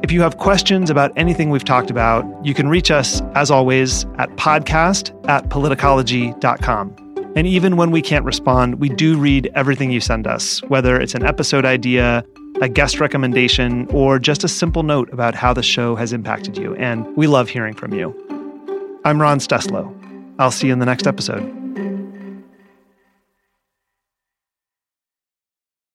If 0.03 0.11
you 0.11 0.21
have 0.23 0.39
questions 0.39 0.89
about 0.89 1.13
anything 1.15 1.51
we've 1.51 1.63
talked 1.63 1.89
about, 1.89 2.25
you 2.45 2.53
can 2.53 2.67
reach 2.67 2.91
us, 2.91 3.21
as 3.33 3.49
always, 3.49 4.03
at 4.17 4.29
podcast 4.31 5.17
at 5.29 5.45
politicology.com. 5.45 7.33
And 7.37 7.47
even 7.47 7.77
when 7.77 7.91
we 7.91 8.01
can't 8.01 8.25
respond, 8.25 8.81
we 8.81 8.89
do 8.89 9.17
read 9.17 9.49
everything 9.55 9.91
you 9.91 10.01
send 10.01 10.27
us, 10.27 10.61
whether 10.63 10.99
it's 10.99 11.15
an 11.15 11.23
episode 11.23 11.63
idea, 11.63 12.25
a 12.61 12.69
guest 12.69 12.99
recommendation, 12.99 13.87
or 13.91 14.19
just 14.19 14.43
a 14.43 14.47
simple 14.47 14.83
note 14.83 15.11
about 15.13 15.35
how 15.35 15.53
the 15.53 15.63
show 15.63 15.95
has 15.95 16.13
impacted 16.13 16.57
you. 16.57 16.75
And 16.75 17.05
we 17.15 17.27
love 17.27 17.49
hearing 17.49 17.73
from 17.73 17.93
you. 17.93 18.15
I'm 19.05 19.21
Ron 19.21 19.39
Steslow. 19.39 19.93
I'll 20.39 20.51
see 20.51 20.67
you 20.67 20.73
in 20.73 20.79
the 20.79 20.85
next 20.85 21.07
episode. 21.07 21.56